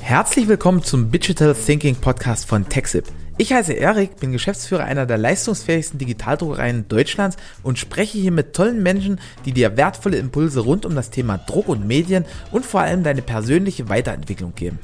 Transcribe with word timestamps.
Herzlich 0.00 0.48
willkommen 0.48 0.82
zum 0.82 1.10
Digital 1.10 1.54
Thinking 1.54 1.96
Podcast 1.96 2.46
von 2.46 2.68
TechSip. 2.68 3.04
Ich 3.38 3.52
heiße 3.52 3.72
Erik, 3.72 4.16
bin 4.16 4.32
Geschäftsführer 4.32 4.84
einer 4.84 5.06
der 5.06 5.16
leistungsfähigsten 5.16 5.98
Digitaldruckereien 5.98 6.86
Deutschlands 6.88 7.38
und 7.62 7.78
spreche 7.78 8.18
hier 8.18 8.32
mit 8.32 8.54
tollen 8.54 8.82
Menschen, 8.82 9.18
die 9.46 9.52
dir 9.52 9.78
wertvolle 9.78 10.18
Impulse 10.18 10.60
rund 10.60 10.84
um 10.84 10.94
das 10.94 11.10
Thema 11.10 11.38
Druck 11.38 11.68
und 11.68 11.86
Medien 11.86 12.26
und 12.50 12.66
vor 12.66 12.80
allem 12.80 13.02
deine 13.02 13.22
persönliche 13.22 13.88
Weiterentwicklung 13.88 14.54
geben. 14.54 14.78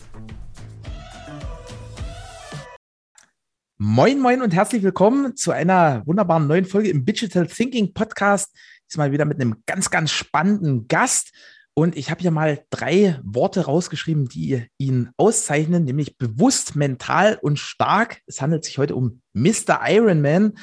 Moin, 3.77 4.21
moin 4.21 4.41
und 4.41 4.55
herzlich 4.55 4.83
willkommen 4.83 5.37
zu 5.37 5.51
einer 5.51 6.03
wunderbaren 6.07 6.47
neuen 6.47 6.65
Folge 6.65 6.89
im 6.89 7.05
Digital 7.05 7.47
Thinking 7.47 7.93
Podcast. 7.93 8.57
Diesmal 8.89 9.13
wieder 9.13 9.27
mit 9.27 9.39
einem 9.39 9.57
ganz, 9.67 9.91
ganz 9.91 10.13
spannenden 10.13 10.89
Gast. 10.89 11.33
Und 11.79 11.95
ich 11.95 12.11
habe 12.11 12.23
hier 12.23 12.31
mal 12.31 12.65
drei 12.71 13.21
Worte 13.23 13.67
rausgeschrieben, 13.67 14.29
die 14.29 14.65
ihn 14.79 15.11
auszeichnen, 15.19 15.85
nämlich 15.85 16.17
bewusst, 16.17 16.75
mental 16.75 17.39
und 17.43 17.59
stark. 17.59 18.23
Es 18.27 18.41
handelt 18.41 18.65
sich 18.65 18.79
heute 18.79 18.95
um 18.95 19.21
Mr. 19.35 19.81
Ironman, 19.87 20.55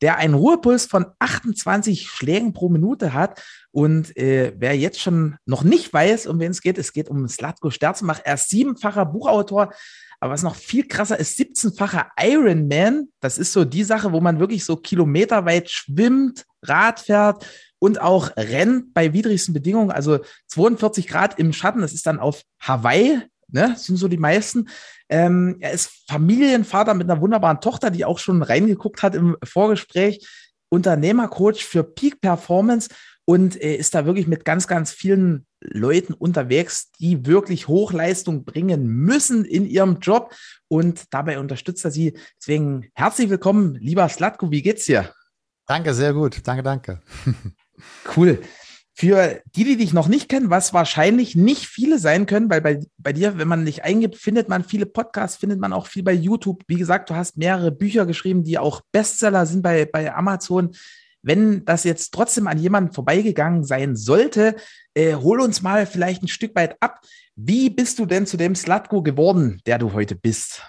der 0.00 0.16
einen 0.16 0.34
Ruhepuls 0.34 0.86
von 0.86 1.06
28 1.18 2.08
Schlägen 2.08 2.52
pro 2.52 2.68
Minute 2.68 3.12
hat. 3.12 3.42
Und 3.70 4.16
äh, 4.16 4.52
wer 4.56 4.76
jetzt 4.76 5.00
schon 5.00 5.36
noch 5.46 5.64
nicht 5.64 5.92
weiß, 5.92 6.26
um 6.26 6.40
wen 6.40 6.50
es 6.50 6.60
geht, 6.60 6.78
es 6.78 6.92
geht 6.92 7.08
um 7.08 7.26
Slatko 7.28 7.70
Sterzenbach. 7.70 8.20
Er 8.24 8.34
ist 8.34 8.50
siebenfacher 8.50 9.06
Buchautor. 9.06 9.72
Aber 10.20 10.32
was 10.32 10.42
noch 10.42 10.56
viel 10.56 10.86
krasser 10.86 11.18
ist, 11.18 11.38
17-facher 11.38 12.08
Ironman. 12.20 13.08
Das 13.20 13.38
ist 13.38 13.52
so 13.52 13.64
die 13.64 13.84
Sache, 13.84 14.12
wo 14.12 14.20
man 14.20 14.40
wirklich 14.40 14.64
so 14.64 14.76
kilometerweit 14.76 15.70
schwimmt, 15.70 16.44
Rad 16.62 17.00
fährt 17.00 17.46
und 17.78 18.00
auch 18.00 18.36
rennt 18.36 18.92
bei 18.94 19.12
widrigsten 19.12 19.54
Bedingungen, 19.54 19.92
also 19.92 20.18
42 20.48 21.06
Grad 21.06 21.38
im 21.38 21.52
Schatten, 21.52 21.80
das 21.80 21.92
ist 21.92 22.06
dann 22.06 22.18
auf 22.18 22.42
Hawaii, 22.60 23.22
ne, 23.50 23.74
sind 23.76 23.96
so 23.96 24.08
die 24.08 24.18
meisten. 24.18 24.68
Ähm, 25.08 25.56
er 25.60 25.72
ist 25.72 26.04
Familienvater 26.08 26.94
mit 26.94 27.10
einer 27.10 27.20
wunderbaren 27.20 27.60
Tochter, 27.60 27.90
die 27.90 28.04
auch 28.04 28.18
schon 28.18 28.42
reingeguckt 28.42 29.02
hat 29.02 29.14
im 29.14 29.36
Vorgespräch, 29.42 30.26
Unternehmercoach 30.70 31.64
für 31.64 31.82
Peak 31.82 32.20
Performance 32.20 32.90
und 33.24 33.60
äh, 33.60 33.74
ist 33.74 33.94
da 33.94 34.06
wirklich 34.06 34.26
mit 34.26 34.44
ganz, 34.44 34.66
ganz 34.66 34.90
vielen 34.90 35.46
Leuten 35.60 36.14
unterwegs, 36.14 36.90
die 36.92 37.26
wirklich 37.26 37.68
Hochleistung 37.68 38.44
bringen 38.44 38.86
müssen 38.86 39.44
in 39.44 39.66
ihrem 39.66 39.98
Job 40.00 40.34
und 40.68 41.04
dabei 41.10 41.38
unterstützt 41.38 41.84
er 41.84 41.90
sie. 41.90 42.16
Deswegen 42.38 42.88
herzlich 42.94 43.28
willkommen, 43.28 43.74
lieber 43.74 44.08
Slatko, 44.08 44.50
wie 44.50 44.62
geht's 44.62 44.84
dir? 44.86 45.12
Danke, 45.66 45.92
sehr 45.92 46.14
gut. 46.14 46.40
Danke, 46.46 46.62
danke. 46.62 47.00
Cool. 48.16 48.40
Für 49.00 49.42
die, 49.54 49.62
die 49.62 49.76
dich 49.76 49.92
noch 49.92 50.08
nicht 50.08 50.28
kennen, 50.28 50.50
was 50.50 50.74
wahrscheinlich 50.74 51.36
nicht 51.36 51.66
viele 51.66 52.00
sein 52.00 52.26
können, 52.26 52.50
weil 52.50 52.60
bei, 52.60 52.80
bei 52.96 53.12
dir, 53.12 53.38
wenn 53.38 53.46
man 53.46 53.62
nicht 53.62 53.84
eingibt, 53.84 54.16
findet 54.16 54.48
man 54.48 54.64
viele 54.64 54.86
Podcasts, 54.86 55.36
findet 55.36 55.60
man 55.60 55.72
auch 55.72 55.86
viel 55.86 56.02
bei 56.02 56.12
YouTube. 56.12 56.64
Wie 56.66 56.74
gesagt, 56.74 57.08
du 57.08 57.14
hast 57.14 57.36
mehrere 57.36 57.70
Bücher 57.70 58.06
geschrieben, 58.06 58.42
die 58.42 58.58
auch 58.58 58.80
Bestseller 58.90 59.46
sind 59.46 59.62
bei, 59.62 59.84
bei 59.84 60.12
Amazon. 60.12 60.72
Wenn 61.22 61.64
das 61.64 61.84
jetzt 61.84 62.12
trotzdem 62.12 62.48
an 62.48 62.58
jemanden 62.58 62.92
vorbeigegangen 62.92 63.62
sein 63.62 63.94
sollte, 63.94 64.56
äh, 64.94 65.14
hol 65.14 65.40
uns 65.42 65.62
mal 65.62 65.86
vielleicht 65.86 66.24
ein 66.24 66.28
Stück 66.28 66.56
weit 66.56 66.76
ab. 66.80 67.00
Wie 67.36 67.70
bist 67.70 68.00
du 68.00 68.04
denn 68.04 68.26
zu 68.26 68.36
dem 68.36 68.56
Slatko 68.56 69.04
geworden, 69.04 69.60
der 69.64 69.78
du 69.78 69.92
heute 69.92 70.16
bist? 70.16 70.60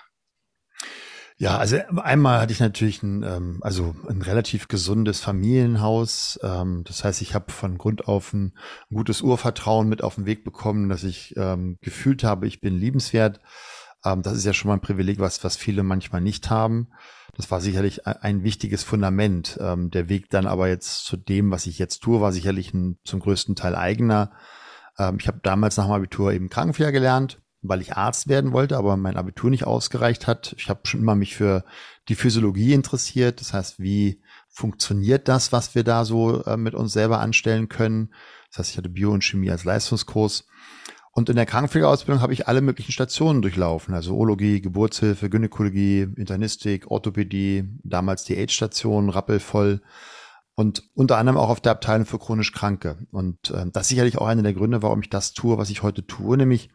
Ja, 1.42 1.58
also 1.58 1.78
einmal 1.96 2.42
hatte 2.42 2.52
ich 2.52 2.60
natürlich 2.60 3.02
ein, 3.02 3.24
ähm, 3.24 3.60
also 3.62 3.96
ein 4.10 4.22
relativ 4.22 4.68
gesundes 4.68 5.22
Familienhaus. 5.22 6.38
Ähm, 6.44 6.84
das 6.86 7.06
heißt, 7.06 7.22
ich 7.22 7.34
habe 7.34 7.54
von 7.54 7.78
Grund 7.78 8.10
auf 8.10 8.34
ein, 8.34 8.58
gutes 8.94 9.22
Urvertrauen 9.22 9.88
mit 9.88 10.04
auf 10.04 10.16
den 10.16 10.26
Weg 10.26 10.44
bekommen, 10.44 10.90
dass 10.90 11.06
ich 11.06 11.34
ähm, 11.38 11.78
gefühlt 11.80 12.26
habe, 12.26 12.46
ich 12.46 12.60
bin 12.60 12.76
liebenswert. 12.78 13.40
Ähm, 14.04 14.22
das 14.22 14.34
ist 14.34 14.46
ja 14.46 14.52
schon 14.52 14.68
mal 14.68 14.74
ein 14.76 14.82
Privileg, 14.82 15.20
was, 15.20 15.42
was 15.46 15.56
viele 15.56 15.82
manchmal 15.84 16.20
nicht 16.20 16.50
haben. 16.50 16.90
Das 17.38 17.50
war 17.50 17.62
sicherlich 17.62 18.06
ein, 18.06 18.18
ein 18.18 18.44
wichtiges 18.44 18.84
Fundament. 18.84 19.58
Ähm, 19.62 19.92
der 19.92 20.10
Weg 20.10 20.30
dann 20.30 20.46
aber 20.46 20.68
jetzt 20.68 21.06
zu 21.06 21.16
dem, 21.16 21.52
was 21.52 21.68
ich 21.68 21.80
jetzt 21.80 22.00
tue, 22.00 22.20
war 22.20 22.34
sicherlich 22.34 22.74
ein, 22.74 23.00
zum 23.06 23.22
größten 23.22 23.56
Teil 23.56 23.76
eigener. 23.76 24.34
Ähm, 24.98 25.16
ich 25.22 25.30
habe 25.30 25.40
damals 25.42 25.78
nach 25.78 25.86
dem 25.86 25.94
Abitur 25.94 26.34
eben 26.34 26.50
Krankenpfleger 26.50 26.92
gelernt 26.92 27.40
weil 27.62 27.82
ich 27.82 27.96
Arzt 27.96 28.28
werden 28.28 28.54
wollte, 28.54 28.78
aber 28.78 28.96
mein 28.98 29.18
Abitur 29.18 29.50
nicht 29.50 29.66
ausgereicht 29.66 30.28
hat. 30.28 30.56
Ich 30.58 30.70
habe 30.70 30.82
schon 30.84 31.02
immer 31.02 31.16
mich 31.16 31.36
für 31.36 31.66
die 32.08 32.16
Physiologie 32.16 32.74
interessiert. 32.74 33.42
Das 33.42 33.54
heißt, 33.54 33.80
wie 33.80 34.22
funktioniert 34.48 35.28
das, 35.28 35.52
was 35.52 35.76
wir 35.76 35.84
da 35.84 36.06
so 36.06 36.44
äh, 36.44 36.58
mit 36.58 36.74
uns 36.74 36.94
selber 36.94 37.20
anstellen 37.20 37.68
können? 37.68 38.14
Das 38.50 38.60
heißt, 38.60 38.72
ich 38.72 38.78
hatte 38.78 38.90
Bio 38.90 39.12
und 39.12 39.24
Chemie 39.24 39.52
als 39.52 39.64
Leistungskurs. 39.64 40.48
Und 41.12 41.28
in 41.30 41.36
der 41.36 41.46
Krankenpflegeausbildung 41.46 42.22
habe 42.22 42.34
ich 42.34 42.48
alle 42.48 42.62
möglichen 42.62 42.92
Stationen 42.92 43.42
durchlaufen, 43.42 43.94
also 43.94 44.14
Urologie, 44.14 44.62
Geburtshilfe, 44.62 45.30
Gynäkologie, 45.30 46.08
Internistik, 46.16 46.90
Orthopädie, 46.90 47.66
damals 47.84 48.24
die 48.24 48.38
AIDS-Station, 48.38 49.10
rappelvoll 49.10 49.82
und 50.56 50.84
unter 50.94 51.18
anderem 51.18 51.38
auch 51.38 51.50
auf 51.50 51.62
der 51.62 51.72
Abteilung 51.72 52.06
für 52.06 52.20
chronisch 52.20 52.52
Kranke. 52.52 53.00
Und 53.12 53.50
äh, 53.52 53.66
das 53.72 53.84
ist 53.84 53.90
sicherlich 53.90 54.18
auch 54.18 54.28
einer 54.28 54.44
der 54.44 54.54
Gründe, 54.54 54.82
warum 54.82 55.02
ich 55.02 55.10
das 55.10 55.34
tue, 55.34 55.58
was 55.58 55.70
ich 55.70 55.84
heute 55.84 56.06
tue, 56.06 56.38
nämlich 56.38 56.70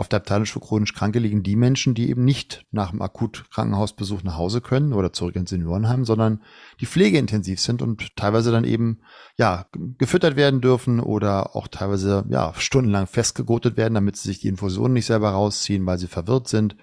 auf 0.00 0.08
der 0.08 0.20
Abteilung 0.20 0.46
für 0.46 0.60
chronisch 0.60 0.94
Kranke 0.94 1.18
liegen 1.18 1.42
die 1.42 1.56
Menschen, 1.56 1.92
die 1.92 2.08
eben 2.08 2.24
nicht 2.24 2.64
nach 2.70 2.88
dem 2.88 3.02
Akutkrankenhausbesuch 3.02 4.22
nach 4.22 4.38
Hause 4.38 4.62
können 4.62 4.94
oder 4.94 5.12
zurück 5.12 5.36
ins 5.36 5.50
Seniorenheim, 5.50 6.06
sondern 6.06 6.42
die 6.80 6.86
pflegeintensiv 6.86 7.60
sind 7.60 7.82
und 7.82 8.16
teilweise 8.16 8.50
dann 8.50 8.64
eben, 8.64 9.02
ja, 9.36 9.66
gefüttert 9.98 10.36
werden 10.36 10.62
dürfen 10.62 11.00
oder 11.00 11.54
auch 11.54 11.68
teilweise, 11.68 12.24
ja, 12.30 12.54
stundenlang 12.56 13.08
festgegotet 13.08 13.76
werden, 13.76 13.92
damit 13.92 14.16
sie 14.16 14.28
sich 14.28 14.40
die 14.40 14.48
Infusionen 14.48 14.94
nicht 14.94 15.04
selber 15.04 15.32
rausziehen, 15.32 15.84
weil 15.84 15.98
sie 15.98 16.06
verwirrt 16.08 16.48
sind. 16.48 16.76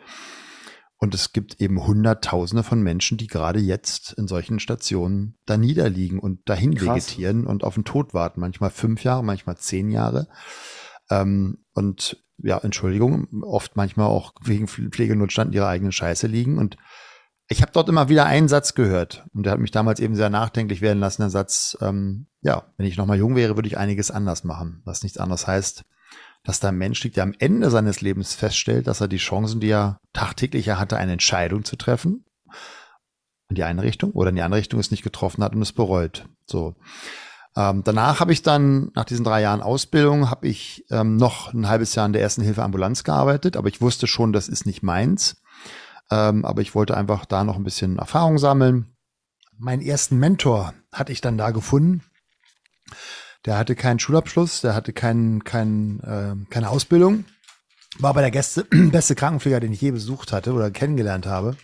Und 0.99 1.15
es 1.15 1.33
gibt 1.33 1.59
eben 1.59 1.87
Hunderttausende 1.87 2.61
von 2.61 2.83
Menschen, 2.83 3.17
die 3.17 3.25
gerade 3.25 3.59
jetzt 3.59 4.13
in 4.13 4.27
solchen 4.27 4.59
Stationen 4.59 5.39
da 5.47 5.57
niederliegen 5.57 6.19
und 6.19 6.47
dahin 6.47 6.75
Krass. 6.75 7.09
vegetieren 7.09 7.47
und 7.47 7.63
auf 7.63 7.73
den 7.73 7.83
Tod 7.83 8.13
warten. 8.13 8.41
Manchmal 8.41 8.69
fünf 8.69 9.03
Jahre, 9.03 9.23
manchmal 9.23 9.57
zehn 9.57 9.89
Jahre. 9.89 10.27
Ähm, 11.09 11.63
und 11.73 12.23
ja, 12.37 12.57
Entschuldigung, 12.59 13.27
oft 13.43 13.75
manchmal 13.75 14.07
auch 14.07 14.33
wegen 14.41 14.67
Pflegenotstand 14.67 15.53
ihre 15.55 15.67
eigenen 15.67 15.91
Scheiße 15.91 16.27
liegen. 16.27 16.57
Und 16.57 16.77
ich 17.49 17.61
habe 17.61 17.71
dort 17.71 17.89
immer 17.89 18.09
wieder 18.09 18.25
einen 18.25 18.47
Satz 18.47 18.75
gehört 18.75 19.25
und 19.33 19.43
der 19.43 19.53
hat 19.53 19.59
mich 19.59 19.71
damals 19.71 19.99
eben 19.99 20.15
sehr 20.15 20.29
nachdenklich 20.29 20.81
werden 20.81 20.99
lassen. 20.99 21.21
Der 21.21 21.29
Satz, 21.29 21.77
ähm, 21.81 22.27
ja, 22.41 22.63
wenn 22.77 22.85
ich 22.85 22.97
nochmal 22.97 23.17
jung 23.17 23.35
wäre, 23.35 23.55
würde 23.55 23.67
ich 23.67 23.77
einiges 23.77 24.11
anders 24.11 24.43
machen. 24.43 24.81
Was 24.85 25.03
nichts 25.03 25.17
anderes 25.17 25.47
heißt, 25.47 25.85
dass 26.43 26.59
da 26.59 26.69
ein 26.69 26.77
Mensch 26.77 27.03
liegt, 27.03 27.17
der 27.17 27.23
am 27.23 27.33
Ende 27.39 27.69
seines 27.69 28.01
Lebens 28.01 28.35
feststellt, 28.35 28.87
dass 28.87 29.01
er 29.01 29.07
die 29.07 29.17
Chancen, 29.17 29.59
die 29.59 29.69
er 29.69 29.99
tagtäglich 30.13 30.69
hatte, 30.69 30.97
eine 30.97 31.13
Entscheidung 31.13 31.63
zu 31.63 31.75
treffen, 31.75 32.25
in 33.49 33.55
die 33.55 33.63
eine 33.63 33.83
Richtung 33.83 34.11
oder 34.11 34.29
in 34.29 34.35
die 34.35 34.41
andere 34.41 34.59
Richtung 34.59 34.79
es 34.79 34.91
nicht 34.91 35.03
getroffen 35.03 35.43
hat 35.43 35.55
und 35.55 35.61
es 35.61 35.73
bereut. 35.73 36.27
So. 36.45 36.75
Ähm, 37.57 37.81
danach 37.83 38.19
habe 38.19 38.33
ich 38.33 38.43
dann, 38.43 38.91
nach 38.93 39.05
diesen 39.05 39.25
drei 39.25 39.41
Jahren 39.41 39.63
Ausbildung, 39.63 40.29
habe 40.29 40.47
ich 40.47 40.85
ähm, 40.91 41.17
noch 41.17 41.51
ein 41.53 41.67
halbes 41.67 41.95
Jahr 41.95 42.05
in 42.05 42.13
der 42.13 42.21
ersten 42.21 42.43
Hilfe 42.43 42.61
Ambulanz 42.61 43.03
gearbeitet, 43.03 43.57
aber 43.57 43.67
ich 43.67 43.81
wusste 43.81 44.05
schon, 44.05 44.31
das 44.31 44.47
ist 44.47 44.67
nicht 44.67 44.83
meins. 44.83 45.41
Ähm, 46.11 46.45
aber 46.45 46.61
ich 46.61 46.75
wollte 46.75 46.95
einfach 46.95 47.25
da 47.25 47.43
noch 47.43 47.55
ein 47.55 47.63
bisschen 47.63 47.97
Erfahrung 47.97 48.37
sammeln. 48.37 48.95
Meinen 49.57 49.81
ersten 49.81 50.17
Mentor 50.19 50.75
hatte 50.93 51.11
ich 51.11 51.19
dann 51.19 51.39
da 51.39 51.49
gefunden. 51.49 52.03
Der 53.43 53.57
hatte 53.57 53.73
keinen 53.73 53.97
Schulabschluss, 53.97 54.61
der 54.61 54.75
hatte 54.75 54.93
keinen, 54.93 55.43
keinen, 55.43 55.99
äh, 56.01 56.35
keine 56.51 56.69
Ausbildung, 56.69 57.25
war 57.97 58.11
aber 58.11 58.21
der 58.21 58.29
Gäste, 58.29 58.65
beste 58.69 59.15
Krankenpfleger, 59.15 59.59
den 59.59 59.73
ich 59.73 59.81
je 59.81 59.89
besucht 59.89 60.31
hatte 60.31 60.53
oder 60.53 60.69
kennengelernt 60.69 61.25
habe. 61.25 61.57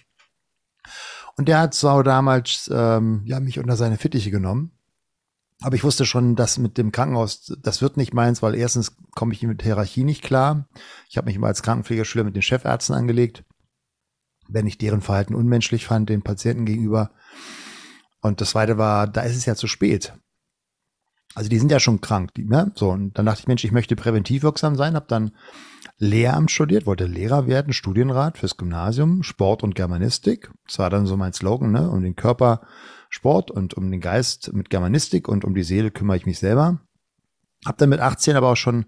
Und 1.37 1.47
der 1.47 1.59
hat 1.59 1.75
so 1.75 2.01
damals 2.01 2.67
ähm, 2.73 3.21
ja, 3.25 3.39
mich 3.39 3.59
unter 3.59 3.75
seine 3.75 3.97
Fittiche 3.97 4.31
genommen 4.31 4.72
aber 5.61 5.75
ich 5.75 5.83
wusste 5.83 6.05
schon, 6.05 6.35
dass 6.35 6.57
mit 6.57 6.77
dem 6.77 6.91
Krankenhaus, 6.91 7.53
das 7.61 7.81
wird 7.81 7.97
nicht 7.97 8.13
meins, 8.13 8.41
weil 8.41 8.55
erstens 8.55 8.95
komme 9.11 9.33
ich 9.33 9.43
mit 9.43 9.63
Hierarchie 9.63 10.03
nicht 10.03 10.23
klar. 10.23 10.67
Ich 11.09 11.17
habe 11.17 11.25
mich 11.25 11.35
immer 11.35 11.47
als 11.47 11.63
Krankenpflegerschüler 11.63 12.23
mit 12.23 12.35
den 12.35 12.41
Chefärzten 12.41 12.95
angelegt, 12.95 13.43
wenn 14.47 14.67
ich 14.67 14.77
deren 14.77 15.01
Verhalten 15.01 15.35
unmenschlich 15.35 15.85
fand, 15.85 16.09
den 16.09 16.21
Patienten 16.21 16.65
gegenüber. 16.65 17.11
Und 18.21 18.41
das 18.41 18.51
zweite 18.51 18.77
war, 18.77 19.07
da 19.07 19.21
ist 19.21 19.35
es 19.35 19.45
ja 19.45 19.55
zu 19.55 19.67
spät. 19.67 20.13
Also 21.35 21.49
die 21.49 21.57
sind 21.57 21.71
ja 21.71 21.79
schon 21.79 22.01
krank, 22.01 22.33
die, 22.35 22.45
ne? 22.45 22.71
So, 22.75 22.91
und 22.91 23.17
dann 23.17 23.25
dachte 23.25 23.41
ich, 23.41 23.47
Mensch, 23.47 23.63
ich 23.63 23.71
möchte 23.71 23.95
präventiv 23.95 24.43
wirksam 24.43 24.75
sein, 24.75 24.95
habe 24.95 25.07
dann 25.07 25.31
Lehramt 25.97 26.51
studiert, 26.51 26.85
wollte 26.85 27.05
Lehrer 27.05 27.47
werden, 27.47 27.73
Studienrat 27.73 28.37
fürs 28.37 28.57
Gymnasium, 28.57 29.23
Sport 29.23 29.63
und 29.63 29.75
Germanistik. 29.75 30.51
Das 30.67 30.79
war 30.79 30.89
dann 30.89 31.05
so 31.05 31.17
mein 31.17 31.33
Slogan, 31.33 31.71
ne? 31.71 31.89
Um 31.89 32.01
den 32.01 32.15
Körper 32.15 32.61
Sport 33.13 33.51
und 33.51 33.75
um 33.75 33.91
den 33.91 34.01
Geist 34.01 34.53
mit 34.53 34.71
Germanistik 34.71 35.27
und 35.27 35.45
um 35.45 35.53
die 35.53 35.61
Seele 35.61 35.91
kümmere 35.91 36.17
ich 36.17 36.25
mich 36.25 36.39
selber. 36.39 36.79
Hab 37.63 37.77
dann 37.77 37.89
mit 37.89 37.99
18 37.99 38.35
aber 38.35 38.49
auch 38.51 38.57
schon 38.57 38.87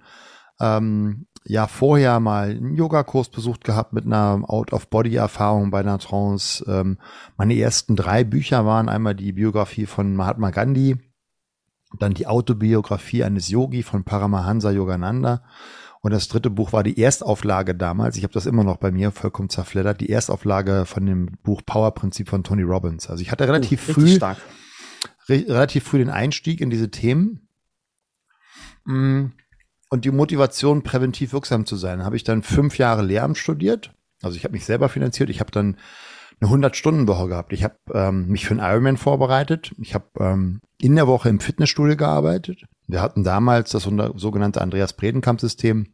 ähm, 0.59 1.27
ja 1.45 1.67
vorher 1.67 2.19
mal 2.19 2.49
einen 2.49 2.73
Yogakurs 2.73 3.29
besucht 3.29 3.63
gehabt 3.63 3.93
mit 3.93 4.07
einer 4.07 4.41
Out-of-Body-Erfahrung 4.47 5.69
bei 5.69 5.81
einer 5.81 5.99
Trance. 5.99 6.65
Ähm, 6.67 6.97
meine 7.37 7.53
ersten 7.53 7.95
drei 7.95 8.23
Bücher 8.23 8.65
waren 8.65 8.89
einmal 8.89 9.13
die 9.13 9.31
Biografie 9.31 9.85
von 9.85 10.15
Mahatma 10.15 10.49
Gandhi, 10.49 10.97
dann 11.99 12.15
die 12.15 12.25
Autobiografie 12.25 13.23
eines 13.23 13.49
Yogi 13.49 13.83
von 13.83 14.05
Paramahansa 14.05 14.71
Yogananda 14.71 15.43
Und 16.05 16.11
das 16.11 16.27
dritte 16.27 16.51
Buch 16.51 16.71
war 16.71 16.83
die 16.83 17.01
Erstauflage 17.01 17.73
damals. 17.73 18.15
Ich 18.15 18.21
habe 18.21 18.31
das 18.31 18.45
immer 18.45 18.63
noch 18.63 18.77
bei 18.77 18.91
mir 18.91 19.09
vollkommen 19.09 19.49
zerfleddert. 19.49 20.01
Die 20.01 20.11
Erstauflage 20.11 20.85
von 20.85 21.03
dem 21.03 21.31
Buch 21.41 21.63
Power-Prinzip 21.65 22.29
von 22.29 22.43
Tony 22.43 22.61
Robbins. 22.61 23.09
Also 23.09 23.23
ich 23.23 23.31
hatte 23.31 23.47
relativ 23.47 23.89
oh, 23.89 23.93
früh, 23.93 24.19
re 24.21 24.37
relativ 25.47 25.83
früh 25.83 25.97
den 25.97 26.11
Einstieg 26.11 26.61
in 26.61 26.69
diese 26.69 26.91
Themen. 26.91 27.49
Mm, 28.83 29.29
und 29.89 30.05
die 30.05 30.11
Motivation, 30.11 30.83
präventiv 30.83 31.33
wirksam 31.33 31.65
zu 31.65 31.75
sein, 31.75 32.05
habe 32.05 32.17
ich 32.17 32.23
dann 32.23 32.43
fünf 32.43 32.77
Jahre 32.77 33.01
Lehramt 33.01 33.39
studiert. 33.39 33.91
Also 34.21 34.37
ich 34.37 34.43
habe 34.43 34.51
mich 34.51 34.65
selber 34.65 34.89
finanziert. 34.89 35.31
Ich 35.31 35.39
habe 35.39 35.49
dann 35.49 35.75
eine 36.39 36.51
100-Stunden-Woche 36.51 37.29
gehabt. 37.29 37.51
Ich 37.51 37.63
habe 37.63 37.77
ähm, 37.91 38.27
mich 38.27 38.45
für 38.45 38.53
einen 38.53 38.59
Ironman 38.59 38.97
vorbereitet. 38.97 39.73
Ich 39.79 39.95
habe 39.95 40.05
ähm, 40.19 40.61
in 40.77 40.95
der 40.95 41.07
Woche 41.07 41.29
im 41.29 41.39
Fitnessstudio 41.39 41.97
gearbeitet. 41.97 42.65
Wir 42.87 43.01
hatten 43.01 43.23
damals 43.23 43.71
das 43.71 43.83
sogenannte 43.83 44.61
Andreas 44.61 44.93
Bredenkamp-System 44.93 45.87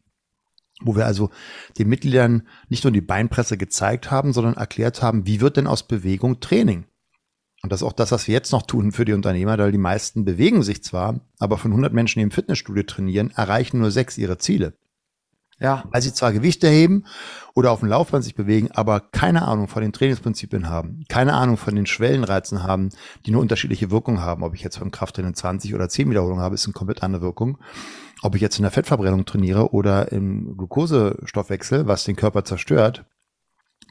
wo 0.83 0.95
wir 0.95 1.05
also 1.05 1.29
den 1.77 1.89
Mitgliedern 1.89 2.47
nicht 2.69 2.83
nur 2.83 2.91
die 2.91 3.01
Beinpresse 3.01 3.57
gezeigt 3.57 4.11
haben, 4.11 4.33
sondern 4.33 4.55
erklärt 4.55 5.01
haben, 5.01 5.25
wie 5.25 5.41
wird 5.41 5.57
denn 5.57 5.67
aus 5.67 5.83
Bewegung 5.83 6.39
Training? 6.39 6.85
Und 7.63 7.71
das 7.71 7.81
ist 7.81 7.87
auch 7.87 7.93
das, 7.93 8.11
was 8.11 8.27
wir 8.27 8.33
jetzt 8.33 8.51
noch 8.51 8.63
tun 8.63 8.91
für 8.91 9.05
die 9.05 9.13
Unternehmer, 9.13 9.57
weil 9.57 9.71
die 9.71 9.77
meisten 9.77 10.25
bewegen 10.25 10.63
sich 10.63 10.83
zwar, 10.83 11.19
aber 11.37 11.57
von 11.59 11.71
100 11.71 11.93
Menschen, 11.93 12.19
die 12.19 12.23
im 12.23 12.31
Fitnessstudio 12.31 12.83
trainieren, 12.83 13.31
erreichen 13.35 13.79
nur 13.79 13.91
sechs 13.91 14.17
ihre 14.17 14.39
Ziele. 14.39 14.73
Ja. 15.61 15.83
Weil 15.91 16.01
sie 16.01 16.13
zwar 16.13 16.33
Gewichte 16.33 16.67
heben 16.67 17.05
oder 17.53 17.71
auf 17.71 17.79
dem 17.79 17.89
Laufband 17.89 18.23
sich 18.23 18.35
bewegen, 18.35 18.69
aber 18.71 18.99
keine 18.99 19.43
Ahnung 19.43 19.67
von 19.67 19.81
den 19.81 19.93
Trainingsprinzipien 19.93 20.67
haben, 20.67 21.03
keine 21.07 21.33
Ahnung 21.33 21.57
von 21.57 21.75
den 21.75 21.85
Schwellenreizen 21.85 22.63
haben, 22.63 22.89
die 23.25 23.31
nur 23.31 23.41
unterschiedliche 23.41 23.91
Wirkungen 23.91 24.21
haben. 24.21 24.43
Ob 24.43 24.55
ich 24.55 24.61
jetzt 24.61 24.79
beim 24.79 24.91
Krafttraining 24.91 25.35
20 25.35 25.75
oder 25.75 25.87
10 25.87 26.09
Wiederholungen 26.09 26.43
habe, 26.43 26.55
ist 26.55 26.65
eine 26.65 26.73
komplett 26.73 27.03
andere 27.03 27.21
Wirkung 27.21 27.57
ob 28.23 28.35
ich 28.35 28.41
jetzt 28.41 28.59
in 28.59 28.61
der 28.61 28.71
Fettverbrennung 28.71 29.25
trainiere 29.25 29.73
oder 29.73 30.11
im 30.11 30.55
Glukosestoffwechsel, 30.55 31.87
was 31.87 32.03
den 32.03 32.15
Körper 32.15 32.45
zerstört, 32.45 33.03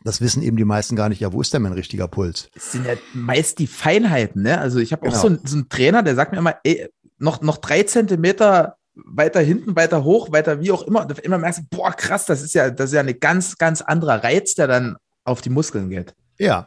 das 0.04 0.20
wissen 0.20 0.42
eben 0.42 0.56
die 0.56 0.64
meisten 0.64 0.96
gar 0.96 1.08
nicht. 1.08 1.20
Ja, 1.20 1.32
wo 1.32 1.40
ist 1.40 1.52
denn 1.52 1.62
mein 1.62 1.72
richtiger 1.72 2.08
Puls? 2.08 2.50
Das 2.54 2.72
sind 2.72 2.86
ja 2.86 2.94
meist 3.12 3.58
die 3.58 3.66
Feinheiten, 3.66 4.42
ne? 4.42 4.58
Also 4.58 4.78
ich 4.78 4.92
habe 4.92 5.02
genau. 5.02 5.14
auch 5.14 5.20
so, 5.20 5.28
einen, 5.28 5.40
so 5.44 5.56
einen 5.56 5.68
Trainer, 5.68 6.02
der 6.02 6.14
sagt 6.14 6.32
mir 6.32 6.38
immer, 6.38 6.56
ey, 6.64 6.88
noch, 7.18 7.42
noch 7.42 7.58
drei 7.58 7.82
Zentimeter 7.82 8.76
weiter 9.06 9.40
hinten, 9.40 9.76
weiter 9.76 10.04
hoch, 10.04 10.32
weiter 10.32 10.60
wie 10.60 10.72
auch 10.72 10.82
immer. 10.82 11.02
Und 11.02 11.18
immer 11.20 11.38
merkst 11.38 11.60
du, 11.60 11.76
boah, 11.76 11.92
krass, 11.92 12.26
das 12.26 12.42
ist 12.42 12.54
ja, 12.54 12.70
das 12.70 12.90
ist 12.90 12.94
ja 12.94 13.00
ein 13.00 13.20
ganz, 13.20 13.58
ganz 13.58 13.82
anderer 13.82 14.22
Reiz, 14.22 14.54
der 14.54 14.66
dann 14.66 14.96
auf 15.24 15.40
die 15.40 15.50
Muskeln 15.50 15.90
geht. 15.90 16.14
Ja. 16.38 16.66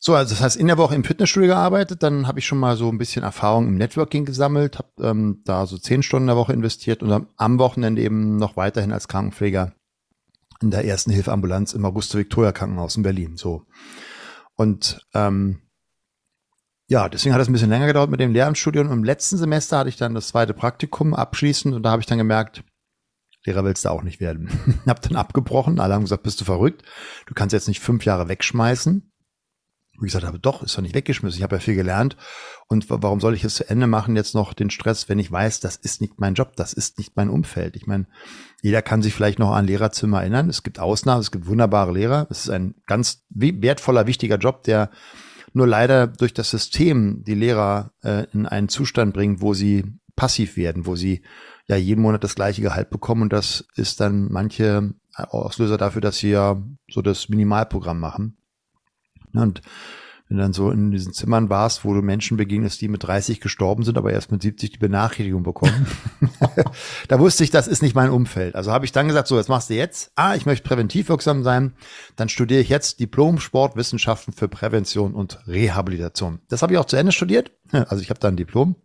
So, 0.00 0.14
also 0.14 0.34
das 0.34 0.42
heißt, 0.42 0.56
in 0.56 0.68
der 0.68 0.78
Woche 0.78 0.94
im 0.94 1.02
Fitnessstudio 1.02 1.48
gearbeitet, 1.48 2.02
dann 2.02 2.28
habe 2.28 2.38
ich 2.38 2.46
schon 2.46 2.58
mal 2.58 2.76
so 2.76 2.88
ein 2.88 2.98
bisschen 2.98 3.24
Erfahrung 3.24 3.66
im 3.66 3.76
Networking 3.76 4.24
gesammelt, 4.24 4.78
habe 4.78 4.88
ähm, 5.00 5.42
da 5.44 5.66
so 5.66 5.76
zehn 5.76 6.02
Stunden 6.02 6.28
der 6.28 6.36
Woche 6.36 6.52
investiert 6.52 7.02
und 7.02 7.26
am 7.36 7.58
Wochenende 7.58 8.00
eben 8.00 8.36
noch 8.36 8.56
weiterhin 8.56 8.92
als 8.92 9.08
Krankenpfleger 9.08 9.72
in 10.60 10.70
der 10.70 10.84
ersten 10.84 11.10
Hilfeambulanz 11.10 11.72
im 11.72 11.84
Auguste-Victoria-Krankenhaus 11.84 12.96
in 12.96 13.02
Berlin. 13.02 13.36
So. 13.36 13.64
Und 14.54 15.04
ähm, 15.14 15.62
ja, 16.88 17.08
deswegen 17.08 17.34
hat 17.34 17.40
es 17.42 17.48
ein 17.48 17.52
bisschen 17.52 17.70
länger 17.70 17.86
gedauert 17.86 18.10
mit 18.10 18.18
dem 18.20 18.32
Lehramtsstudium. 18.32 18.90
Im 18.90 19.04
letzten 19.04 19.36
Semester 19.36 19.78
hatte 19.78 19.90
ich 19.90 19.96
dann 19.96 20.14
das 20.14 20.28
zweite 20.28 20.54
Praktikum 20.54 21.14
abschließend 21.14 21.74
und 21.74 21.82
da 21.82 21.90
habe 21.90 22.00
ich 22.00 22.06
dann 22.06 22.18
gemerkt, 22.18 22.64
Lehrer 23.44 23.64
willst 23.64 23.84
du 23.84 23.90
auch 23.90 24.02
nicht 24.02 24.20
werden. 24.20 24.50
hab 24.86 25.00
dann 25.02 25.16
abgebrochen. 25.16 25.80
Alle 25.80 25.94
haben 25.94 26.02
gesagt, 26.02 26.22
bist 26.22 26.40
du 26.40 26.44
verrückt? 26.44 26.82
Du 27.26 27.34
kannst 27.34 27.52
jetzt 27.52 27.68
nicht 27.68 27.80
fünf 27.80 28.04
Jahre 28.04 28.28
wegschmeißen. 28.28 29.10
Ich 29.92 30.00
gesagt 30.00 30.24
habe, 30.24 30.38
doch, 30.38 30.62
ist 30.62 30.76
doch 30.76 30.82
nicht 30.82 30.94
weggeschmissen. 30.94 31.38
Ich 31.38 31.42
habe 31.42 31.56
ja 31.56 31.60
viel 31.60 31.74
gelernt. 31.74 32.16
Und 32.68 32.88
warum 32.88 33.20
soll 33.20 33.34
ich 33.34 33.42
es 33.42 33.56
zu 33.56 33.68
Ende 33.68 33.88
machen, 33.88 34.14
jetzt 34.14 34.34
noch 34.34 34.54
den 34.54 34.70
Stress, 34.70 35.08
wenn 35.08 35.18
ich 35.18 35.32
weiß, 35.32 35.58
das 35.58 35.74
ist 35.76 36.00
nicht 36.00 36.20
mein 36.20 36.34
Job, 36.34 36.54
das 36.54 36.72
ist 36.72 36.98
nicht 36.98 37.16
mein 37.16 37.30
Umfeld. 37.30 37.74
Ich 37.74 37.86
meine, 37.86 38.06
jeder 38.62 38.80
kann 38.80 39.02
sich 39.02 39.12
vielleicht 39.12 39.40
noch 39.40 39.50
an 39.50 39.66
Lehrerzimmer 39.66 40.20
erinnern. 40.20 40.48
Es 40.48 40.62
gibt 40.62 40.78
Ausnahmen, 40.78 41.20
es 41.20 41.32
gibt 41.32 41.46
wunderbare 41.46 41.92
Lehrer. 41.92 42.28
Es 42.30 42.44
ist 42.44 42.50
ein 42.50 42.76
ganz 42.86 43.24
wertvoller, 43.30 44.06
wichtiger 44.06 44.36
Job, 44.36 44.62
der 44.62 44.90
nur 45.52 45.66
leider 45.66 46.06
durch 46.06 46.34
das 46.34 46.50
System 46.50 47.24
die 47.24 47.34
Lehrer 47.34 47.92
äh, 48.02 48.26
in 48.32 48.46
einen 48.46 48.68
Zustand 48.68 49.14
bringt, 49.14 49.40
wo 49.40 49.54
sie 49.54 49.84
passiv 50.16 50.56
werden, 50.56 50.86
wo 50.86 50.96
sie 50.96 51.22
ja 51.66 51.76
jeden 51.76 52.02
Monat 52.02 52.24
das 52.24 52.34
gleiche 52.34 52.62
Gehalt 52.62 52.90
bekommen. 52.90 53.22
Und 53.22 53.32
das 53.32 53.66
ist 53.76 54.00
dann 54.00 54.30
manche 54.30 54.94
Auslöser 55.14 55.78
dafür, 55.78 56.00
dass 56.00 56.18
sie 56.18 56.30
ja 56.30 56.62
so 56.90 57.02
das 57.02 57.28
Minimalprogramm 57.28 58.00
machen. 58.00 58.36
Und 59.32 59.62
wenn 60.28 60.36
du 60.36 60.42
dann 60.42 60.52
so 60.52 60.70
in 60.70 60.90
diesen 60.90 61.14
Zimmern 61.14 61.48
warst, 61.48 61.84
wo 61.84 61.94
du 61.94 62.02
Menschen 62.02 62.36
begegnest, 62.36 62.80
die 62.80 62.88
mit 62.88 63.02
30 63.02 63.40
gestorben 63.40 63.82
sind, 63.82 63.96
aber 63.96 64.12
erst 64.12 64.30
mit 64.30 64.42
70 64.42 64.72
die 64.72 64.78
Benachrichtigung 64.78 65.42
bekommen, 65.42 65.86
da 67.08 67.18
wusste 67.18 67.44
ich, 67.44 67.50
das 67.50 67.66
ist 67.66 67.82
nicht 67.82 67.94
mein 67.94 68.10
Umfeld. 68.10 68.54
Also 68.54 68.70
habe 68.72 68.84
ich 68.84 68.92
dann 68.92 69.08
gesagt, 69.08 69.28
so, 69.28 69.36
was 69.36 69.48
machst 69.48 69.70
du 69.70 69.74
jetzt? 69.74 70.12
Ah, 70.16 70.34
ich 70.34 70.46
möchte 70.46 70.68
präventiv 70.68 71.08
wirksam 71.08 71.42
sein. 71.42 71.74
Dann 72.16 72.28
studiere 72.28 72.60
ich 72.60 72.68
jetzt 72.68 73.00
Diplom 73.00 73.40
Sportwissenschaften 73.40 74.34
für 74.34 74.48
Prävention 74.48 75.14
und 75.14 75.46
Rehabilitation. 75.46 76.40
Das 76.48 76.62
habe 76.62 76.74
ich 76.74 76.78
auch 76.78 76.84
zu 76.86 76.96
Ende 76.96 77.12
studiert. 77.12 77.52
Also 77.88 78.02
ich 78.02 78.10
habe 78.10 78.20
dann 78.20 78.34
ein 78.34 78.36
Diplom 78.36 78.76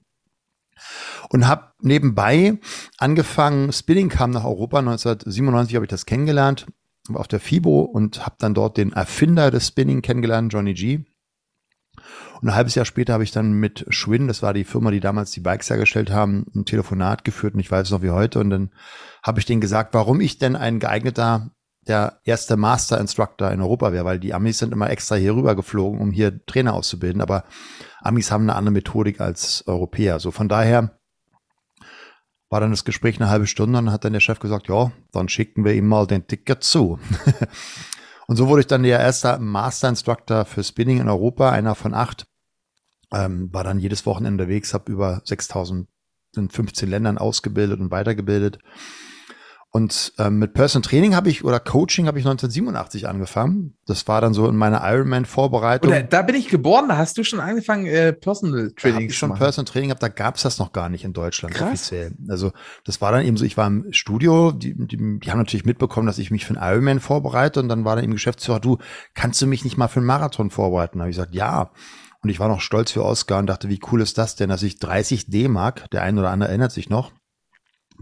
und 1.29 1.47
habe 1.47 1.71
nebenbei 1.81 2.59
angefangen, 2.97 3.71
Spinning 3.71 4.09
kam 4.09 4.31
nach 4.31 4.43
Europa, 4.45 4.79
1997 4.79 5.75
habe 5.75 5.85
ich 5.85 5.89
das 5.89 6.05
kennengelernt, 6.05 6.67
auf 7.13 7.27
der 7.27 7.39
FIBO 7.39 7.81
und 7.81 8.25
habe 8.25 8.35
dann 8.39 8.53
dort 8.53 8.77
den 8.77 8.93
Erfinder 8.93 9.51
des 9.51 9.67
Spinning 9.67 10.01
kennengelernt, 10.01 10.53
Johnny 10.53 10.73
G. 10.73 11.05
Und 12.43 12.49
ein 12.49 12.55
halbes 12.55 12.75
Jahr 12.75 12.83
später 12.83 13.13
habe 13.13 13.23
ich 13.23 13.31
dann 13.31 13.53
mit 13.53 13.85
Schwinn, 13.87 14.27
das 14.27 14.41
war 14.41 14.53
die 14.53 14.65
Firma, 14.65 14.91
die 14.91 14.99
damals 14.99 15.31
die 15.31 15.39
Bikes 15.39 15.69
hergestellt 15.69 16.11
haben, 16.11 16.45
ein 16.53 16.65
Telefonat 16.65 17.23
geführt 17.23 17.53
und 17.53 17.61
ich 17.61 17.71
weiß 17.71 17.89
noch 17.91 18.01
wie 18.01 18.09
heute. 18.09 18.41
Und 18.41 18.49
dann 18.49 18.71
habe 19.23 19.39
ich 19.39 19.45
denen 19.45 19.61
gesagt, 19.61 19.93
warum 19.93 20.19
ich 20.19 20.39
denn 20.39 20.57
ein 20.57 20.79
geeigneter, 20.79 21.51
der 21.87 22.19
erste 22.25 22.57
Master 22.57 22.99
Instructor 22.99 23.49
in 23.51 23.61
Europa 23.61 23.93
wäre, 23.93 24.03
weil 24.03 24.19
die 24.19 24.33
Amis 24.33 24.57
sind 24.57 24.73
immer 24.73 24.89
extra 24.89 25.15
hier 25.15 25.37
rüber 25.37 25.55
geflogen, 25.55 26.01
um 26.01 26.11
hier 26.11 26.45
Trainer 26.45 26.73
auszubilden. 26.73 27.21
Aber 27.21 27.45
Amis 28.01 28.29
haben 28.29 28.43
eine 28.43 28.55
andere 28.55 28.73
Methodik 28.73 29.21
als 29.21 29.65
Europäer. 29.65 30.19
So 30.19 30.31
von 30.31 30.49
daher 30.49 30.99
war 32.49 32.59
dann 32.59 32.71
das 32.71 32.83
Gespräch 32.83 33.21
eine 33.21 33.29
halbe 33.29 33.47
Stunde 33.47 33.79
und 33.79 33.89
hat 33.89 34.03
dann 34.03 34.11
der 34.11 34.19
Chef 34.19 34.39
gesagt, 34.39 34.67
ja, 34.67 34.91
dann 35.13 35.29
schicken 35.29 35.63
wir 35.63 35.75
ihm 35.75 35.87
mal 35.87 36.07
den 36.07 36.27
Ticket 36.27 36.61
zu. 36.61 36.99
und 38.27 38.35
so 38.35 38.49
wurde 38.49 38.59
ich 38.59 38.67
dann 38.67 38.83
der 38.83 38.99
erste 38.99 39.39
Master 39.39 39.87
Instructor 39.87 40.43
für 40.43 40.61
Spinning 40.61 40.99
in 40.99 41.07
Europa, 41.07 41.49
einer 41.49 41.75
von 41.75 41.93
acht. 41.93 42.27
Ähm, 43.13 43.53
war 43.53 43.63
dann 43.63 43.79
jedes 43.79 44.05
Wochenende 44.05 44.43
unterwegs, 44.43 44.73
habe 44.73 44.91
über 44.91 45.21
6000 45.25 45.87
in 46.35 46.49
15 46.49 46.89
Ländern 46.89 47.17
ausgebildet 47.17 47.79
und 47.79 47.91
weitergebildet. 47.91 48.59
Und 49.75 50.13
ähm, 50.19 50.37
mit 50.37 50.53
Personal 50.53 50.87
Training 50.87 51.15
habe 51.15 51.29
ich 51.29 51.43
oder 51.43 51.59
Coaching 51.59 52.05
habe 52.05 52.19
ich 52.19 52.25
1987 52.25 53.07
angefangen. 53.07 53.75
Das 53.87 54.07
war 54.07 54.21
dann 54.21 54.35
so 54.35 54.47
in 54.47 54.55
meiner 54.55 54.81
Ironman-Vorbereitung. 54.83 55.89
Oder 55.89 56.03
da 56.03 56.21
bin 56.21 56.35
ich 56.35 56.47
geboren, 56.47 56.89
da 56.89 56.97
hast 56.97 57.17
du 57.17 57.23
schon 57.23 57.39
angefangen, 57.39 57.87
äh, 57.87 58.13
Personal 58.13 58.71
Training 58.77 58.99
da 58.99 59.05
ich 59.05 59.17
schon 59.17 59.33
Personal 59.33 59.65
Training 59.65 59.89
gehabt, 59.89 60.03
da 60.03 60.09
gab 60.09 60.35
es 60.35 60.43
das 60.43 60.59
noch 60.59 60.73
gar 60.73 60.89
nicht 60.89 61.03
in 61.03 61.13
Deutschland 61.13 61.55
Krass. 61.55 61.69
offiziell. 61.69 62.11
Also 62.29 62.51
das 62.85 63.01
war 63.01 63.11
dann 63.11 63.25
eben 63.25 63.35
so, 63.35 63.45
ich 63.45 63.57
war 63.57 63.65
im 63.65 63.91
Studio, 63.91 64.51
die, 64.51 64.75
die, 64.75 65.19
die 65.19 65.31
haben 65.31 65.39
natürlich 65.39 65.65
mitbekommen, 65.65 66.05
dass 66.05 66.19
ich 66.19 66.29
mich 66.29 66.45
für 66.45 66.55
einen 66.55 66.71
Ironman 66.71 66.99
vorbereite 66.99 67.59
und 67.59 67.67
dann 67.67 67.83
war 67.83 67.95
dann 67.95 68.03
eben 68.03 68.13
Geschäftsführer, 68.13 68.59
du, 68.59 68.77
kannst 69.15 69.41
du 69.41 69.47
mich 69.47 69.63
nicht 69.63 69.77
mal 69.77 69.87
für 69.87 70.01
einen 70.01 70.05
Marathon 70.05 70.51
vorbereiten? 70.51 70.99
Da 70.99 71.05
habe 71.05 71.09
ich 71.09 71.17
gesagt, 71.17 71.33
ja. 71.33 71.71
Und 72.23 72.29
ich 72.29 72.39
war 72.39 72.47
noch 72.47 72.61
stolz 72.61 72.91
für 72.91 73.03
Oscar 73.03 73.39
und 73.39 73.47
dachte, 73.47 73.67
wie 73.69 73.81
cool 73.91 74.01
ist 74.01 74.17
das 74.17 74.35
denn, 74.35 74.49
dass 74.49 74.63
ich 74.63 74.79
30 74.79 75.27
D-Mark, 75.27 75.89
der 75.91 76.03
ein 76.03 76.17
oder 76.17 76.31
andere 76.31 76.49
erinnert 76.49 76.71
sich 76.71 76.89
noch, 76.89 77.11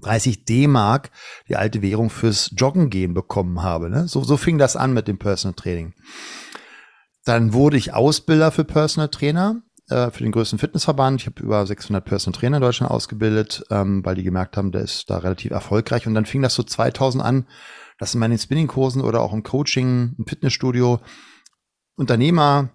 30 0.01 0.45
D-Mark, 0.45 1.09
die 1.49 1.55
alte 1.55 1.81
Währung 1.81 2.09
fürs 2.09 2.51
Joggen 2.55 2.89
gehen 2.89 3.13
bekommen 3.13 3.63
habe. 3.63 3.89
Ne? 3.89 4.07
So, 4.07 4.23
so 4.23 4.37
fing 4.37 4.57
das 4.57 4.75
an 4.75 4.93
mit 4.93 5.07
dem 5.07 5.17
Personal 5.17 5.55
Training. 5.55 5.93
Dann 7.25 7.53
wurde 7.53 7.77
ich 7.77 7.93
Ausbilder 7.93 8.51
für 8.51 8.63
Personal 8.63 9.09
Trainer 9.09 9.61
äh, 9.89 10.11
für 10.11 10.23
den 10.23 10.31
größten 10.31 10.59
Fitnessverband. 10.59 11.21
Ich 11.21 11.27
habe 11.27 11.41
über 11.41 11.65
600 11.65 12.05
Personal 12.05 12.39
Trainer 12.39 12.57
in 12.57 12.63
Deutschland 12.63 12.91
ausgebildet, 12.91 13.63
ähm, 13.69 14.05
weil 14.05 14.15
die 14.15 14.23
gemerkt 14.23 14.55
haben, 14.55 14.71
der 14.71 14.81
ist 14.81 15.09
da 15.09 15.17
relativ 15.17 15.51
erfolgreich. 15.51 16.07
Und 16.07 16.13
dann 16.13 16.25
fing 16.25 16.41
das 16.41 16.55
so 16.55 16.63
2000 16.63 17.23
an, 17.23 17.47
dass 17.97 18.13
in 18.13 18.19
meinen 18.19 18.37
Spinningkursen 18.37 19.01
oder 19.01 19.21
auch 19.21 19.33
im 19.33 19.43
Coaching, 19.43 20.15
im 20.17 20.25
Fitnessstudio 20.25 20.99
Unternehmer, 21.95 22.69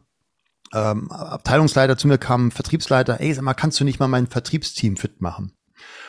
ähm, 0.73 1.11
Abteilungsleiter 1.11 1.97
zu 1.97 2.09
mir 2.09 2.19
kamen, 2.19 2.51
Vertriebsleiter, 2.51 3.21
ey, 3.21 3.33
sag 3.33 3.43
mal, 3.43 3.55
kannst 3.55 3.79
du 3.81 3.85
nicht 3.85 4.01
mal 4.01 4.09
mein 4.09 4.27
Vertriebsteam 4.27 4.97
fit 4.97 5.21
machen? 5.21 5.53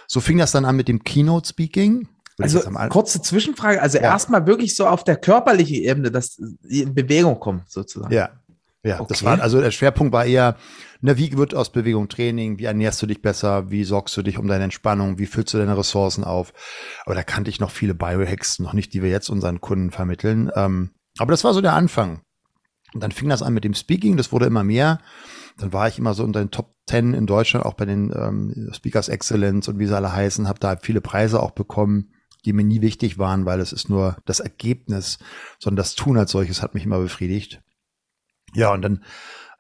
So 0.08 0.20
fing 0.20 0.38
das 0.38 0.52
dann 0.52 0.66
an 0.66 0.76
mit 0.76 0.88
dem 0.88 1.04
Keynote 1.04 1.48
Speaking. 1.48 2.08
Also 2.40 2.60
kurze 2.90 3.22
Zwischenfrage, 3.22 3.82
also 3.82 3.98
ja. 3.98 4.04
erstmal 4.04 4.46
wirklich 4.46 4.76
so 4.76 4.86
auf 4.86 5.04
der 5.04 5.16
körperlichen 5.16 5.78
Ebene, 5.78 6.12
dass 6.12 6.38
in 6.70 6.94
Bewegung 6.94 7.40
kommt 7.40 7.68
sozusagen. 7.70 8.14
Ja, 8.14 8.30
ja, 8.84 9.00
okay. 9.00 9.08
das 9.10 9.24
war 9.24 9.42
also 9.42 9.60
der 9.60 9.72
Schwerpunkt 9.72 10.14
war 10.14 10.26
eher, 10.26 10.56
ne, 11.02 11.18
wie 11.18 11.36
wird 11.36 11.56
aus 11.56 11.72
Bewegung 11.72 12.10
Training, 12.10 12.60
wie 12.60 12.66
ernährst 12.66 13.02
du 13.02 13.08
dich 13.08 13.22
besser, 13.22 13.72
wie 13.72 13.84
sorgst 13.84 14.16
du 14.16 14.22
dich 14.22 14.38
um 14.38 14.48
deine 14.48 14.66
Entspannung, 14.66 15.18
wie 15.18 15.26
füllst 15.26 15.54
du 15.54 15.58
deine 15.58 15.78
Ressourcen 15.78 16.24
auf. 16.24 16.54
Aber 17.06 17.16
da 17.16 17.24
kannte 17.24 17.50
ich 17.50 17.60
noch 17.60 17.72
viele 17.72 17.96
Biohacks, 17.96 18.60
noch 18.60 18.74
nicht, 18.74 18.94
die 18.94 19.02
wir 19.02 19.10
jetzt 19.10 19.30
unseren 19.30 19.60
Kunden 19.60 19.92
vermitteln. 19.92 20.52
Ähm, 20.56 20.92
aber 21.18 21.32
das 21.32 21.44
war 21.44 21.54
so 21.54 21.62
der 21.62 21.74
Anfang. 21.74 22.22
Und 22.94 23.04
dann 23.04 23.12
fing 23.12 23.30
das 23.30 23.42
an 23.42 23.54
mit 23.54 23.64
dem 23.64 23.74
Speaking, 23.74 24.18
das 24.18 24.32
wurde 24.32 24.46
immer 24.46 24.64
mehr. 24.64 25.00
Dann 25.58 25.74
war 25.74 25.88
ich 25.88 26.00
immer 26.00 26.14
so 26.14 26.24
unter 26.24 26.40
den 26.40 26.52
Top 26.52 26.76
Ten 26.86 27.14
in 27.14 27.26
Deutschland, 27.26 27.66
auch 27.66 27.74
bei 27.74 27.86
den 27.86 28.14
ähm, 28.16 28.70
Speakers 28.74 29.10
Excellence 29.10 29.68
und 29.68 29.78
wie 29.78 29.88
sie 29.88 29.96
alle 29.96 30.14
heißen, 30.14 30.48
habe 30.48 30.60
da 30.60 30.78
viele 30.78 31.02
Preise 31.02 31.42
auch 31.42 31.52
bekommen. 31.52 32.14
die 32.46 32.54
mir 32.54 32.64
nie 32.64 32.82
wichtig 32.82 33.18
waren, 33.18 33.46
weil 33.46 33.60
es 33.60 33.74
ist 33.74 33.90
nur 33.90 34.18
das 34.26 34.40
Ergebnis, 34.40 35.20
sondern 35.60 35.78
das 35.78 35.96
Tun 35.96 36.18
als 36.18 36.32
solches 36.32 36.62
hat 36.62 36.76
mich 36.76 36.86
immer 36.86 37.00
befriedigt. 37.00 37.62
Ja, 38.54 38.72
und 38.72 38.82
dann 38.84 39.04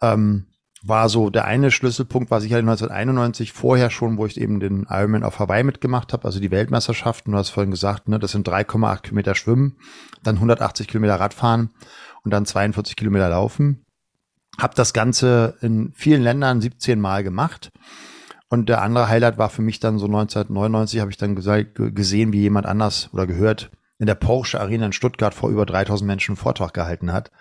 ähm, 0.01 0.47
war 0.87 1.09
so 1.09 1.29
der 1.29 1.45
eine 1.45 1.71
Schlüsselpunkt, 1.71 2.31
war 2.31 2.41
sicherlich 2.41 2.63
1991 2.63 3.51
vorher 3.51 3.89
schon, 3.89 4.17
wo 4.17 4.25
ich 4.25 4.39
eben 4.39 4.59
den 4.59 4.85
Ironman 4.89 5.23
auf 5.23 5.39
Hawaii 5.39 5.63
mitgemacht 5.63 6.13
habe, 6.13 6.25
also 6.25 6.39
die 6.39 6.51
Weltmeisterschaften, 6.51 7.31
du 7.31 7.37
hast 7.37 7.49
vorhin 7.49 7.71
gesagt, 7.71 8.07
ne, 8.07 8.19
das 8.19 8.31
sind 8.31 8.47
3,8 8.47 9.01
Kilometer 9.01 9.35
Schwimmen, 9.35 9.77
dann 10.23 10.35
180 10.35 10.87
Kilometer 10.87 11.19
Radfahren 11.19 11.71
und 12.23 12.31
dann 12.31 12.45
42 12.45 12.95
Kilometer 12.95 13.29
Laufen. 13.29 13.85
Hab 14.57 14.75
das 14.75 14.93
Ganze 14.93 15.55
in 15.61 15.91
vielen 15.93 16.23
Ländern 16.23 16.61
17 16.61 16.99
Mal 16.99 17.23
gemacht. 17.23 17.69
Und 18.49 18.69
der 18.69 18.81
andere 18.81 19.09
Highlight 19.09 19.37
war 19.37 19.49
für 19.49 19.61
mich 19.61 19.79
dann 19.79 19.99
so 19.99 20.05
1999, 20.05 21.01
habe 21.01 21.11
ich 21.11 21.17
dann 21.17 21.35
gesagt, 21.35 21.75
gesehen, 21.75 22.31
wie 22.31 22.41
jemand 22.41 22.65
anders 22.65 23.09
oder 23.13 23.27
gehört 23.27 23.69
in 23.99 24.05
der 24.05 24.15
Porsche 24.15 24.59
Arena 24.59 24.85
in 24.85 24.93
Stuttgart 24.93 25.33
vor 25.33 25.49
über 25.49 25.65
3000 25.65 26.07
Menschen 26.07 26.31
einen 26.31 26.37
Vortrag 26.37 26.73
gehalten 26.73 27.11
hat. 27.11 27.31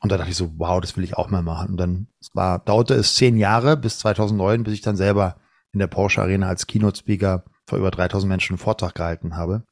Und 0.00 0.10
da 0.10 0.16
dachte 0.16 0.30
ich 0.30 0.36
so, 0.36 0.52
wow, 0.56 0.80
das 0.80 0.96
will 0.96 1.04
ich 1.04 1.16
auch 1.16 1.30
mal 1.30 1.42
machen. 1.42 1.70
Und 1.70 1.76
dann 1.76 2.06
war, 2.32 2.58
dauerte 2.58 2.94
es 2.94 3.14
zehn 3.14 3.36
Jahre 3.36 3.76
bis 3.76 3.98
2009, 3.98 4.62
bis 4.62 4.74
ich 4.74 4.80
dann 4.80 4.96
selber 4.96 5.36
in 5.72 5.78
der 5.78 5.86
Porsche 5.86 6.22
Arena 6.22 6.48
als 6.48 6.66
Keynote 6.66 6.98
Speaker 6.98 7.44
vor 7.66 7.78
über 7.78 7.90
3000 7.90 8.28
Menschen 8.28 8.54
einen 8.54 8.58
Vortrag 8.58 8.94
gehalten 8.94 9.36
habe. 9.36 9.64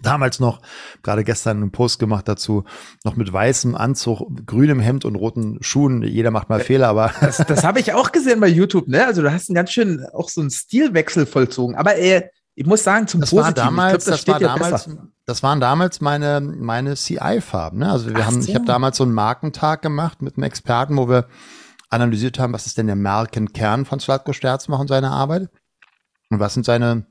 Damals 0.00 0.38
noch, 0.38 0.60
gerade 1.02 1.24
gestern 1.24 1.56
einen 1.58 1.72
Post 1.72 1.98
gemacht 1.98 2.28
dazu, 2.28 2.64
noch 3.04 3.16
mit 3.16 3.32
weißem 3.32 3.74
Anzug, 3.74 4.46
grünem 4.46 4.78
Hemd 4.78 5.04
und 5.04 5.16
roten 5.16 5.58
Schuhen. 5.62 6.02
Jeder 6.02 6.30
macht 6.30 6.48
mal 6.48 6.60
Fehler, 6.60 6.88
aber. 6.88 7.12
Das, 7.20 7.38
das 7.38 7.64
habe 7.64 7.80
ich 7.80 7.92
auch 7.92 8.12
gesehen 8.12 8.38
bei 8.38 8.46
YouTube, 8.46 8.86
ne? 8.86 9.04
Also 9.04 9.20
du 9.20 9.32
hast 9.32 9.50
einen 9.50 9.56
ganz 9.56 9.72
schön 9.72 10.06
auch 10.12 10.28
so 10.28 10.40
einen 10.40 10.50
Stilwechsel 10.50 11.26
vollzogen. 11.26 11.74
Aber 11.74 11.98
äh, 11.98 12.28
ich 12.60 12.66
muss 12.66 12.84
sagen, 12.84 13.06
zum 13.06 13.22
das 13.22 13.30
Positiven, 13.30 13.56
war 13.56 13.64
damals, 13.64 14.04
glaub, 14.04 14.16
das, 14.16 14.24
das 14.26 14.34
war 14.34 14.38
damals, 14.38 14.84
besser. 14.84 15.08
das 15.24 15.42
waren 15.42 15.60
damals 15.60 16.02
meine, 16.02 16.42
meine 16.42 16.94
CI-Farben. 16.94 17.78
Ne? 17.78 17.90
Also 17.90 18.10
wir 18.10 18.16
Ach 18.18 18.26
haben, 18.26 18.42
so. 18.42 18.50
ich 18.50 18.54
habe 18.54 18.66
damals 18.66 18.98
so 18.98 19.04
einen 19.04 19.14
Markentag 19.14 19.80
gemacht 19.80 20.20
mit 20.20 20.36
einem 20.36 20.44
Experten, 20.44 20.98
wo 20.98 21.08
wir 21.08 21.26
analysiert 21.88 22.38
haben, 22.38 22.52
was 22.52 22.66
ist 22.66 22.76
denn 22.76 22.86
der 22.86 22.96
Markenkern 22.96 23.86
von 23.86 23.98
Slatko 23.98 24.34
Sterzmach 24.34 24.78
und 24.78 24.88
seiner 24.88 25.10
Arbeit? 25.10 25.48
Und 26.28 26.38
was 26.38 26.52
sind 26.52 26.66
seine 26.66 27.06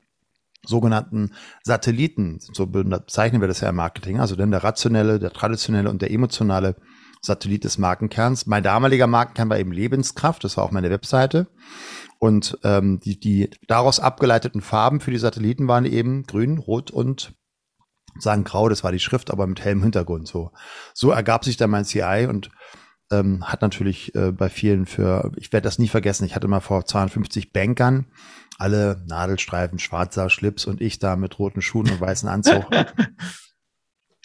sogenannten 0.64 1.32
Satelliten, 1.64 2.38
so 2.40 2.66
bezeichnen 2.66 3.40
wir 3.40 3.48
das 3.48 3.60
ja 3.60 3.70
im 3.70 3.76
Marketing, 3.76 4.20
also 4.20 4.36
denn 4.36 4.52
der 4.52 4.62
rationelle, 4.62 5.18
der 5.18 5.32
traditionelle 5.32 5.90
und 5.90 6.00
der 6.00 6.12
emotionale 6.12 6.76
Satellit 7.22 7.64
des 7.64 7.76
Markenkerns. 7.76 8.46
Mein 8.46 8.62
damaliger 8.62 9.08
Markenkern 9.08 9.50
war 9.50 9.58
eben 9.58 9.72
Lebenskraft, 9.72 10.44
das 10.44 10.56
war 10.56 10.62
auch 10.62 10.70
meine 10.70 10.90
Webseite. 10.90 11.48
Und 12.20 12.58
ähm, 12.64 13.00
die, 13.00 13.18
die 13.18 13.50
daraus 13.66 13.98
abgeleiteten 13.98 14.60
Farben 14.60 15.00
für 15.00 15.10
die 15.10 15.18
Satelliten 15.18 15.66
waren 15.68 15.86
eben 15.86 16.24
grün, 16.24 16.58
rot 16.58 16.90
und 16.90 17.32
sagen 18.18 18.44
grau, 18.44 18.68
das 18.68 18.84
war 18.84 18.92
die 18.92 19.00
Schrift, 19.00 19.30
aber 19.30 19.46
mit 19.46 19.64
hellem 19.64 19.82
Hintergrund. 19.82 20.28
So, 20.28 20.52
so 20.92 21.10
ergab 21.10 21.46
sich 21.46 21.56
dann 21.56 21.70
mein 21.70 21.86
CI 21.86 22.26
und 22.28 22.50
ähm, 23.10 23.48
hat 23.48 23.62
natürlich 23.62 24.14
äh, 24.14 24.32
bei 24.32 24.50
vielen 24.50 24.84
für, 24.84 25.32
ich 25.36 25.50
werde 25.50 25.64
das 25.64 25.78
nie 25.78 25.88
vergessen, 25.88 26.26
ich 26.26 26.36
hatte 26.36 26.46
mal 26.46 26.60
vor 26.60 26.84
250 26.84 27.54
Bankern, 27.54 28.06
alle 28.58 29.02
Nadelstreifen, 29.06 29.78
schwarzer 29.78 30.28
Schlips 30.28 30.66
und 30.66 30.82
ich 30.82 30.98
da 30.98 31.16
mit 31.16 31.38
roten 31.38 31.62
Schuhen 31.62 31.90
und 31.90 32.00
weißen 32.00 32.28
Anzug. 32.28 32.66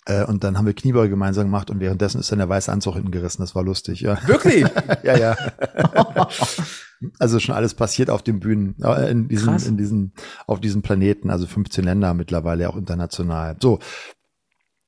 Äh, 0.08 0.24
und 0.26 0.44
dann 0.44 0.56
haben 0.56 0.68
wir 0.68 0.76
Kniebeuge 0.76 1.10
gemeinsam 1.10 1.46
gemacht 1.46 1.72
und 1.72 1.80
währenddessen 1.80 2.20
ist 2.20 2.32
dann 2.32 2.38
der 2.38 2.48
weiße 2.48 2.72
Anzug 2.72 2.94
hinten 2.94 3.10
gerissen. 3.10 3.42
Das 3.42 3.56
war 3.56 3.64
lustig, 3.64 4.02
ja. 4.02 4.20
Wirklich? 4.28 4.64
ja, 5.04 5.18
ja. 5.18 5.36
also 7.20 7.40
schon 7.40 7.56
alles 7.56 7.74
passiert 7.74 8.10
auf 8.10 8.24
den 8.24 8.40
Bühnen, 8.40 8.76
äh, 8.82 9.10
in 9.12 9.28
diesem, 9.28 9.50
Krass. 9.50 9.68
in 9.68 9.78
diesem, 9.78 10.12
auf 10.48 10.60
diesem 10.60 10.82
Planeten, 10.82 11.30
also 11.30 11.46
15 11.48 11.84
Länder 11.84 12.14
mittlerweile 12.14 12.70
auch 12.70 12.78
international. 12.78 13.58
So. 13.62 13.80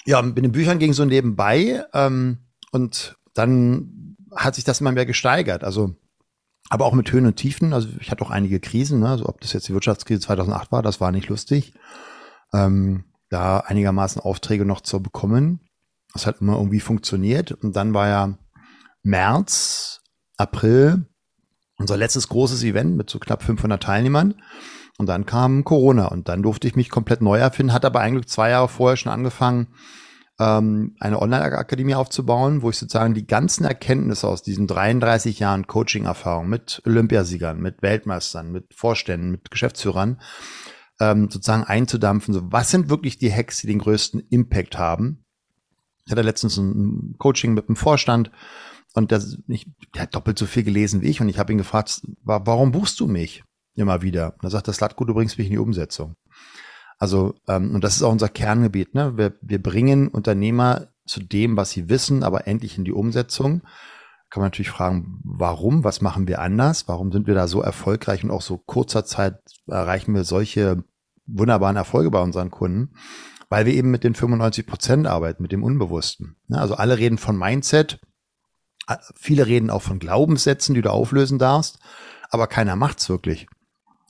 Ja, 0.05 0.21
mit 0.21 0.37
den 0.37 0.51
Büchern 0.51 0.79
ging 0.79 0.93
so 0.93 1.03
nebenbei, 1.05 1.83
ähm, 1.93 2.37
und 2.71 3.17
dann 3.33 4.15
hat 4.35 4.55
sich 4.55 4.63
das 4.63 4.81
immer 4.81 4.91
mehr 4.91 5.05
gesteigert. 5.05 5.63
Also, 5.63 5.95
aber 6.69 6.85
auch 6.85 6.93
mit 6.93 7.11
Höhen 7.11 7.25
und 7.25 7.35
Tiefen. 7.35 7.73
Also 7.73 7.89
ich 7.99 8.11
hatte 8.11 8.23
auch 8.23 8.31
einige 8.31 8.59
Krisen, 8.59 8.99
ne? 8.99 9.09
also 9.09 9.27
ob 9.27 9.41
das 9.41 9.53
jetzt 9.53 9.67
die 9.67 9.73
Wirtschaftskrise 9.73 10.21
2008 10.21 10.71
war, 10.71 10.81
das 10.81 10.99
war 10.99 11.11
nicht 11.11 11.29
lustig. 11.29 11.73
Ähm, 12.53 13.05
da 13.29 13.59
einigermaßen 13.59 14.21
Aufträge 14.21 14.65
noch 14.65 14.81
zu 14.81 15.01
bekommen. 15.01 15.61
Das 16.13 16.25
hat 16.25 16.41
immer 16.41 16.57
irgendwie 16.57 16.79
funktioniert. 16.79 17.51
Und 17.51 17.75
dann 17.75 17.93
war 17.93 18.07
ja 18.07 18.37
März, 19.03 20.01
April 20.37 21.07
unser 21.77 21.97
letztes 21.97 22.27
großes 22.27 22.63
Event 22.63 22.95
mit 22.97 23.09
so 23.09 23.19
knapp 23.19 23.43
500 23.43 23.81
Teilnehmern. 23.81 24.35
Und 24.97 25.07
dann 25.07 25.25
kam 25.25 25.63
Corona 25.63 26.07
und 26.07 26.27
dann 26.27 26.41
durfte 26.41 26.67
ich 26.67 26.75
mich 26.75 26.89
komplett 26.89 27.21
neu 27.21 27.37
erfinden, 27.37 27.73
hat 27.73 27.85
aber 27.85 27.99
eigentlich 27.99 28.27
zwei 28.27 28.49
Jahre 28.49 28.67
vorher 28.67 28.97
schon 28.97 29.11
angefangen, 29.11 29.67
ähm, 30.39 30.95
eine 30.99 31.21
Online-Akademie 31.21 31.95
aufzubauen, 31.95 32.63
wo 32.63 32.71
ich 32.71 32.77
sozusagen 32.77 33.13
die 33.13 33.27
ganzen 33.27 33.65
Erkenntnisse 33.65 34.27
aus 34.27 34.41
diesen 34.41 34.65
33 34.65 35.39
Jahren 35.39 35.67
Coaching-Erfahrung 35.67 36.49
mit 36.49 36.81
Olympiasiegern, 36.85 37.59
mit 37.59 37.81
Weltmeistern, 37.83 38.51
mit 38.51 38.73
Vorständen, 38.73 39.31
mit 39.31 39.51
Geschäftsführern 39.51 40.19
ähm, 40.99 41.29
sozusagen 41.29 41.63
einzudampfen. 41.63 42.33
So, 42.33 42.41
was 42.51 42.71
sind 42.71 42.89
wirklich 42.89 43.17
die 43.17 43.31
Hacks, 43.31 43.61
die 43.61 43.67
den 43.67 43.79
größten 43.79 44.21
Impact 44.29 44.77
haben? 44.77 45.25
Ich 46.05 46.11
hatte 46.11 46.21
letztens 46.21 46.57
ein 46.57 47.15
Coaching 47.17 47.53
mit 47.53 47.67
einem 47.67 47.75
Vorstand 47.75 48.31
und 48.97 49.11
der, 49.11 49.23
ich, 49.47 49.67
der 49.93 50.03
hat 50.03 50.15
doppelt 50.15 50.39
so 50.39 50.47
viel 50.47 50.63
gelesen 50.63 51.01
wie 51.01 51.09
ich 51.09 51.21
und 51.21 51.29
ich 51.29 51.37
habe 51.37 51.51
ihn 51.51 51.59
gefragt, 51.59 52.01
warum 52.23 52.71
buchst 52.71 52.99
du 52.99 53.07
mich 53.07 53.43
immer 53.75 54.01
wieder? 54.01 54.33
Und 54.33 54.43
er 54.43 54.49
sagt, 54.49 54.67
das 54.67 54.79
Latko, 54.79 55.05
du 55.05 55.13
bringst 55.13 55.37
mich 55.37 55.47
in 55.47 55.53
die 55.53 55.59
Umsetzung. 55.59 56.15
Also, 56.97 57.35
ähm, 57.47 57.75
und 57.75 57.83
das 57.83 57.95
ist 57.95 58.01
auch 58.01 58.11
unser 58.11 58.27
Kerngebiet. 58.29 58.95
Ne? 58.95 59.15
Wir, 59.15 59.35
wir 59.41 59.61
bringen 59.61 60.07
Unternehmer 60.07 60.87
zu 61.05 61.21
dem, 61.21 61.55
was 61.55 61.69
sie 61.71 61.89
wissen, 61.89 62.23
aber 62.23 62.47
endlich 62.47 62.77
in 62.77 62.85
die 62.85 62.91
Umsetzung. 62.91 63.61
Kann 64.29 64.41
man 64.41 64.47
natürlich 64.47 64.71
fragen, 64.71 65.21
warum? 65.23 65.83
Was 65.83 66.01
machen 66.01 66.27
wir 66.27 66.41
anders? 66.41 66.87
Warum 66.87 67.11
sind 67.11 67.27
wir 67.27 67.35
da 67.35 67.47
so 67.47 67.61
erfolgreich 67.61 68.23
und 68.23 68.31
auch 68.31 68.41
so 68.41 68.57
kurzer 68.57 69.05
Zeit 69.05 69.39
erreichen 69.67 70.15
wir 70.15 70.23
solche 70.23 70.83
wunderbaren 71.27 71.77
Erfolge 71.77 72.09
bei 72.09 72.21
unseren 72.21 72.49
Kunden? 72.49 72.95
Weil 73.47 73.67
wir 73.67 73.73
eben 73.73 73.91
mit 73.91 74.03
den 74.03 74.15
95 74.15 74.65
Prozent 74.65 75.07
arbeiten, 75.07 75.43
mit 75.43 75.51
dem 75.51 75.63
Unbewussten. 75.63 76.35
Ne? 76.47 76.59
Also 76.59 76.75
alle 76.75 76.97
reden 76.97 77.19
von 77.19 77.37
Mindset. 77.37 77.99
Viele 79.15 79.45
reden 79.45 79.69
auch 79.69 79.81
von 79.81 79.99
Glaubenssätzen, 79.99 80.75
die 80.75 80.81
du 80.81 80.91
auflösen 80.91 81.39
darfst, 81.39 81.79
aber 82.29 82.47
keiner 82.47 82.75
macht's 82.75 83.09
wirklich. 83.09 83.47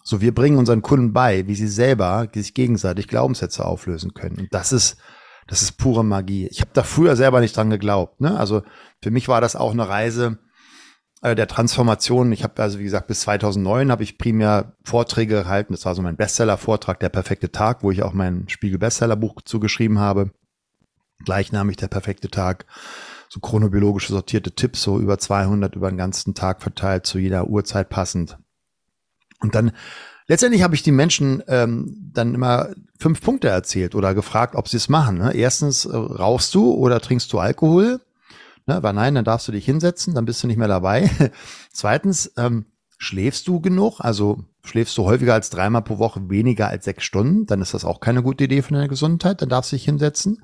So, 0.04 0.22
wir 0.22 0.34
bringen 0.34 0.58
unseren 0.58 0.82
Kunden 0.82 1.12
bei, 1.12 1.48
wie 1.48 1.56
sie 1.56 1.68
selber 1.68 2.30
sich 2.34 2.54
gegenseitig 2.54 3.08
Glaubenssätze 3.08 3.66
auflösen 3.66 4.14
können. 4.14 4.38
Und 4.40 4.54
das 4.54 4.72
ist, 4.72 4.98
das 5.48 5.62
ist 5.62 5.74
pure 5.74 6.06
Magie. 6.06 6.48
Ich 6.48 6.62
habe 6.62 6.72
da 6.74 6.84
früher 6.84 7.16
selber 7.16 7.42
nicht 7.42 7.58
dran 7.58 7.70
geglaubt. 7.70 8.22
Ne? 8.22 8.40
Also 8.40 8.64
für 9.02 9.12
mich 9.12 9.28
war 9.28 9.42
das 9.42 9.58
auch 9.58 9.72
eine 9.72 9.90
Reise 9.90 10.38
äh, 11.22 11.36
der 11.36 11.48
Transformation. 11.48 12.32
Ich 12.32 12.44
habe 12.44 12.62
also, 12.62 12.80
wie 12.80 12.84
gesagt, 12.84 13.08
bis 13.08 13.22
2009 13.22 13.92
habe 13.92 14.04
ich 14.04 14.18
primär 14.18 14.78
Vorträge 14.86 15.44
gehalten. 15.44 15.74
Das 15.74 15.86
war 15.86 15.96
so 15.96 16.02
mein 16.02 16.16
Bestseller-Vortrag, 16.16 17.00
Der 17.00 17.10
perfekte 17.10 17.52
Tag, 17.52 17.84
wo 17.84 17.92
ich 17.92 18.04
auch 18.04 18.14
mein 18.14 18.48
Spiegel-Bestseller-Buch 18.48 19.42
zugeschrieben 19.44 20.00
habe. 20.00 20.32
Gleichnamig 21.26 21.78
Der 21.78 21.88
perfekte 21.88 22.30
Tag. 22.30 22.66
So 23.30 23.40
chronobiologische 23.40 24.14
sortierte 24.14 24.52
Tipps, 24.52 24.82
so 24.82 25.00
über 25.00 25.18
200 25.18 25.76
über 25.76 25.90
den 25.90 25.98
ganzen 25.98 26.34
Tag 26.34 26.62
verteilt, 26.62 27.06
zu 27.06 27.20
jeder 27.20 27.48
Uhrzeit 27.48 27.90
passend. 27.90 28.38
Und 29.40 29.56
dann 29.56 29.72
letztendlich 30.28 30.64
habe 30.64 30.76
ich 30.76 30.84
die 30.84 30.92
Menschen 30.92 31.44
ähm, 31.48 32.12
dann 32.14 32.34
immer 32.34 32.70
fünf 33.00 33.22
Punkte 33.22 33.50
erzählt 33.50 33.96
oder 33.96 34.14
gefragt, 34.14 34.56
ob 34.56 34.68
sie 34.68 34.78
es 34.78 34.90
machen. 34.90 35.18
Ne? 35.18 35.34
Erstens, 35.34 35.86
äh, 35.86 35.96
rauchst 35.96 36.54
du 36.56 36.74
oder 36.74 37.02
trinkst 37.02 37.32
du 37.34 37.40
Alkohol? 37.40 38.02
Ne? 38.66 38.82
Weil 38.82 38.94
nein, 38.94 39.16
dann 39.16 39.26
darfst 39.26 39.48
du 39.48 39.52
dich 39.52 39.66
hinsetzen, 39.66 40.14
dann 40.14 40.26
bist 40.26 40.44
du 40.44 40.48
nicht 40.48 40.58
mehr 40.58 40.68
dabei. 40.68 41.10
Zweitens, 41.72 42.32
ähm, 42.38 42.66
schläfst 42.98 43.48
du 43.48 43.62
genug? 43.62 44.00
Also 44.00 44.44
schläfst 44.64 44.98
du 44.98 45.06
häufiger 45.06 45.34
als 45.34 45.50
dreimal 45.50 45.84
pro 45.84 45.98
Woche 46.00 46.30
weniger 46.30 46.68
als 46.68 46.86
sechs 46.86 47.04
Stunden? 47.04 47.46
Dann 47.46 47.62
ist 47.62 47.74
das 47.74 47.86
auch 47.86 48.00
keine 48.00 48.24
gute 48.24 48.44
Idee 48.44 48.62
für 48.62 48.74
deine 48.74 48.90
Gesundheit. 48.90 49.42
Dann 49.42 49.50
darfst 49.50 49.72
du 49.72 49.76
dich 49.76 49.86
hinsetzen. 49.86 50.44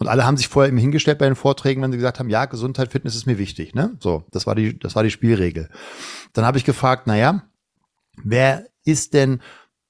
Und 0.00 0.08
alle 0.08 0.26
haben 0.26 0.36
sich 0.36 0.48
vorher 0.48 0.68
eben 0.68 0.78
hingestellt 0.78 1.18
bei 1.18 1.26
den 1.26 1.36
Vorträgen, 1.36 1.80
wenn 1.82 1.92
sie 1.92 1.98
gesagt 1.98 2.18
haben, 2.18 2.30
ja, 2.30 2.46
Gesundheit, 2.46 2.90
Fitness 2.90 3.14
ist 3.14 3.26
mir 3.26 3.38
wichtig. 3.38 3.74
Ne? 3.74 3.96
So, 4.00 4.24
das 4.32 4.46
war 4.46 4.56
die, 4.56 4.76
das 4.76 4.96
war 4.96 5.04
die 5.04 5.10
Spielregel. 5.10 5.68
Dann 6.32 6.44
habe 6.44 6.58
ich 6.58 6.64
gefragt, 6.64 7.02
na 7.06 7.16
ja, 7.16 7.42
Wer 8.24 8.66
isst 8.84 9.14
denn 9.14 9.40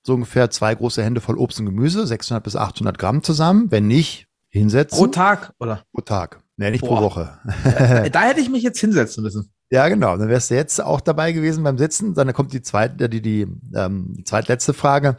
so 0.02 0.14
ungefähr 0.14 0.50
zwei 0.50 0.74
große 0.74 1.02
Hände 1.02 1.20
voll 1.20 1.38
Obst 1.38 1.60
und 1.60 1.66
Gemüse, 1.66 2.06
600 2.06 2.42
bis 2.42 2.56
800 2.56 2.98
Gramm 2.98 3.22
zusammen? 3.22 3.70
Wenn 3.70 3.86
nicht, 3.86 4.28
hinsetzen. 4.48 4.98
Pro 4.98 5.06
Tag, 5.06 5.54
oder? 5.58 5.84
Pro 5.92 6.02
Tag. 6.02 6.42
Nee, 6.56 6.70
nicht 6.70 6.80
Boah. 6.80 6.96
pro 6.96 7.02
Woche. 7.02 7.38
da 8.12 8.22
hätte 8.22 8.40
ich 8.40 8.50
mich 8.50 8.62
jetzt 8.62 8.80
hinsetzen 8.80 9.22
müssen. 9.22 9.50
Ja, 9.70 9.88
genau. 9.88 10.16
Dann 10.16 10.28
wärst 10.28 10.50
du 10.50 10.56
jetzt 10.56 10.82
auch 10.82 11.00
dabei 11.00 11.32
gewesen 11.32 11.62
beim 11.62 11.78
Sitzen. 11.78 12.14
Dann 12.14 12.32
kommt 12.32 12.52
die 12.52 12.62
zweite, 12.62 13.08
die, 13.08 13.22
die, 13.22 13.46
ähm, 13.74 14.14
die 14.16 14.24
zweitletzte 14.24 14.74
Frage. 14.74 15.18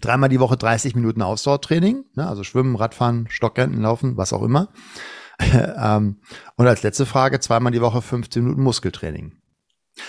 Dreimal 0.00 0.28
die 0.28 0.40
Woche 0.40 0.56
30 0.56 0.94
Minuten 0.94 1.22
Ausdauertraining, 1.22 2.04
ne? 2.14 2.28
also 2.28 2.44
Schwimmen, 2.44 2.76
Radfahren, 2.76 3.26
Stockrennen, 3.28 3.80
Laufen, 3.80 4.16
was 4.16 4.32
auch 4.32 4.42
immer. 4.42 4.68
ähm, 5.38 6.20
und 6.56 6.66
als 6.66 6.82
letzte 6.82 7.06
Frage 7.06 7.40
zweimal 7.40 7.72
die 7.72 7.80
Woche 7.80 8.00
15 8.00 8.42
Minuten 8.42 8.62
Muskeltraining. 8.62 9.32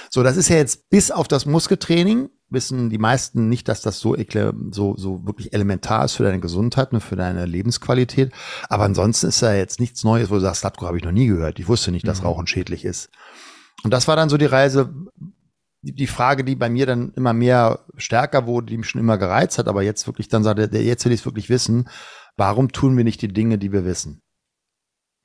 So, 0.10 0.24
das 0.24 0.38
ist 0.38 0.50
ja 0.50 0.58
jetzt 0.58 0.90
bis 0.90 1.12
auf 1.12 1.28
das 1.28 1.46
Muskeltraining, 1.46 2.30
wissen 2.50 2.90
die 2.90 2.98
meisten 2.98 3.50
nicht, 3.50 3.68
dass 3.68 3.82
das 3.82 4.00
so, 4.00 4.16
so, 4.72 4.96
so 4.98 5.26
wirklich 5.26 5.54
elementar 5.54 6.06
ist 6.06 6.14
für 6.14 6.24
deine 6.24 6.40
Gesundheit 6.40 6.92
und 6.94 7.02
für 7.02 7.16
deine 7.16 7.46
Lebensqualität. 7.46 8.32
Aber 8.70 8.84
ansonsten 8.84 9.28
ist 9.28 9.42
da 9.42 9.54
jetzt 9.54 9.80
nichts 9.80 10.04
Neues, 10.04 10.30
wo 10.30 10.36
du 10.36 10.42
sagst, 10.42 10.62
Slatko 10.62 10.86
habe 10.86 10.98
ich 10.98 11.04
noch 11.04 11.12
nie 11.12 11.28
gehört. 11.28 11.60
Ich 11.60 11.68
wusste 11.68 11.92
nicht, 11.92 12.08
dass 12.08 12.22
mhm. 12.22 12.28
Rauchen 12.28 12.48
schädlich 12.48 12.86
ist. 12.86 13.10
Und 13.84 13.92
das 13.92 14.08
war 14.08 14.16
dann 14.16 14.30
so 14.30 14.38
die 14.38 14.46
Reise, 14.46 14.94
die 15.82 16.08
Frage, 16.08 16.44
die 16.44 16.56
bei 16.56 16.70
mir 16.70 16.86
dann 16.86 17.14
immer 17.14 17.34
mehr 17.34 17.86
stärker 17.98 18.48
wurde, 18.48 18.68
die 18.68 18.78
mich 18.78 18.90
schon 18.90 19.02
immer 19.02 19.18
gereizt 19.18 19.58
hat, 19.58 19.68
aber 19.68 19.84
jetzt 19.84 20.08
wirklich 20.08 20.28
dann 20.28 20.44
sagte, 20.44 20.78
jetzt 20.78 21.06
will 21.06 21.12
ich 21.12 21.22
es 21.22 21.26
wirklich 21.26 21.50
wissen, 21.50 21.90
warum 22.36 22.72
tun 22.72 22.98
wir 22.98 23.04
nicht 23.04 23.22
die 23.22 23.28
Dinge, 23.28 23.58
die 23.58 23.72
wir 23.72 23.86
wissen? 23.86 24.22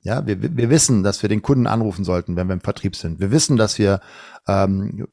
Ja, 0.01 0.27
wir, 0.27 0.41
wir 0.41 0.69
wissen, 0.69 1.01
dass 1.01 1.21
wir 1.21 1.29
den 1.29 1.41
Kunden 1.41 1.65
anrufen 1.65 2.03
sollten, 2.03 2.35
wenn 2.35 2.47
wir 2.47 2.53
im 2.53 2.61
Vertrieb 2.61 2.95
sind. 2.95 3.21
Wir 3.21 3.31
wissen, 3.31 3.55
dass 3.55 3.79
wir 3.79 4.01
ähm, 4.47 5.07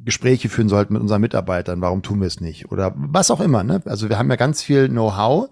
Gespräche 0.00 0.48
führen 0.48 0.70
sollten 0.70 0.94
mit 0.94 1.02
unseren 1.02 1.20
Mitarbeitern. 1.20 1.82
Warum 1.82 2.02
tun 2.02 2.20
wir 2.20 2.26
es 2.26 2.40
nicht? 2.40 2.72
Oder 2.72 2.94
was 2.96 3.30
auch 3.30 3.40
immer. 3.40 3.62
Ne? 3.64 3.82
Also 3.84 4.08
wir 4.08 4.16
haben 4.16 4.30
ja 4.30 4.36
ganz 4.36 4.62
viel 4.62 4.88
Know-how, 4.88 5.50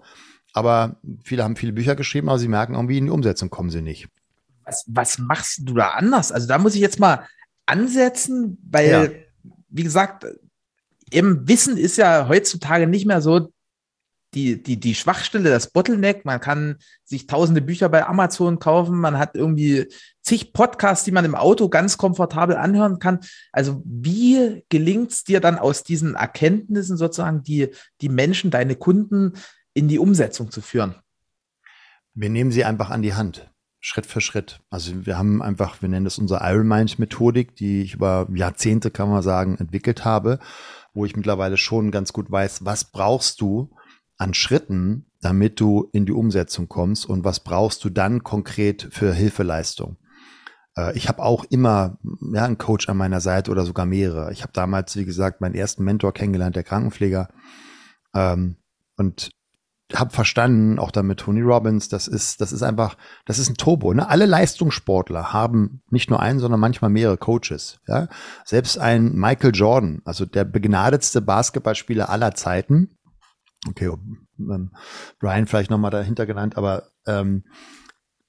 aber 0.53 0.95
viele 1.23 1.43
haben 1.43 1.55
viele 1.55 1.73
Bücher 1.73 1.95
geschrieben, 1.95 2.29
aber 2.29 2.39
sie 2.39 2.47
merken 2.47 2.73
irgendwie 2.73 2.97
in 2.97 3.05
die 3.05 3.11
Umsetzung 3.11 3.51
kommen 3.51 3.69
sie 3.69 3.83
nicht. 3.83 4.07
Was, 4.65 4.85
was 4.87 5.19
machst 5.19 5.61
du 5.65 5.75
da 5.75 5.89
anders? 5.89 6.31
Also 6.31 6.47
da 6.47 6.57
muss 6.57 6.73
ich 6.73 6.81
jetzt 6.81 6.99
mal 6.99 7.27
ansetzen, 7.65 8.57
weil, 8.69 8.89
ja. 8.89 9.09
wie 9.69 9.83
gesagt, 9.83 10.25
im 11.11 11.47
Wissen 11.47 11.77
ist 11.77 11.97
ja 11.97 12.27
heutzutage 12.27 12.87
nicht 12.87 13.05
mehr 13.05 13.21
so 13.21 13.51
die, 14.33 14.61
die, 14.61 14.79
die 14.79 14.95
Schwachstelle, 14.95 15.49
das 15.49 15.71
Bottleneck. 15.71 16.25
Man 16.25 16.39
kann 16.39 16.77
sich 17.03 17.27
tausende 17.27 17.61
Bücher 17.61 17.89
bei 17.89 18.05
Amazon 18.05 18.59
kaufen. 18.59 18.97
Man 18.97 19.17
hat 19.17 19.35
irgendwie 19.35 19.87
zig 20.21 20.53
Podcasts, 20.53 21.05
die 21.05 21.11
man 21.11 21.25
im 21.25 21.35
Auto 21.35 21.69
ganz 21.69 21.97
komfortabel 21.97 22.55
anhören 22.55 22.99
kann. 22.99 23.19
Also 23.51 23.83
wie 23.85 24.65
gelingt 24.69 25.11
es 25.11 25.23
dir 25.23 25.39
dann 25.39 25.59
aus 25.59 25.83
diesen 25.83 26.15
Erkenntnissen 26.15 26.97
sozusagen, 26.97 27.43
die, 27.43 27.69
die 28.01 28.09
Menschen, 28.09 28.51
deine 28.51 28.75
Kunden 28.75 29.33
in 29.73 29.87
die 29.87 29.99
Umsetzung 29.99 30.51
zu 30.51 30.61
führen? 30.61 30.95
Wir 32.15 32.29
nehmen 32.29 32.51
sie 32.51 32.63
einfach 32.63 32.89
an 32.89 33.01
die 33.01 33.13
Hand. 33.13 33.49
Schritt 33.85 34.05
für 34.05 34.21
Schritt. 34.21 34.61
Also 34.69 35.05
wir 35.05 35.17
haben 35.17 35.41
einfach, 35.41 35.81
wir 35.81 35.89
nennen 35.89 36.05
das 36.05 36.17
unsere 36.17 36.39
Iron 36.49 36.69
Mind 36.69 36.99
Methodik, 36.99 37.57
die 37.57 37.81
ich 37.81 37.95
über 37.95 38.27
Jahrzehnte, 38.33 38.91
kann 38.91 39.09
man 39.09 39.21
sagen, 39.21 39.57
entwickelt 39.57 40.05
habe, 40.05 40.39
wo 40.93 41.03
ich 41.03 41.17
mittlerweile 41.17 41.57
schon 41.57 41.91
ganz 41.91 42.13
gut 42.13 42.31
weiß, 42.31 42.63
was 42.63 42.85
brauchst 42.85 43.41
du, 43.41 43.75
an 44.17 44.33
Schritten, 44.33 45.11
damit 45.21 45.59
du 45.59 45.89
in 45.91 46.05
die 46.05 46.13
Umsetzung 46.13 46.69
kommst 46.69 47.05
und 47.05 47.25
was 47.25 47.41
brauchst 47.41 47.83
du 47.83 47.89
dann 47.89 48.23
konkret 48.23 48.87
für 48.89 49.13
Hilfeleistung? 49.13 49.97
Äh, 50.77 50.95
ich 50.95 51.09
habe 51.09 51.21
auch 51.21 51.43
immer 51.49 51.97
ja, 52.31 52.45
einen 52.45 52.57
Coach 52.57 52.87
an 52.87 52.95
meiner 52.95 53.19
Seite 53.19 53.51
oder 53.51 53.65
sogar 53.65 53.85
mehrere. 53.85 54.31
Ich 54.31 54.43
habe 54.43 54.53
damals, 54.53 54.95
wie 54.95 55.03
gesagt, 55.03 55.41
meinen 55.41 55.55
ersten 55.55 55.83
Mentor 55.83 56.13
kennengelernt, 56.13 56.55
der 56.55 56.63
Krankenpfleger. 56.63 57.27
Ähm, 58.15 58.55
und 58.95 59.31
habe 59.99 60.11
verstanden, 60.11 60.79
auch 60.79 60.91
dann 60.91 61.07
mit 61.07 61.19
Tony 61.19 61.41
Robbins, 61.41 61.89
das 61.89 62.07
ist, 62.07 62.41
das 62.41 62.51
ist 62.51 62.63
einfach, 62.63 62.97
das 63.25 63.39
ist 63.39 63.49
ein 63.49 63.57
Turbo. 63.57 63.93
Ne? 63.93 64.07
Alle 64.07 64.25
Leistungssportler 64.25 65.33
haben 65.33 65.81
nicht 65.89 66.09
nur 66.09 66.19
einen, 66.19 66.39
sondern 66.39 66.59
manchmal 66.59 66.89
mehrere 66.89 67.17
Coaches. 67.17 67.79
Ja? 67.87 68.07
Selbst 68.45 68.77
ein 68.77 69.13
Michael 69.13 69.51
Jordan, 69.53 70.01
also 70.05 70.25
der 70.25 70.45
begnadetste 70.45 71.21
Basketballspieler 71.21 72.09
aller 72.09 72.33
Zeiten, 72.35 72.97
okay, 73.67 73.91
ähm, 74.39 74.71
Brian 75.19 75.47
vielleicht 75.47 75.71
nochmal 75.71 75.91
dahinter 75.91 76.25
genannt, 76.25 76.57
aber 76.57 76.89
ähm, 77.05 77.43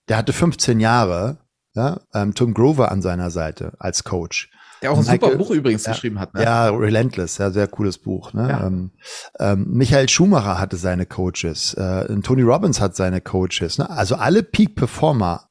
der 0.08 0.18
hatte 0.18 0.32
15 0.32 0.80
Jahre, 0.80 1.38
ja, 1.74 2.00
ähm, 2.12 2.34
Tom 2.34 2.54
Grover 2.54 2.92
an 2.92 3.02
seiner 3.02 3.30
Seite 3.30 3.74
als 3.78 4.04
Coach. 4.04 4.50
Der 4.84 4.92
auch 4.92 4.98
ein 4.98 5.04
Michael, 5.04 5.32
super 5.32 5.36
Buch 5.36 5.50
übrigens 5.50 5.86
ja, 5.86 5.92
geschrieben 5.92 6.20
hat. 6.20 6.34
Ne? 6.34 6.42
Ja, 6.42 6.68
Relentless, 6.68 7.38
ja, 7.38 7.50
sehr 7.50 7.68
cooles 7.68 7.98
Buch. 7.98 8.34
Ne? 8.34 8.48
Ja. 8.48 8.66
Ähm, 8.66 8.90
ähm, 9.40 9.66
Michael 9.70 10.08
Schumacher 10.10 10.60
hatte 10.60 10.76
seine 10.76 11.06
Coaches, 11.06 11.72
äh, 11.74 12.20
Tony 12.20 12.42
Robbins 12.42 12.80
hat 12.80 12.94
seine 12.94 13.22
Coaches. 13.22 13.78
Ne? 13.78 13.88
Also 13.88 14.16
alle 14.16 14.42
Peak 14.42 14.76
Performer 14.76 15.48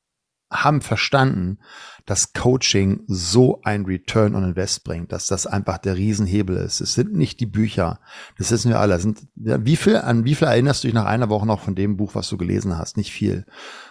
haben 0.52 0.82
verstanden, 0.82 1.58
dass 2.06 2.34
Coaching 2.34 3.06
so 3.08 3.62
ein 3.64 3.86
Return 3.86 4.36
on 4.36 4.44
Invest 4.44 4.84
bringt, 4.84 5.12
dass 5.12 5.26
das 5.26 5.48
einfach 5.48 5.80
der 5.80 5.96
Riesenhebel 5.96 6.58
ist. 6.58 6.80
Es 6.80 6.94
sind 6.94 7.14
nicht 7.14 7.40
die 7.40 7.48
Bücher, 7.48 8.00
das 8.38 8.52
wissen 8.52 8.70
wir 8.70 8.80
alle. 8.80 9.00
Sind, 9.00 9.22
wie 9.36 9.78
viel, 9.78 9.98
an 9.98 10.26
wie 10.26 10.36
viel 10.36 10.48
erinnerst 10.48 10.84
du 10.84 10.88
dich 10.88 10.96
nach 10.96 11.06
einer 11.06 11.30
Woche 11.30 11.48
noch 11.48 11.62
von 11.62 11.74
dem 11.76 11.98
Buch, 11.98 12.14
was 12.14 12.30
du 12.30 12.38
gelesen 12.38 12.78
hast? 12.78 12.98
Nicht 12.98 13.12
viel. 13.12 13.46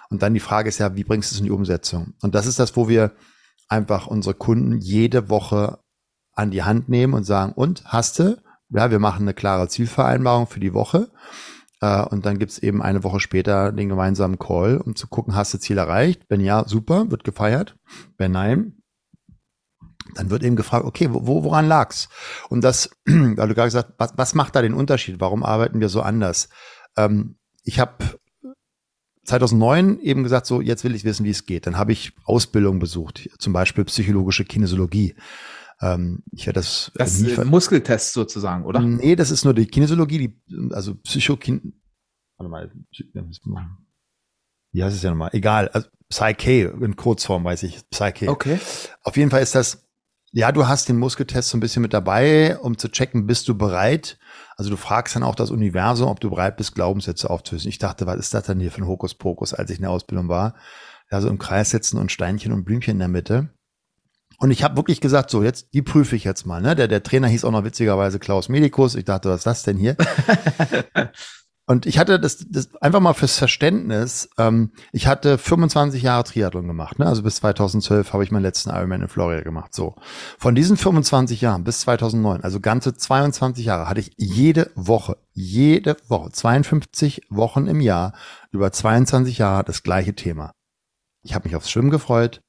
Und 0.09 0.23
dann 0.23 0.35
die 0.35 0.41
Frage 0.41 0.69
ist 0.69 0.79
ja, 0.79 0.95
wie 0.95 1.05
bringst 1.05 1.33
du 1.33 1.35
es 1.35 1.41
in 1.41 1.47
die 1.47 1.51
Umsetzung? 1.51 2.15
Und 2.21 2.35
das 2.35 2.47
ist 2.47 2.61
das, 2.61 2.77
wo 2.77 2.89
wir 2.89 3.13
einfach 3.73 4.07
unsere 4.07 4.35
Kunden 4.35 4.79
jede 4.81 5.31
Woche 5.31 5.79
an 6.35 6.51
die 6.51 6.63
Hand 6.63 6.89
nehmen 6.89 7.15
und 7.15 7.25
sagen, 7.25 7.53
und 7.53 7.85
hast 7.87 8.19
du? 8.19 8.37
Ja, 8.69 8.91
wir 8.91 8.99
machen 8.99 9.23
eine 9.23 9.35
klare 9.35 9.69
Zielvereinbarung 9.69 10.47
für 10.47 10.61
die 10.61 10.75
Woche. 10.75 11.11
Äh, 11.81 12.03
und 12.05 12.27
dann 12.27 12.39
gibt's 12.39 12.59
eben 12.59 12.83
eine 12.83 13.03
Woche 13.03 13.19
später 13.19 13.73
den 13.73 13.89
gemeinsamen 13.89 14.39
Call, 14.39 14.77
um 14.77 14.95
zu 14.95 15.09
gucken, 15.09 15.35
hast 15.35 15.55
du 15.55 15.59
Ziel 15.59 15.79
erreicht? 15.79 16.23
Wenn 16.29 16.41
ja, 16.41 16.65
super, 16.67 17.11
wird 17.11 17.25
gefeiert. 17.25 17.77
Wenn 18.19 18.33
nein, 18.33 18.83
dann 20.15 20.31
wird 20.31 20.43
eben 20.43 20.57
gefragt, 20.57 20.85
okay, 20.85 21.09
wo, 21.11 21.43
woran 21.43 21.67
lag's? 21.67 22.09
Und 22.51 22.63
das, 22.65 22.91
weil 23.07 23.49
du 23.49 23.55
gerade 23.55 23.69
gesagt, 23.69 23.95
was, 23.97 24.13
was 24.17 24.35
macht 24.35 24.55
da 24.55 24.63
den 24.63 24.75
Unterschied? 24.75 25.19
Warum 25.19 25.43
arbeiten 25.43 25.81
wir 25.81 25.89
so 25.89 26.03
anders? 26.03 26.51
Ähm, 26.97 27.39
ich 27.65 27.81
habe 27.81 27.95
2009 29.25 30.01
eben 30.01 30.23
gesagt, 30.23 30.47
so 30.47 30.61
jetzt 30.61 30.85
will 30.85 30.95
ich 30.95 31.05
wissen, 31.05 31.25
wie 31.25 31.31
es 31.31 31.47
geht. 31.47 31.67
Dann 31.67 31.79
habe 31.79 31.93
ich 31.93 32.13
Ausbildung 32.25 32.79
besucht, 32.79 33.29
zum 33.39 33.53
Beispiel 33.53 33.85
psychologische 33.85 34.45
Kinesiologie. 34.45 35.15
Ähm, 35.81 36.23
ich 36.33 36.47
werde 36.47 36.61
das. 36.61 36.93
Das 36.95 37.21
ist 37.21 37.39
ein 37.39 37.49
Muskeltest 37.49 38.13
sozusagen, 38.13 38.65
oder? 38.65 38.81
Nee, 38.81 39.17
das 39.17 39.31
ist 39.31 39.45
nur 39.45 39.55
die 39.55 39.67
Kinesiologie, 39.67 40.19
die, 40.19 40.73
also 40.73 40.95
Psychokin. 40.95 41.81
Warte 42.37 42.51
mal. 42.51 42.73
Wie 44.73 44.83
heißt 44.83 44.97
es 44.97 45.03
ja 45.03 45.11
nochmal? 45.11 45.31
Egal. 45.33 45.69
Also 45.69 45.89
Psyche 46.09 46.75
in 46.81 46.97
Kurzform 46.97 47.45
weiß 47.45 47.63
ich. 47.65 47.89
Psyche. 47.91 48.29
Okay. 48.29 48.59
Auf 49.03 49.17
jeden 49.17 49.31
Fall 49.31 49.43
ist 49.43 49.55
das, 49.55 49.89
ja, 50.33 50.51
du 50.51 50.67
hast 50.67 50.89
den 50.89 50.99
Muskeltest 50.99 51.51
so 51.51 51.57
ein 51.57 51.61
bisschen 51.61 51.83
mit 51.83 51.93
dabei, 51.93 52.59
um 52.59 52.79
zu 52.79 52.89
checken, 52.89 53.27
bist 53.27 53.49
du 53.49 53.57
bereit? 53.57 54.19
Also 54.57 54.71
du 54.71 54.77
fragst 54.77 55.15
dann 55.15 55.23
auch 55.23 55.35
das 55.35 55.51
Universum, 55.51 56.09
ob 56.09 56.21
du 56.21 56.31
bereit 56.31 56.57
bist, 56.57 56.75
Glaubenssätze 56.75 57.29
aufzulösen. 57.29 57.69
Ich 57.69 57.79
dachte, 57.79 58.07
was 58.07 58.19
ist 58.19 58.33
das 58.33 58.45
denn 58.45 58.59
hier 58.59 58.71
für 58.71 58.81
ein 58.81 58.87
Hokuspokus, 58.87 59.53
als 59.53 59.71
ich 59.71 59.77
in 59.77 59.83
der 59.83 59.91
Ausbildung 59.91 60.29
war? 60.29 60.55
Ja, 61.11 61.21
so 61.21 61.29
im 61.29 61.39
Kreis 61.39 61.71
sitzen 61.71 61.99
und 61.99 62.11
Steinchen 62.11 62.53
und 62.53 62.65
Blümchen 62.65 62.93
in 62.93 62.99
der 62.99 63.09
Mitte. 63.09 63.51
Und 64.39 64.51
ich 64.51 64.65
habe 64.65 64.77
wirklich 64.77 65.01
gesagt, 65.01 65.31
so 65.31 65.43
jetzt, 65.43 65.75
die 65.75 65.83
prüfe 65.83 66.17
ich 66.17 66.25
jetzt 66.25 66.47
mal. 66.47 66.63
Ne? 66.63 66.75
Der, 66.75 66.89
der 66.89 67.03
Trainer 67.03 67.29
hieß 67.29 67.45
auch 67.45 67.51
noch 67.51 67.65
witzigerweise 67.65 68.19
Klaus 68.19 68.49
Medikus. 68.49 68.95
Ich 68.95 69.05
dachte, 69.05 69.29
was 69.29 69.41
ist 69.41 69.47
das 69.47 69.63
denn 69.63 69.77
hier? 69.77 69.97
Und 71.67 71.87
ich 71.87 71.99
hatte 71.99 72.19
das, 72.19 72.45
das 72.49 72.75
einfach 72.77 73.01
mal 73.01 73.15
fürs 73.15 73.39
Verständnis. 73.39 74.29
Ähm, 74.37 74.73
ich 74.93 75.07
hatte 75.07 75.39
25 75.39 76.03
Jahre 76.03 76.25
Triathlon 76.25 76.67
gemacht. 76.67 76.99
Ne? 76.99 77.07
Also 77.07 77.23
bis 77.23 77.37
2012 77.37 78.13
habe 78.13 78.25
ich 78.25 78.33
meinen 78.33 78.43
letzten 78.43 78.71
Ironman 78.71 79.03
in 79.03 79.09
Florida 79.09 79.43
gemacht. 79.43 79.73
So 79.73 79.95
von 80.39 80.57
diesen 80.57 80.77
25 80.77 81.41
Jahren 81.41 81.63
bis 81.63 81.81
2009, 81.81 82.43
also 82.43 82.59
ganze 82.59 82.95
22 82.95 83.65
Jahre, 83.65 83.89
hatte 83.89 84.01
ich 84.01 84.13
jede 84.17 84.71
Woche, 84.75 85.19
jede 85.31 85.97
Woche, 86.09 86.33
52 86.33 87.27
Wochen 87.31 87.69
im 87.69 87.81
Jahr 87.81 88.13
über 88.51 88.73
22 88.73 89.39
Jahre 89.39 89.63
das 89.63 89.85
gleiche 89.85 90.15
Thema. 90.15 90.53
Ich 91.23 91.35
habe 91.35 91.47
mich 91.47 91.55
aufs 91.55 91.71
Schwimmen 91.71 91.91
gefreut, 91.91 92.43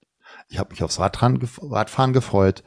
ich 0.49 0.57
habe 0.57 0.71
mich 0.71 0.83
aufs 0.83 0.99
Radfahren, 0.99 1.39
Radfahren 1.61 2.13
gefreut. 2.13 2.63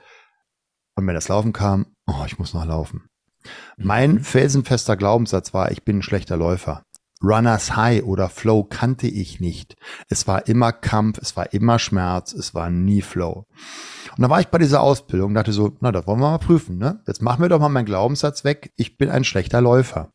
Und 0.95 1.07
wenn 1.07 1.15
das 1.15 1.29
Laufen 1.29 1.53
kam, 1.53 1.87
oh, 2.07 2.25
ich 2.25 2.39
muss 2.39 2.55
noch 2.55 2.65
laufen. 2.65 3.09
Mein 3.77 4.15
mhm. 4.15 4.25
felsenfester 4.25 4.97
Glaubenssatz 4.97 5.55
war, 5.55 5.71
ich 5.71 5.85
bin 5.85 5.99
ein 5.99 6.03
schlechter 6.03 6.37
Läufer. 6.37 6.83
Runners 7.23 7.77
High 7.77 8.05
oder 8.05 8.29
Flow 8.29 8.65
kannte 8.65 9.09
ich 9.09 9.41
nicht. 9.41 9.77
Es 10.09 10.27
war 10.27 10.47
immer 10.49 10.73
Kampf, 10.73 11.19
es 11.19 11.37
war 11.37 11.53
immer 11.53 11.79
Schmerz, 11.79 12.33
es 12.33 12.55
war 12.55 12.69
nie 12.69 13.01
Flow. 13.01 13.47
Und 14.17 14.23
da 14.23 14.29
war 14.29 14.41
ich 14.41 14.49
bei 14.49 14.59
dieser 14.59 14.83
Ausbildung 14.83 15.29
und 15.29 15.35
dachte 15.35 15.53
so, 15.53 15.73
na, 15.81 15.93
das 15.93 16.07
wollen 16.07 16.21
wir 16.21 16.31
mal 16.31 16.39
prüfen, 16.39 16.77
ne? 16.77 17.03
Jetzt 17.07 17.23
machen 17.23 17.41
wir 17.41 17.49
doch 17.49 17.59
mal 17.59 17.71
meinen 17.71 17.87
Glaubenssatz 17.87 18.45
weg, 18.45 18.73
ich 18.77 18.99
bin 18.99 19.09
ein 19.09 19.25
schlechter 19.25 19.61
Läufer. 19.61 20.11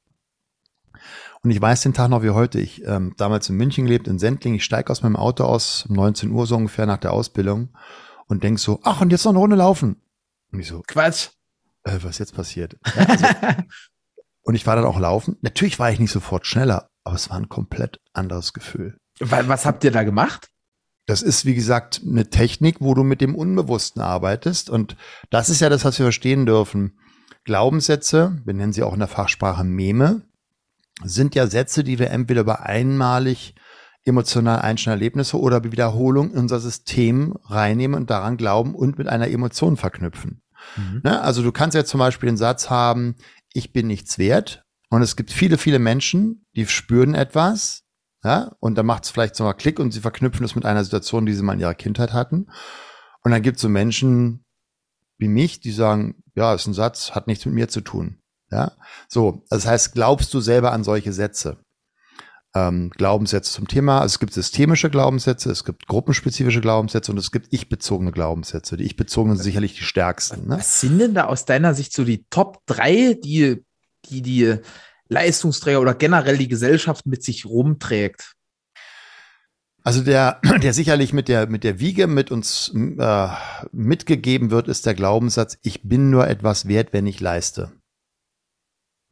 Und 1.44 1.50
ich 1.50 1.60
weiß 1.60 1.82
den 1.82 1.94
Tag 1.94 2.10
noch 2.10 2.22
wie 2.22 2.30
heute. 2.30 2.60
Ich 2.60 2.86
ähm, 2.86 3.16
damals 3.18 3.50
in 3.50 3.58
München 3.58 3.86
gelebt, 3.86 4.08
in 4.08 4.20
Sendling. 4.20 4.54
Ich 4.56 4.64
steige 4.64 4.92
aus 4.92 5.02
meinem 5.02 5.16
Auto 5.16 5.44
aus, 5.44 5.88
um 5.90 5.96
19 5.96 6.30
Uhr 6.30 6.46
so 6.46 6.56
ungefähr 6.56 6.86
nach 6.86 7.00
der 7.00 7.14
Ausbildung 7.14 7.70
und 8.28 8.44
denk 8.44 8.60
so, 8.60 8.80
ach, 8.84 9.02
und 9.02 9.12
jetzt 9.12 9.26
noch 9.26 9.32
eine 9.32 9.40
Runde 9.40 9.56
laufen. 9.56 10.02
Und 10.52 10.60
ich 10.60 10.68
so, 10.68 10.84
Quatsch. 10.88 11.30
Äh, 11.84 12.00
was 12.02 12.18
jetzt 12.20 12.36
passiert? 12.36 12.78
Ja, 12.96 13.06
also, 13.06 13.26
und 14.42 14.56
ich 14.56 14.66
war 14.68 14.76
dann 14.76 14.86
auch 14.86 15.00
laufen. 15.00 15.38
Natürlich 15.42 15.80
war 15.80 15.92
ich 15.92 16.00
nicht 16.00 16.12
sofort 16.12 16.46
schneller, 16.46 16.90
aber 17.04 17.16
es 17.16 17.30
war 17.30 17.38
ein 17.38 17.50
komplett 17.50 18.00
anderes 18.14 18.54
Gefühl. 18.54 18.98
Was 19.20 19.66
habt 19.66 19.84
ihr 19.84 19.92
da 19.92 20.04
gemacht? 20.04 20.48
Das 21.06 21.22
ist, 21.22 21.46
wie 21.46 21.56
gesagt, 21.56 22.02
eine 22.06 22.30
Technik, 22.30 22.78
wo 22.80 22.94
du 22.94 23.04
mit 23.04 23.22
dem 23.22 23.36
Unbewussten 23.36 24.02
arbeitest. 24.02 24.70
Und 24.70 24.96
das 25.30 25.50
ist 25.50 25.60
ja 25.60 25.70
das, 25.70 25.84
was 25.84 25.98
wir 26.00 26.06
verstehen 26.06 26.46
dürfen. 26.46 26.98
Glaubenssätze, 27.44 28.40
wir 28.46 28.54
nennen 28.54 28.74
sie 28.74 28.84
auch 28.84 28.94
in 28.94 29.00
der 29.00 29.08
Fachsprache 29.08 29.64
Meme, 29.64 30.22
sind 31.04 31.34
ja 31.34 31.48
Sätze, 31.48 31.84
die 31.84 31.98
wir 31.98 32.12
entweder 32.12 32.42
über 32.42 32.66
einmalig 32.66 33.56
emotional 34.04 34.60
einschneidende 34.62 35.06
Erlebnisse 35.06 35.40
oder 35.40 35.64
Wiederholung 35.64 36.32
in 36.32 36.40
unser 36.40 36.60
System 36.60 37.36
reinnehmen 37.46 38.00
und 38.00 38.10
daran 38.10 38.38
glauben 38.38 38.76
und 38.76 38.98
mit 38.98 39.08
einer 39.08 39.30
Emotion 39.30 39.78
verknüpfen. 39.78 40.42
Mhm. 40.76 41.02
Ne? 41.04 41.22
Also 41.22 41.44
du 41.44 41.52
kannst 41.52 41.76
ja 41.76 41.86
zum 41.86 42.00
Beispiel 42.00 42.28
den 42.28 42.38
Satz 42.38 42.70
haben, 42.70 43.16
ich 43.54 43.74
bin 43.74 43.88
nichts 43.88 44.18
wert. 44.18 44.64
Und 44.90 45.02
es 45.02 45.16
gibt 45.16 45.32
viele, 45.32 45.58
viele 45.58 45.80
Menschen, 45.80 46.46
die 46.56 46.66
spüren 46.68 47.16
etwas, 47.16 47.84
ja, 48.24 48.56
und 48.60 48.78
dann 48.78 48.86
macht 48.86 49.06
es 49.06 49.10
vielleicht 49.10 49.36
so 49.36 49.44
mal 49.44 49.54
Klick 49.54 49.80
und 49.80 49.92
sie 49.92 50.02
verknüpfen 50.02 50.46
es 50.46 50.54
mit 50.54 50.66
einer 50.66 50.84
Situation, 50.84 51.26
die 51.26 51.34
sie 51.34 51.42
mal 51.42 51.54
in 51.54 51.60
ihrer 51.60 51.74
Kindheit 51.74 52.14
hatten. 52.14 52.48
Und 53.24 53.32
dann 53.32 53.42
gibt 53.42 53.56
es 53.56 53.62
so 53.62 53.70
Menschen 53.70 54.46
wie 55.18 55.28
mich, 55.28 55.60
die 55.60 55.72
sagen, 55.72 56.24
ja, 56.36 56.54
ist 56.54 56.68
ein 56.68 56.74
Satz, 56.74 57.12
hat 57.12 57.28
nichts 57.28 57.46
mit 57.46 57.56
mir 57.56 57.68
zu 57.68 57.82
tun. 57.82 58.20
Ja, 58.52 58.74
so, 59.08 59.46
das 59.50 59.66
heißt, 59.66 59.94
glaubst 59.94 60.34
du 60.34 60.42
selber 60.42 60.74
an 60.74 60.84
solche 60.84 61.14
Sätze? 61.14 61.64
Ähm, 62.54 62.90
Glaubenssätze 62.90 63.54
zum 63.54 63.68
Thema. 63.68 64.02
Also 64.02 64.14
es 64.14 64.20
gibt 64.20 64.34
systemische 64.34 64.90
Glaubenssätze, 64.90 65.50
es 65.50 65.64
gibt 65.64 65.88
gruppenspezifische 65.88 66.60
Glaubenssätze 66.60 67.12
und 67.12 67.18
es 67.18 67.32
gibt 67.32 67.48
ich-bezogene 67.52 68.12
Glaubenssätze. 68.12 68.76
Die 68.76 68.84
ich-bezogenen 68.84 69.38
sind 69.38 69.46
sicherlich 69.46 69.76
die 69.76 69.84
stärksten. 69.84 70.50
Ne? 70.50 70.58
Was 70.58 70.82
sind 70.82 71.00
denn 71.00 71.14
da 71.14 71.26
aus 71.26 71.46
deiner 71.46 71.74
Sicht 71.74 71.94
so 71.94 72.04
die 72.04 72.26
Top 72.30 72.60
drei, 72.66 73.18
die 73.24 73.64
die, 74.06 74.22
die 74.22 74.56
Leistungsträger 75.08 75.82
oder 75.82 75.94
generell 75.94 76.38
die 76.38 76.48
Gesellschaft 76.48 77.06
mit 77.06 77.24
sich 77.24 77.46
rumträgt? 77.46 78.34
Also 79.84 80.04
der, 80.04 80.40
der 80.62 80.74
sicherlich 80.74 81.14
mit 81.14 81.28
der, 81.28 81.48
mit 81.48 81.64
der 81.64 81.80
Wiege 81.80 82.08
mit 82.08 82.32
uns 82.32 82.72
äh, 82.76 83.28
mitgegeben 83.72 84.52
wird, 84.52 84.68
ist 84.68 84.86
der 84.86 84.94
Glaubenssatz, 84.94 85.58
ich 85.64 85.84
bin 85.84 86.10
nur 86.10 86.28
etwas 86.28 86.68
wert, 86.68 86.94
wenn 86.94 87.08
ich 87.08 87.20
leiste. 87.20 87.72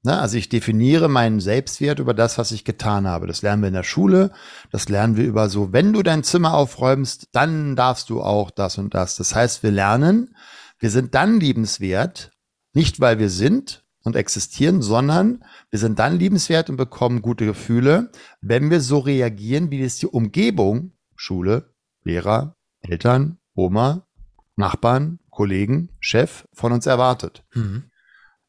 Na, 0.01 0.21
also 0.21 0.37
ich 0.37 0.47
definiere 0.47 1.09
meinen 1.09 1.41
Selbstwert 1.41 1.99
über 1.99 2.13
das, 2.13 2.37
was 2.37 2.51
ich 2.51 2.63
getan 2.63 3.05
habe. 3.05 3.27
Das 3.27 3.41
lernen 3.41 3.61
wir 3.61 3.67
in 3.67 3.73
der 3.73 3.83
Schule. 3.83 4.31
Das 4.71 4.87
lernen 4.87 5.17
wir 5.17 5.25
über 5.25 5.49
so, 5.49 5.73
wenn 5.73 5.91
du 5.91 6.03
dein 6.03 6.23
Zimmer 6.23 6.53
aufräumst, 6.53 7.27
dann 7.33 7.75
darfst 7.75 8.09
du 8.09 8.21
auch 8.21 8.49
das 8.49 8.77
und 8.77 8.93
das. 8.93 9.17
Das 9.17 9.35
heißt, 9.35 9.61
wir 9.61 9.71
lernen, 9.71 10.35
wir 10.79 10.89
sind 10.89 11.15
dann 11.15 11.41
liebenswert, 11.41 12.31
nicht 12.73 13.01
weil 13.01 13.19
wir 13.19 13.29
sind 13.29 13.83
und 14.03 14.15
existieren, 14.15 14.81
sondern 14.81 15.43
wir 15.69 15.79
sind 15.79 15.99
dann 15.99 16.17
liebenswert 16.17 16.69
und 16.69 16.77
bekommen 16.77 17.21
gute 17.21 17.45
Gefühle, 17.45 18.11
wenn 18.39 18.69
wir 18.69 18.79
so 18.79 18.99
reagieren, 18.99 19.69
wie 19.69 19.81
es 19.81 19.97
die 19.97 20.07
Umgebung, 20.07 20.93
Schule, 21.17 21.73
Lehrer, 22.03 22.55
Eltern, 22.81 23.37
Oma, 23.53 24.07
Nachbarn, 24.55 25.19
Kollegen, 25.29 25.89
Chef 25.99 26.47
von 26.53 26.71
uns 26.71 26.85
erwartet. 26.85 27.43
Mhm. 27.53 27.91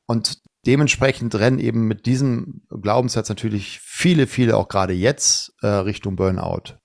Und 0.07 0.41
dementsprechend 0.67 1.35
rennen 1.35 1.59
eben 1.59 1.87
mit 1.87 2.07
diesem 2.07 2.63
Glaubenssatz 2.69 3.29
natürlich 3.29 3.81
viele, 3.81 4.27
viele 4.27 4.57
auch 4.57 4.69
gerade 4.69 4.93
jetzt 4.93 5.55
äh, 5.63 5.67
Richtung 5.67 6.17
Burnout. 6.17 6.79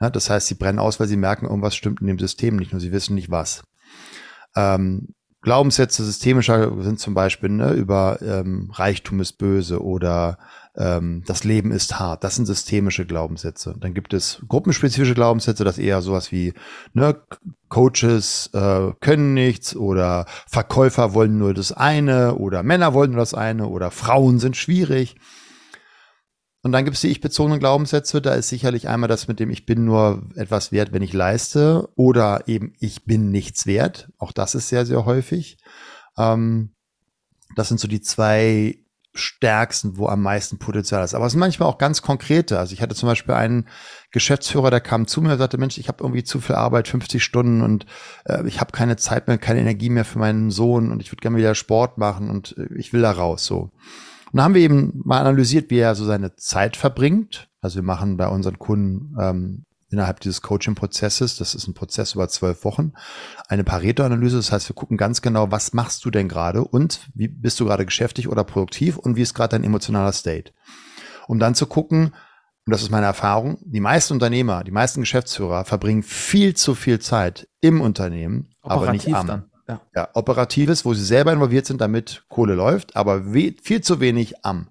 Ja, 0.00 0.10
das 0.10 0.28
heißt, 0.28 0.46
sie 0.46 0.54
brennen 0.54 0.78
aus, 0.78 1.00
weil 1.00 1.08
sie 1.08 1.16
merken, 1.16 1.46
irgendwas 1.46 1.74
stimmt 1.74 2.00
in 2.00 2.06
dem 2.06 2.18
System 2.18 2.56
nicht, 2.56 2.72
nur 2.72 2.80
sie 2.80 2.92
wissen 2.92 3.14
nicht 3.14 3.30
was. 3.30 3.64
Ähm, 4.54 5.14
Glaubenssätze 5.46 6.04
systemischer 6.04 6.72
sind 6.82 6.98
zum 6.98 7.14
Beispiel 7.14 7.50
ne, 7.50 7.70
über 7.70 8.18
ähm, 8.20 8.68
Reichtum 8.72 9.20
ist 9.20 9.34
böse 9.34 9.80
oder 9.80 10.38
ähm, 10.76 11.22
das 11.24 11.44
Leben 11.44 11.70
ist 11.70 12.00
hart. 12.00 12.24
Das 12.24 12.34
sind 12.34 12.46
systemische 12.46 13.06
Glaubenssätze. 13.06 13.76
Dann 13.78 13.94
gibt 13.94 14.12
es 14.12 14.42
gruppenspezifische 14.48 15.14
Glaubenssätze, 15.14 15.62
das 15.62 15.78
eher 15.78 16.02
sowas 16.02 16.32
wie 16.32 16.52
ne, 16.94 17.14
Coaches 17.68 18.50
äh, 18.54 18.90
können 19.00 19.34
nichts 19.34 19.76
oder 19.76 20.26
Verkäufer 20.48 21.14
wollen 21.14 21.38
nur 21.38 21.54
das 21.54 21.70
eine 21.70 22.34
oder 22.34 22.64
Männer 22.64 22.92
wollen 22.92 23.12
nur 23.12 23.20
das 23.20 23.32
eine 23.32 23.68
oder 23.68 23.92
Frauen 23.92 24.40
sind 24.40 24.56
schwierig. 24.56 25.14
Und 26.66 26.72
dann 26.72 26.84
gibt 26.84 26.96
es 26.96 27.00
die 27.00 27.10
ich-bezogenen 27.10 27.60
Glaubenssätze. 27.60 28.20
Da 28.20 28.34
ist 28.34 28.48
sicherlich 28.48 28.88
einmal 28.88 29.06
das 29.06 29.28
mit 29.28 29.38
dem 29.38 29.50
Ich 29.50 29.66
bin 29.66 29.84
nur 29.84 30.24
etwas 30.34 30.72
wert, 30.72 30.92
wenn 30.92 31.00
ich 31.00 31.12
leiste. 31.12 31.88
Oder 31.94 32.48
eben 32.48 32.72
Ich 32.80 33.04
bin 33.04 33.30
nichts 33.30 33.66
wert. 33.66 34.08
Auch 34.18 34.32
das 34.32 34.56
ist 34.56 34.68
sehr, 34.68 34.84
sehr 34.84 35.04
häufig. 35.04 35.58
Ähm, 36.18 36.74
das 37.54 37.68
sind 37.68 37.78
so 37.78 37.86
die 37.86 38.00
zwei 38.00 38.80
stärksten, 39.14 39.96
wo 39.96 40.08
am 40.08 40.22
meisten 40.22 40.58
Potenzial 40.58 41.04
ist. 41.04 41.14
Aber 41.14 41.26
es 41.26 41.34
sind 41.34 41.38
manchmal 41.38 41.68
auch 41.68 41.78
ganz 41.78 42.02
konkrete. 42.02 42.58
Also 42.58 42.72
ich 42.72 42.82
hatte 42.82 42.96
zum 42.96 43.08
Beispiel 43.08 43.34
einen 43.34 43.68
Geschäftsführer, 44.10 44.72
der 44.72 44.80
kam 44.80 45.06
zu 45.06 45.22
mir 45.22 45.34
und 45.34 45.38
sagte, 45.38 45.58
Mensch, 45.58 45.78
ich 45.78 45.86
habe 45.86 46.02
irgendwie 46.02 46.24
zu 46.24 46.40
viel 46.40 46.56
Arbeit, 46.56 46.88
50 46.88 47.22
Stunden 47.22 47.62
und 47.62 47.86
äh, 48.24 48.44
ich 48.48 48.60
habe 48.60 48.72
keine 48.72 48.96
Zeit 48.96 49.28
mehr, 49.28 49.38
keine 49.38 49.60
Energie 49.60 49.88
mehr 49.88 50.04
für 50.04 50.18
meinen 50.18 50.50
Sohn 50.50 50.90
und 50.90 51.00
ich 51.00 51.12
würde 51.12 51.20
gerne 51.20 51.36
wieder 51.36 51.54
Sport 51.54 51.96
machen 51.96 52.28
und 52.28 52.58
äh, 52.58 52.74
ich 52.76 52.92
will 52.92 53.02
da 53.02 53.12
raus. 53.12 53.44
So. 53.44 53.70
Und 54.36 54.40
da 54.40 54.44
haben 54.44 54.54
wir 54.54 54.60
eben 54.60 55.00
mal 55.02 55.20
analysiert, 55.20 55.70
wie 55.70 55.78
er 55.78 55.94
so 55.94 56.04
seine 56.04 56.36
Zeit 56.36 56.76
verbringt. 56.76 57.48
Also 57.62 57.76
wir 57.76 57.82
machen 57.82 58.18
bei 58.18 58.28
unseren 58.28 58.58
Kunden 58.58 59.16
ähm, 59.18 59.64
innerhalb 59.88 60.20
dieses 60.20 60.42
Coaching-Prozesses, 60.42 61.38
das 61.38 61.54
ist 61.54 61.66
ein 61.66 61.72
Prozess 61.72 62.12
über 62.12 62.28
zwölf 62.28 62.62
Wochen, 62.62 62.92
eine 63.48 63.64
Pareto-Analyse. 63.64 64.36
Das 64.36 64.52
heißt, 64.52 64.68
wir 64.68 64.76
gucken 64.76 64.98
ganz 64.98 65.22
genau, 65.22 65.50
was 65.50 65.72
machst 65.72 66.04
du 66.04 66.10
denn 66.10 66.28
gerade 66.28 66.62
und 66.62 67.08
wie 67.14 67.28
bist 67.28 67.58
du 67.60 67.64
gerade 67.64 67.86
geschäftig 67.86 68.28
oder 68.28 68.44
produktiv 68.44 68.98
und 68.98 69.16
wie 69.16 69.22
ist 69.22 69.32
gerade 69.32 69.52
dein 69.52 69.64
emotionaler 69.64 70.12
State. 70.12 70.52
Um 71.28 71.38
dann 71.38 71.54
zu 71.54 71.64
gucken, 71.64 72.12
und 72.66 72.72
das 72.72 72.82
ist 72.82 72.90
meine 72.90 73.06
Erfahrung, 73.06 73.56
die 73.62 73.80
meisten 73.80 74.12
Unternehmer, 74.12 74.64
die 74.64 74.70
meisten 74.70 75.00
Geschäftsführer 75.00 75.64
verbringen 75.64 76.02
viel 76.02 76.52
zu 76.52 76.74
viel 76.74 76.98
Zeit 76.98 77.48
im 77.62 77.80
Unternehmen, 77.80 78.50
Operativ 78.60 78.82
aber 78.82 78.92
nicht 78.92 79.14
am. 79.14 79.26
Dann. 79.26 79.50
Ja. 79.68 79.80
ja, 79.94 80.08
operatives, 80.14 80.84
wo 80.84 80.94
sie 80.94 81.04
selber 81.04 81.32
involviert 81.32 81.66
sind, 81.66 81.80
damit 81.80 82.24
Kohle 82.28 82.54
läuft, 82.54 82.94
aber 82.94 83.24
viel 83.24 83.80
zu 83.80 83.98
wenig 83.98 84.44
am. 84.44 84.70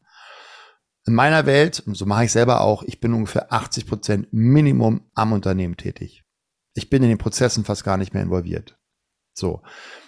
In 1.05 1.13
meiner 1.13 1.45
Welt, 1.45 1.83
und 1.85 1.95
so 1.95 2.05
mache 2.05 2.25
ich 2.25 2.31
selber 2.31 2.61
auch, 2.61 2.81
ich 2.83 2.99
bin 2.99 3.13
ungefähr 3.13 3.51
80 3.51 3.87
Prozent 3.87 4.27
Minimum 4.31 5.01
am 5.13 5.33
Unternehmen 5.33 5.77
tätig. 5.77 6.23
Ich 6.73 6.89
bin 6.89 7.03
in 7.03 7.09
den 7.09 7.17
Prozessen 7.17 7.65
fast 7.65 7.83
gar 7.83 7.97
nicht 7.97 8.13
mehr 8.13 8.23
involviert. 8.23 8.77
So, 9.33 9.61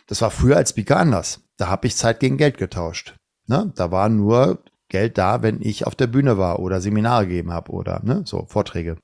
das 0.08 0.22
war 0.22 0.32
früher 0.32 0.58
als 0.58 0.72
Speaker 0.72 0.98
anders. 0.98 1.42
Da 1.58 1.68
habe 1.68 1.88
ich 1.88 1.96
Zeit 1.96 2.20
gegen 2.20 2.38
Geld 2.38 2.58
getauscht. 2.58 3.16
Ne? 3.46 3.72
Da 3.76 3.92
war 3.92 4.10
nur 4.10 4.64
Geld 4.90 5.18
da, 5.18 5.42
wenn 5.42 5.62
ich 5.62 5.86
auf 5.86 5.96
der 5.96 6.08
Bühne 6.08 6.38
war 6.38 6.60
oder 6.60 6.82
Seminare 6.82 7.28
gegeben 7.28 7.52
habe 7.52 7.72
oder 7.72 8.02
ne, 8.04 8.24
so 8.26 8.46
Vorträge. 8.48 8.98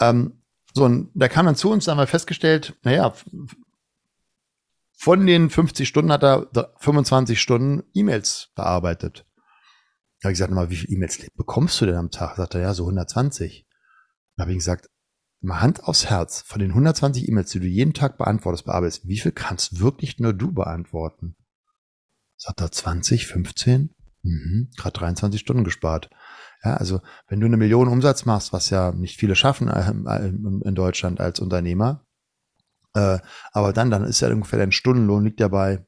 Ähm, 0.00 0.42
so, 0.74 0.84
und 0.84 1.10
da 1.14 1.28
kam 1.28 1.46
dann 1.46 1.56
zu 1.56 1.70
uns, 1.70 1.84
da 1.84 1.92
haben 1.92 1.98
wir 1.98 2.06
festgestellt, 2.06 2.76
naja, 2.82 3.12
von 5.00 5.26
den 5.26 5.48
50 5.48 5.86
Stunden 5.86 6.10
hat 6.10 6.24
er 6.24 6.48
25 6.78 7.40
Stunden 7.40 7.84
E-Mails 7.94 8.50
bearbeitet. 8.56 9.24
Da 10.20 10.26
habe 10.26 10.32
ich 10.32 10.38
gesagt, 10.38 10.52
mal, 10.52 10.70
wie 10.70 10.76
viele 10.76 10.96
E-Mails 10.96 11.24
bekommst 11.36 11.80
du 11.80 11.86
denn 11.86 11.94
am 11.94 12.10
Tag? 12.10 12.36
Sagt 12.36 12.56
er, 12.56 12.62
ja, 12.62 12.74
so 12.74 12.82
120. 12.82 13.64
Da 14.36 14.42
habe 14.42 14.50
ich 14.50 14.58
gesagt, 14.58 14.90
mal 15.40 15.60
Hand 15.60 15.84
aufs 15.84 16.06
Herz, 16.06 16.42
von 16.42 16.58
den 16.58 16.70
120 16.70 17.28
E-Mails, 17.28 17.50
die 17.50 17.60
du 17.60 17.68
jeden 17.68 17.94
Tag 17.94 18.18
beantwortest, 18.18 18.64
bearbeitest, 18.64 19.06
wie 19.06 19.20
viel 19.20 19.30
kannst 19.30 19.78
wirklich 19.78 20.18
nur 20.18 20.32
du 20.32 20.52
beantworten? 20.52 21.36
Sagt 22.36 22.60
er 22.60 22.72
20, 22.72 23.28
15? 23.28 23.94
Mhm, 24.22 24.70
gerade 24.76 24.98
23 24.98 25.40
Stunden 25.40 25.62
gespart. 25.62 26.10
Ja, 26.64 26.74
also 26.74 27.00
wenn 27.28 27.38
du 27.38 27.46
eine 27.46 27.56
Million 27.56 27.86
Umsatz 27.86 28.24
machst, 28.24 28.52
was 28.52 28.70
ja 28.70 28.90
nicht 28.90 29.16
viele 29.16 29.36
schaffen 29.36 29.68
äh, 29.68 30.26
in 30.26 30.74
Deutschland 30.74 31.20
als 31.20 31.38
Unternehmer, 31.38 32.04
äh, 32.98 33.18
aber 33.52 33.72
dann, 33.72 33.90
dann 33.90 34.04
ist 34.04 34.20
ja 34.20 34.28
ungefähr 34.28 34.58
dein 34.58 34.72
Stundenlohn 34.72 35.24
liegt 35.24 35.40
ja 35.40 35.48
bei, 35.48 35.84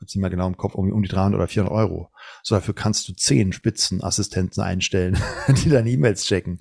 jetzt 0.00 0.14
nicht 0.14 0.20
mehr 0.20 0.30
genau 0.30 0.46
im 0.46 0.56
Kopf, 0.56 0.74
um, 0.74 0.92
um 0.92 1.02
die 1.02 1.08
300 1.08 1.38
oder 1.38 1.48
400 1.48 1.74
Euro. 1.74 2.10
So, 2.42 2.54
dafür 2.54 2.74
kannst 2.74 3.08
du 3.08 3.14
zehn 3.14 3.52
Spitzenassistenten 3.52 4.62
einstellen, 4.62 5.18
die 5.48 5.70
deine 5.70 5.90
E-Mails 5.90 6.24
checken. 6.24 6.60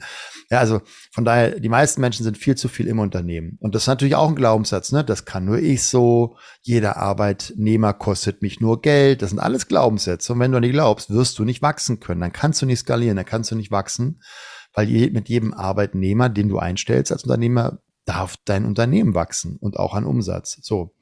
Ja, 0.50 0.60
also 0.60 0.82
von 1.12 1.26
daher, 1.26 1.60
die 1.60 1.70
meisten 1.70 2.02
Menschen 2.02 2.24
sind 2.24 2.38
viel 2.38 2.56
zu 2.56 2.68
viel 2.68 2.88
im 2.88 3.00
Unternehmen. 3.00 3.58
Und 3.60 3.76
das 3.76 3.84
ist 3.84 3.88
natürlich 3.88 4.16
auch 4.16 4.30
ein 4.30 4.36
Glaubenssatz, 4.36 4.92
ne? 4.92 5.04
Das 5.04 5.26
kann 5.26 5.46
nur 5.46 5.60
ich 5.60 5.84
so, 5.84 6.38
jeder 6.62 6.98
Arbeitnehmer 6.98 7.94
kostet 7.94 8.42
mich 8.42 8.60
nur 8.60 8.82
Geld. 8.82 9.22
Das 9.22 9.30
sind 9.30 9.40
alles 9.40 9.68
Glaubenssätze. 9.68 10.34
Und 10.34 10.40
wenn 10.40 10.52
du 10.52 10.60
nicht 10.60 10.74
glaubst, 10.74 11.10
wirst 11.10 11.38
du 11.38 11.44
nicht 11.44 11.62
wachsen 11.62 12.00
können. 12.00 12.22
Dann 12.22 12.34
kannst 12.34 12.62
du 12.62 12.66
nicht 12.66 12.80
skalieren, 12.80 13.18
dann 13.18 13.26
kannst 13.26 13.52
du 13.52 13.56
nicht 13.56 13.72
wachsen, 13.72 14.22
weil 14.74 14.88
mit 15.12 15.30
jedem 15.30 15.54
Arbeitnehmer, 15.54 16.30
den 16.30 16.50
du 16.50 16.58
einstellst 16.58 17.12
als 17.12 17.24
Unternehmer, 17.24 17.80
darf 18.06 18.36
dein 18.46 18.66
Unternehmen 18.66 19.14
wachsen 19.14 19.58
und 19.58 19.78
auch 19.78 19.94
an 19.94 20.06
Umsatz. 20.06 20.58
So. 20.62 20.94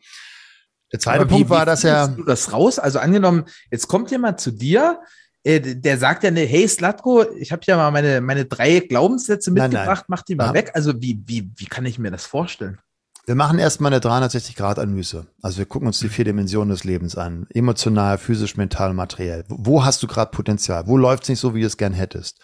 Der 0.92 1.00
zweite 1.00 1.26
Punkt 1.26 1.50
war, 1.50 1.66
dass 1.66 1.84
er. 1.84 2.08
Du 2.08 2.24
das 2.24 2.54
raus? 2.54 2.80
Also 2.80 3.00
angenommen, 3.00 3.46
jetzt 3.72 3.88
kommt 3.88 4.12
jemand 4.12 4.40
zu 4.40 4.52
dir, 4.52 5.00
äh, 5.44 5.60
der 5.60 5.98
sagt 5.98 6.24
ja, 6.24 6.32
ne, 6.32 6.42
hey 6.42 6.68
Slatko, 6.68 7.26
ich 7.38 7.52
habe 7.52 7.62
ja 7.66 7.76
mal 7.76 7.92
meine, 7.92 8.22
meine 8.22 8.46
drei 8.46 8.80
Glaubenssätze 8.80 9.52
mitgebracht, 9.52 9.86
nein, 9.86 9.96
nein. 9.98 10.06
mach 10.08 10.22
die 10.22 10.36
mal 10.36 10.48
ja. 10.48 10.54
weg. 10.54 10.72
Also 10.74 11.02
wie, 11.02 11.22
wie, 11.26 11.52
wie 11.56 11.66
kann 11.66 11.86
ich 11.86 12.00
mir 12.00 12.12
das 12.12 12.26
vorstellen? 12.26 12.80
Wir 13.26 13.36
machen 13.36 13.58
erstmal 13.58 13.94
eine 13.94 14.02
360-Grad-Analyse. 14.02 15.28
Also 15.42 15.60
wir 15.60 15.66
gucken 15.66 15.88
uns 15.88 16.00
die 16.00 16.10
vier 16.10 16.26
Dimensionen 16.26 16.70
des 16.70 16.84
Lebens 16.84 17.16
an. 17.16 17.48
Emotional, 17.54 18.18
physisch, 18.18 18.58
mental, 18.58 18.94
materiell. 18.94 19.46
Wo 19.48 19.86
hast 19.86 20.04
du 20.04 20.08
gerade 20.08 20.32
Potenzial? 20.32 20.88
Wo 20.88 20.98
läuft 20.98 21.24
es 21.24 21.30
nicht 21.30 21.40
so, 21.40 21.56
wie 21.56 21.62
du 21.62 21.68
es 21.68 21.78
gern 21.78 21.94
hättest? 21.94 22.42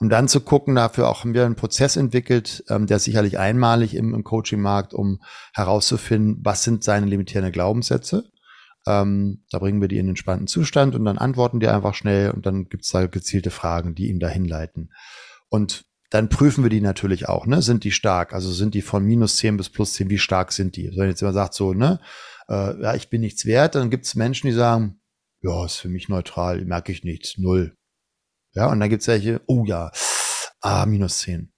Um 0.00 0.08
dann 0.08 0.28
zu 0.28 0.40
gucken, 0.40 0.74
dafür 0.74 1.08
auch 1.08 1.20
haben 1.20 1.34
wir 1.34 1.44
einen 1.44 1.56
Prozess 1.56 1.96
entwickelt, 1.96 2.64
ähm, 2.68 2.86
der 2.86 2.98
sicherlich 2.98 3.38
einmalig 3.38 3.94
im, 3.94 4.14
im 4.14 4.24
Coaching-Markt, 4.24 4.94
um 4.94 5.20
herauszufinden, 5.54 6.38
was 6.44 6.62
sind 6.62 6.84
seine 6.84 7.06
limitierenden 7.06 7.52
Glaubenssätze. 7.52 8.30
Ähm, 8.86 9.44
da 9.50 9.58
bringen 9.58 9.80
wir 9.80 9.88
die 9.88 9.98
in 9.98 10.06
den 10.06 10.16
spannenden 10.16 10.46
Zustand 10.46 10.94
und 10.94 11.04
dann 11.04 11.18
antworten 11.18 11.60
die 11.60 11.68
einfach 11.68 11.94
schnell 11.94 12.30
und 12.30 12.46
dann 12.46 12.68
gibt 12.68 12.84
es 12.84 12.90
da 12.90 13.06
gezielte 13.06 13.50
Fragen, 13.50 13.94
die 13.94 14.08
ihn 14.08 14.20
dahin 14.20 14.44
leiten. 14.44 14.92
Und 15.48 15.84
dann 16.10 16.28
prüfen 16.28 16.64
wir 16.64 16.70
die 16.70 16.80
natürlich 16.80 17.28
auch, 17.28 17.46
ne? 17.46 17.60
Sind 17.60 17.84
die 17.84 17.90
stark? 17.90 18.32
Also 18.32 18.50
sind 18.50 18.74
die 18.74 18.82
von 18.82 19.04
minus 19.04 19.36
10 19.36 19.56
bis 19.58 19.68
plus 19.68 19.94
10, 19.94 20.08
wie 20.08 20.18
stark 20.18 20.52
sind 20.52 20.76
die? 20.76 20.90
Wenn 20.96 21.08
jetzt 21.08 21.20
jemand 21.20 21.34
sagt 21.34 21.54
so, 21.54 21.74
ne, 21.74 22.00
äh, 22.48 22.80
ja, 22.82 22.94
ich 22.94 23.10
bin 23.10 23.20
nichts 23.20 23.44
wert, 23.44 23.74
dann 23.74 23.90
gibt 23.90 24.06
es 24.06 24.14
Menschen, 24.14 24.46
die 24.46 24.54
sagen, 24.54 25.00
ja, 25.42 25.64
ist 25.66 25.76
für 25.76 25.88
mich 25.88 26.08
neutral, 26.08 26.64
merke 26.64 26.92
ich 26.92 27.04
nichts, 27.04 27.36
null. 27.36 27.77
Ja, 28.52 28.66
und 28.66 28.80
dann 28.80 28.88
gibt 28.88 29.02
es 29.02 29.08
welche, 29.08 29.40
oh 29.46 29.64
ja, 29.64 29.90
ah, 30.60 30.86
minus 30.86 31.18
10. 31.18 31.52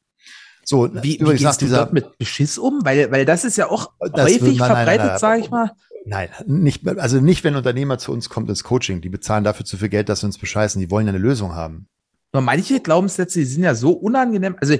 So, 0.64 0.88
wie, 1.02 1.16
übrigens 1.16 1.40
wie 1.40 1.44
gehst 1.44 1.62
du 1.62 1.64
dieser, 1.66 1.78
dort 1.78 1.92
mit 1.92 2.18
Beschiss 2.18 2.58
um? 2.58 2.84
Weil, 2.84 3.10
weil 3.10 3.24
das 3.24 3.44
ist 3.44 3.56
ja 3.56 3.68
auch 3.68 3.92
häufig 4.00 4.58
man, 4.58 4.68
verbreitet, 4.68 5.18
sage 5.18 5.40
ich 5.40 5.50
mal. 5.50 5.72
Nein, 6.04 6.28
nicht, 6.46 6.86
also 6.86 7.20
nicht, 7.20 7.44
wenn 7.44 7.54
ein 7.54 7.58
Unternehmer 7.58 7.98
zu 7.98 8.12
uns 8.12 8.28
kommt 8.28 8.48
ins 8.48 8.64
Coaching. 8.64 9.00
Die 9.00 9.08
bezahlen 9.08 9.44
dafür 9.44 9.66
zu 9.66 9.76
viel 9.76 9.88
Geld, 9.88 10.08
dass 10.08 10.20
sie 10.20 10.26
uns 10.26 10.38
bescheißen. 10.38 10.80
Die 10.80 10.90
wollen 10.90 11.06
ja 11.06 11.12
eine 11.12 11.18
Lösung 11.18 11.54
haben. 11.54 11.88
Nur 12.32 12.42
manche 12.42 12.80
Glaubenssätze, 12.80 13.40
die 13.40 13.44
sind 13.44 13.64
ja 13.64 13.74
so 13.74 13.92
unangenehm. 13.92 14.56
Also 14.60 14.76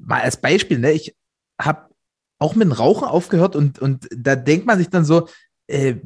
mal 0.00 0.22
als 0.22 0.38
Beispiel, 0.38 0.78
ne, 0.78 0.92
ich 0.92 1.14
habe 1.60 1.88
auch 2.38 2.54
mit 2.54 2.66
dem 2.66 2.72
Rauchen 2.72 3.06
aufgehört 3.06 3.56
und, 3.56 3.78
und 3.78 4.08
da 4.16 4.36
denkt 4.36 4.66
man 4.66 4.78
sich 4.78 4.88
dann 4.88 5.04
so, 5.04 5.28
äh, 5.66 5.96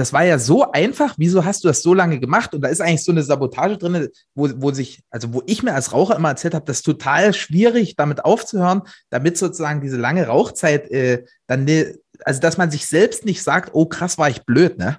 das 0.00 0.12
war 0.12 0.24
ja 0.24 0.38
so 0.38 0.72
einfach, 0.72 1.14
wieso 1.18 1.44
hast 1.44 1.62
du 1.62 1.68
das 1.68 1.82
so 1.82 1.94
lange 1.94 2.18
gemacht? 2.18 2.54
Und 2.54 2.62
da 2.62 2.68
ist 2.68 2.80
eigentlich 2.80 3.04
so 3.04 3.12
eine 3.12 3.22
Sabotage 3.22 3.78
drin, 3.78 4.08
wo, 4.34 4.48
wo 4.56 4.72
sich, 4.72 5.02
also 5.10 5.32
wo 5.32 5.42
ich 5.46 5.62
mir 5.62 5.74
als 5.74 5.92
Raucher 5.92 6.16
immer 6.16 6.30
erzählt 6.30 6.54
habe, 6.54 6.64
das 6.64 6.78
ist 6.78 6.84
total 6.84 7.34
schwierig, 7.34 7.96
damit 7.96 8.24
aufzuhören, 8.24 8.82
damit 9.10 9.38
sozusagen 9.38 9.80
diese 9.80 9.96
lange 9.96 10.26
Rauchzeit 10.26 10.90
äh, 10.90 11.24
dann, 11.46 11.64
ne, 11.64 11.98
also 12.24 12.40
dass 12.40 12.58
man 12.58 12.70
sich 12.70 12.86
selbst 12.86 13.24
nicht 13.24 13.42
sagt, 13.42 13.70
oh 13.72 13.86
krass, 13.86 14.18
war 14.18 14.28
ich 14.28 14.44
blöd, 14.44 14.78
ne? 14.78 14.98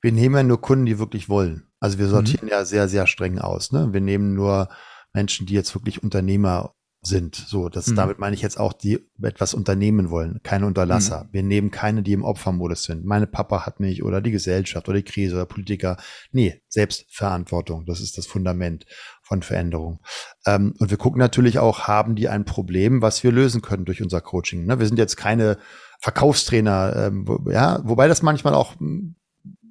Wir 0.00 0.12
nehmen 0.12 0.36
ja 0.36 0.42
nur 0.44 0.60
Kunden, 0.60 0.86
die 0.86 0.98
wirklich 0.98 1.28
wollen. 1.28 1.66
Also 1.80 1.98
wir 1.98 2.06
sortieren 2.06 2.46
mhm. 2.46 2.52
ja 2.52 2.64
sehr, 2.64 2.88
sehr 2.88 3.06
streng 3.06 3.38
aus. 3.38 3.72
Ne? 3.72 3.92
Wir 3.92 4.00
nehmen 4.00 4.34
nur 4.34 4.68
Menschen, 5.12 5.46
die 5.46 5.54
jetzt 5.54 5.74
wirklich 5.74 6.02
Unternehmer 6.02 6.74
sind. 7.00 7.36
So, 7.36 7.68
das, 7.68 7.88
mhm. 7.88 7.96
damit 7.96 8.18
meine 8.18 8.34
ich 8.34 8.42
jetzt 8.42 8.58
auch, 8.58 8.72
die 8.72 9.08
etwas 9.22 9.54
unternehmen 9.54 10.10
wollen, 10.10 10.40
keine 10.42 10.66
Unterlasser. 10.66 11.24
Mhm. 11.24 11.28
Wir 11.32 11.42
nehmen 11.42 11.70
keine, 11.70 12.02
die 12.02 12.12
im 12.12 12.24
Opfermodus 12.24 12.84
sind. 12.84 13.04
Meine 13.04 13.26
Papa 13.26 13.64
hat 13.64 13.80
mich 13.80 14.02
oder 14.02 14.20
die 14.20 14.32
Gesellschaft 14.32 14.88
oder 14.88 14.98
die 14.98 15.04
Krise 15.04 15.36
oder 15.36 15.46
Politiker. 15.46 15.96
Nee, 16.32 16.60
Selbstverantwortung. 16.68 17.86
Das 17.86 18.00
ist 18.00 18.18
das 18.18 18.26
Fundament 18.26 18.86
von 19.22 19.42
Veränderung. 19.42 20.00
Ähm, 20.44 20.74
und 20.78 20.90
wir 20.90 20.98
gucken 20.98 21.18
natürlich 21.18 21.58
auch, 21.58 21.86
haben 21.86 22.16
die 22.16 22.28
ein 22.28 22.44
Problem, 22.44 23.00
was 23.00 23.22
wir 23.22 23.30
lösen 23.30 23.62
können 23.62 23.84
durch 23.84 24.02
unser 24.02 24.20
Coaching. 24.20 24.66
Ne? 24.66 24.80
Wir 24.80 24.86
sind 24.86 24.98
jetzt 24.98 25.16
keine 25.16 25.58
Verkaufstrainer, 26.00 26.94
ähm, 26.96 27.28
wo, 27.28 27.50
ja, 27.50 27.80
wobei 27.84 28.08
das 28.08 28.22
manchmal 28.22 28.54
auch 28.54 28.78
hm, 28.78 29.14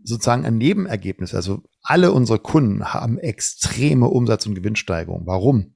sozusagen 0.04 0.46
ein 0.46 0.58
Nebenergebnis. 0.58 1.36
Also 1.36 1.64
alle 1.82 2.14
unsere 2.14 2.40
Kunden 2.40 2.86
haben 2.86 3.18
extreme 3.18 4.08
Umsatz- 4.08 4.46
und 4.46 4.56
Gewinnsteigerung. 4.56 5.24
Warum? 5.26 5.74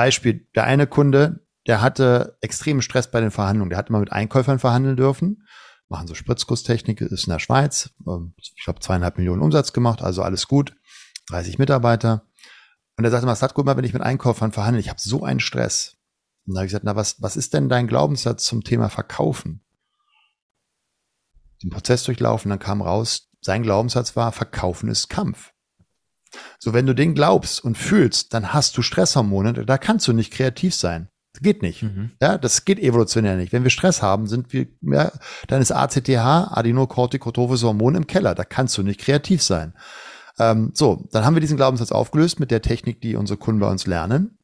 Beispiel, 0.00 0.48
der 0.54 0.64
eine 0.64 0.86
Kunde, 0.86 1.46
der 1.66 1.82
hatte 1.82 2.38
extremen 2.40 2.80
Stress 2.80 3.10
bei 3.10 3.20
den 3.20 3.30
Verhandlungen. 3.30 3.68
Der 3.68 3.78
hat 3.78 3.90
immer 3.90 4.00
mit 4.00 4.12
Einkäufern 4.12 4.58
verhandeln 4.58 4.96
dürfen. 4.96 5.46
Machen 5.90 6.06
so 6.06 6.14
Spritzgusstechnik, 6.14 7.02
ist 7.02 7.26
in 7.26 7.32
der 7.32 7.38
Schweiz. 7.38 7.90
Ähm, 8.08 8.32
ich 8.38 8.64
glaube, 8.64 8.80
zweieinhalb 8.80 9.18
Millionen 9.18 9.42
Umsatz 9.42 9.74
gemacht, 9.74 10.00
also 10.00 10.22
alles 10.22 10.48
gut. 10.48 10.74
30 11.28 11.58
Mitarbeiter. 11.58 12.24
Und 12.96 13.04
er 13.04 13.10
sagte 13.10 13.26
mal, 13.26 13.34
Satko, 13.34 13.60
immer 13.60 13.76
wenn 13.76 13.84
ich 13.84 13.92
mit 13.92 14.00
Einkäufern 14.00 14.52
verhandle, 14.52 14.80
ich 14.80 14.88
habe 14.88 14.98
so 14.98 15.22
einen 15.22 15.38
Stress. 15.38 15.98
Und 16.46 16.54
da 16.54 16.60
habe 16.60 16.66
ich 16.66 16.70
gesagt, 16.70 16.86
na, 16.86 16.96
was, 16.96 17.20
was 17.20 17.36
ist 17.36 17.52
denn 17.52 17.68
dein 17.68 17.86
Glaubenssatz 17.86 18.44
zum 18.44 18.64
Thema 18.64 18.88
Verkaufen? 18.88 19.62
Den 21.62 21.68
Prozess 21.68 22.04
durchlaufen, 22.04 22.48
dann 22.48 22.58
kam 22.58 22.80
raus, 22.80 23.28
sein 23.42 23.62
Glaubenssatz 23.62 24.16
war, 24.16 24.32
Verkaufen 24.32 24.88
ist 24.88 25.08
Kampf. 25.08 25.52
So, 26.58 26.72
wenn 26.72 26.86
du 26.86 26.94
den 26.94 27.14
glaubst 27.14 27.64
und 27.64 27.76
fühlst, 27.76 28.34
dann 28.34 28.52
hast 28.52 28.76
du 28.76 28.82
Stresshormone, 28.82 29.52
da 29.64 29.78
kannst 29.78 30.06
du 30.08 30.12
nicht 30.12 30.32
kreativ 30.32 30.74
sein. 30.74 31.08
Das 31.32 31.42
geht 31.42 31.62
nicht. 31.62 31.82
Mhm. 31.82 32.10
Ja, 32.20 32.38
das 32.38 32.64
geht 32.64 32.78
evolutionär 32.80 33.36
nicht. 33.36 33.52
Wenn 33.52 33.62
wir 33.62 33.70
Stress 33.70 34.02
haben, 34.02 34.26
sind 34.26 34.52
wir, 34.52 34.66
ja, 34.82 35.12
dann 35.46 35.62
ist 35.62 35.70
ACTH, 35.70 36.08
Adenokortikotrophes 36.08 37.62
Hormon 37.62 37.94
im 37.94 38.06
Keller. 38.06 38.34
Da 38.34 38.44
kannst 38.44 38.76
du 38.78 38.82
nicht 38.82 39.00
kreativ 39.00 39.42
sein. 39.42 39.74
Ähm, 40.38 40.72
so, 40.74 41.06
dann 41.12 41.24
haben 41.24 41.34
wir 41.34 41.40
diesen 41.40 41.56
Glaubenssatz 41.56 41.92
aufgelöst 41.92 42.40
mit 42.40 42.50
der 42.50 42.62
Technik, 42.62 43.00
die 43.00 43.14
unsere 43.14 43.38
Kunden 43.38 43.60
bei 43.60 43.70
uns 43.70 43.86
lernen. 43.86 44.38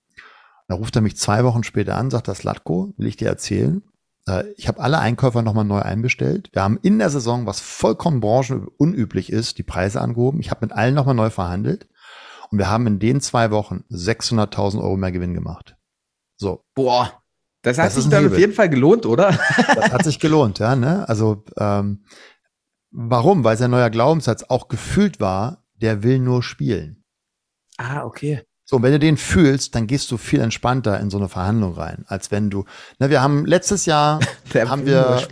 Da 0.69 0.75
ruft 0.75 0.97
er 0.97 1.03
mich 1.03 1.17
zwei 1.17 1.45
Wochen 1.45 1.65
später 1.65 1.97
an, 1.97 2.11
sagt 2.11 2.29
das 2.29 2.43
Latko, 2.43 2.95
will 2.97 3.07
ich 3.07 3.17
dir 3.17 3.29
erzählen. 3.29 3.83
Äh, 4.29 4.45
ich 4.57 4.69
habe 4.69 4.81
alle 4.81 4.99
Einkäufer 4.99 5.43
nochmal 5.43 5.65
neu 5.65 5.81
einbestellt. 5.81 6.51
Wir 6.53 6.63
haben 6.63 6.79
in 6.83 6.99
der 6.99 7.11
Saison, 7.11 7.47
was 7.47 7.61
vollkommen 7.61 8.21
branchenunüblich 8.21 9.33
ist, 9.33 9.59
die 9.59 9.63
Preise 9.63 10.01
angehoben. 10.01 10.41
Ich 10.41 10.51
habe 10.51 10.67
mit 10.67 10.73
allen 10.73 10.95
nochmal 10.95 11.15
neu 11.15 11.31
verhandelt. 11.31 11.89
Und 12.51 12.59
wir 12.59 12.71
haben 12.71 12.87
in 12.87 12.99
den 12.99 13.21
zwei 13.21 13.51
Wochen 13.51 13.85
600.000 13.91 14.81
Euro 14.81 14.97
mehr 14.97 15.13
Gewinn 15.13 15.35
gemacht. 15.35 15.77
So. 16.37 16.65
Boah, 16.75 17.23
das 17.63 17.79
hat 17.79 17.87
das 17.87 17.97
sich 17.97 18.09
dann 18.09 18.23
Hebel. 18.23 18.35
auf 18.37 18.39
jeden 18.39 18.53
Fall 18.53 18.69
gelohnt, 18.69 19.07
oder? 19.07 19.37
das 19.57 19.93
hat 19.93 20.05
sich 20.05 20.21
gelohnt, 20.21 20.61
ja. 20.61 20.77
Ne? 20.77 21.09
Also 21.09 21.45
ähm, 21.59 22.05
warum? 22.93 23.43
Weil 23.43 23.57
sein 23.57 23.73
neuer 23.73 23.91
Glaubenssatz 23.91 24.45
auch 24.45 24.69
gefühlt 24.69 25.19
war, 25.19 25.65
der 25.75 26.03
will 26.03 26.21
nur 26.21 26.43
spielen. 26.43 27.05
Ah, 27.77 28.05
okay. 28.05 28.46
So, 28.69 28.77
und 28.77 28.83
wenn 28.83 28.93
du 28.93 28.99
den 28.99 29.17
fühlst, 29.17 29.77
dann 29.77 29.87
gehst 29.87 30.11
du 30.11 30.17
viel 30.17 30.41
entspannter 30.41 30.99
in 30.99 31.09
so 31.09 31.19
eine 31.19 31.29
Verhandlung 31.29 31.75
rein, 31.75 32.05
als 32.09 32.33
wenn 32.33 32.51
du, 32.51 32.65
na, 32.99 33.11
wir 33.11 33.23
haben 33.23 33.47
letztes 33.47 33.87
Jahr, 33.87 34.19
haben 34.55 34.85
wir, 34.85 35.29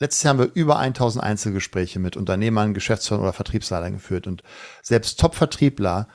letztes 0.00 0.22
Jahr 0.22 0.32
haben 0.32 0.38
wir 0.38 0.50
über 0.54 0.78
1000 0.78 1.22
Einzelgespräche 1.22 1.98
mit 1.98 2.16
Unternehmern, 2.16 2.72
Geschäftsführern 2.72 3.22
oder 3.22 3.34
Vertriebsleitern 3.34 3.92
geführt 3.92 4.26
und 4.26 4.42
selbst 4.82 5.20
Top-Vertriebler, 5.20 6.08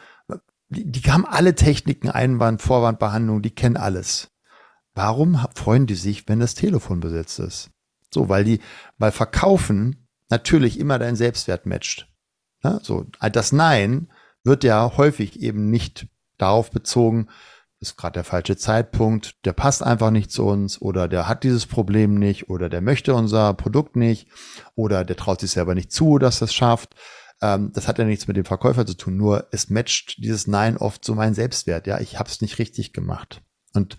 die, 0.69 0.91
die 0.91 1.11
haben 1.11 1.25
alle 1.25 1.53
Techniken, 1.53 2.09
Einwand, 2.09 2.63
Vorwandbehandlung, 2.63 3.43
die 3.43 3.53
kennen 3.53 3.77
alles. 3.77 4.31
Warum 4.95 5.45
freuen 5.53 5.85
die 5.85 5.95
sich, 5.95 6.27
wenn 6.27 6.39
das 6.39 6.55
Telefon 6.55 6.99
besetzt 6.99 7.37
ist? 7.39 7.69
So, 8.11 8.27
weil 8.27 8.43
die, 8.43 8.59
weil 8.97 9.11
Verkaufen 9.11 10.07
natürlich 10.29 10.79
immer 10.79 10.97
dein 10.97 11.15
Selbstwert 11.15 11.67
matcht. 11.67 12.07
Ja, 12.63 12.79
so, 12.81 13.05
das 13.31 13.51
Nein 13.51 14.09
wird 14.43 14.63
ja 14.63 14.97
häufig 14.97 15.41
eben 15.41 15.69
nicht 15.69 16.07
darauf 16.37 16.71
bezogen, 16.71 17.27
ist 17.79 17.97
gerade 17.97 18.13
der 18.13 18.23
falsche 18.23 18.57
Zeitpunkt, 18.57 19.43
der 19.43 19.53
passt 19.53 19.83
einfach 19.83 20.11
nicht 20.11 20.31
zu 20.31 20.45
uns 20.45 20.79
oder 20.81 21.07
der 21.07 21.27
hat 21.27 21.43
dieses 21.43 21.65
Problem 21.65 22.15
nicht 22.15 22.49
oder 22.49 22.69
der 22.69 22.81
möchte 22.81 23.15
unser 23.15 23.53
Produkt 23.55 23.95
nicht 23.95 24.27
oder 24.75 25.03
der 25.03 25.15
traut 25.15 25.41
sich 25.41 25.51
selber 25.51 25.73
nicht 25.73 25.91
zu, 25.91 26.19
dass 26.19 26.39
das 26.39 26.53
schafft. 26.53 26.95
Ähm, 27.41 27.71
das 27.73 27.87
hat 27.87 27.97
ja 27.97 28.05
nichts 28.05 28.27
mit 28.27 28.37
dem 28.37 28.45
Verkäufer 28.45 28.85
zu 28.85 28.93
tun, 28.93 29.17
nur 29.17 29.47
es 29.51 29.71
matcht 29.71 30.23
dieses 30.23 30.45
Nein 30.45 30.77
oft 30.77 31.03
so 31.03 31.15
meinen 31.15 31.33
Selbstwert. 31.33 31.87
Ja, 31.87 31.99
ich 31.99 32.19
habe 32.19 32.29
es 32.29 32.41
nicht 32.41 32.59
richtig 32.59 32.93
gemacht. 32.93 33.41
Und 33.73 33.97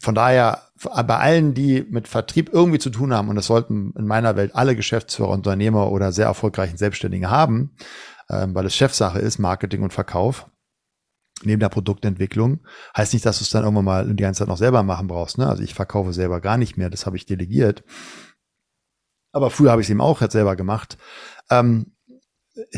von 0.00 0.14
daher, 0.14 0.62
bei 0.82 1.16
allen, 1.18 1.54
die 1.54 1.86
mit 1.88 2.08
Vertrieb 2.08 2.50
irgendwie 2.52 2.78
zu 2.80 2.90
tun 2.90 3.12
haben, 3.12 3.28
und 3.28 3.36
das 3.36 3.46
sollten 3.46 3.92
in 3.96 4.06
meiner 4.06 4.34
Welt 4.34 4.54
alle 4.54 4.74
Geschäftsführer, 4.74 5.28
Unternehmer 5.28 5.92
oder 5.92 6.10
sehr 6.10 6.26
erfolgreichen 6.26 6.76
Selbstständige 6.76 7.30
haben, 7.30 7.76
ähm, 8.30 8.54
weil 8.54 8.66
es 8.66 8.74
Chefsache 8.74 9.18
ist, 9.18 9.38
Marketing 9.38 9.82
und 9.82 9.92
Verkauf, 9.92 10.50
neben 11.42 11.60
der 11.60 11.68
Produktentwicklung. 11.68 12.60
Heißt 12.96 13.12
nicht, 13.12 13.26
dass 13.26 13.38
du 13.38 13.44
es 13.44 13.50
dann 13.50 13.64
irgendwann 13.64 13.84
mal 13.84 14.14
die 14.14 14.22
ganze 14.22 14.40
Zeit 14.40 14.48
noch 14.48 14.56
selber 14.56 14.82
machen 14.82 15.08
brauchst. 15.08 15.38
Ne? 15.38 15.48
Also 15.48 15.62
ich 15.62 15.74
verkaufe 15.74 16.12
selber 16.12 16.40
gar 16.40 16.56
nicht 16.56 16.76
mehr, 16.76 16.90
das 16.90 17.06
habe 17.06 17.16
ich 17.16 17.26
delegiert. 17.26 17.84
Aber 19.32 19.50
früher 19.50 19.72
habe 19.72 19.80
ich 19.82 19.86
es 19.86 19.90
eben 19.90 20.00
auch 20.00 20.20
jetzt 20.20 20.32
selber 20.32 20.56
gemacht. 20.56 20.96
Ähm, 21.50 21.96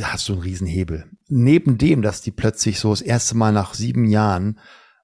hast 0.00 0.28
du 0.28 0.32
einen 0.32 0.42
Riesenhebel. 0.42 1.10
Neben 1.28 1.76
dem, 1.76 2.02
dass 2.02 2.22
die 2.22 2.30
plötzlich 2.30 2.80
so 2.80 2.90
das 2.90 3.02
erste 3.02 3.36
Mal 3.36 3.52
nach 3.52 3.74
sieben 3.74 4.06
Jahren 4.06 4.58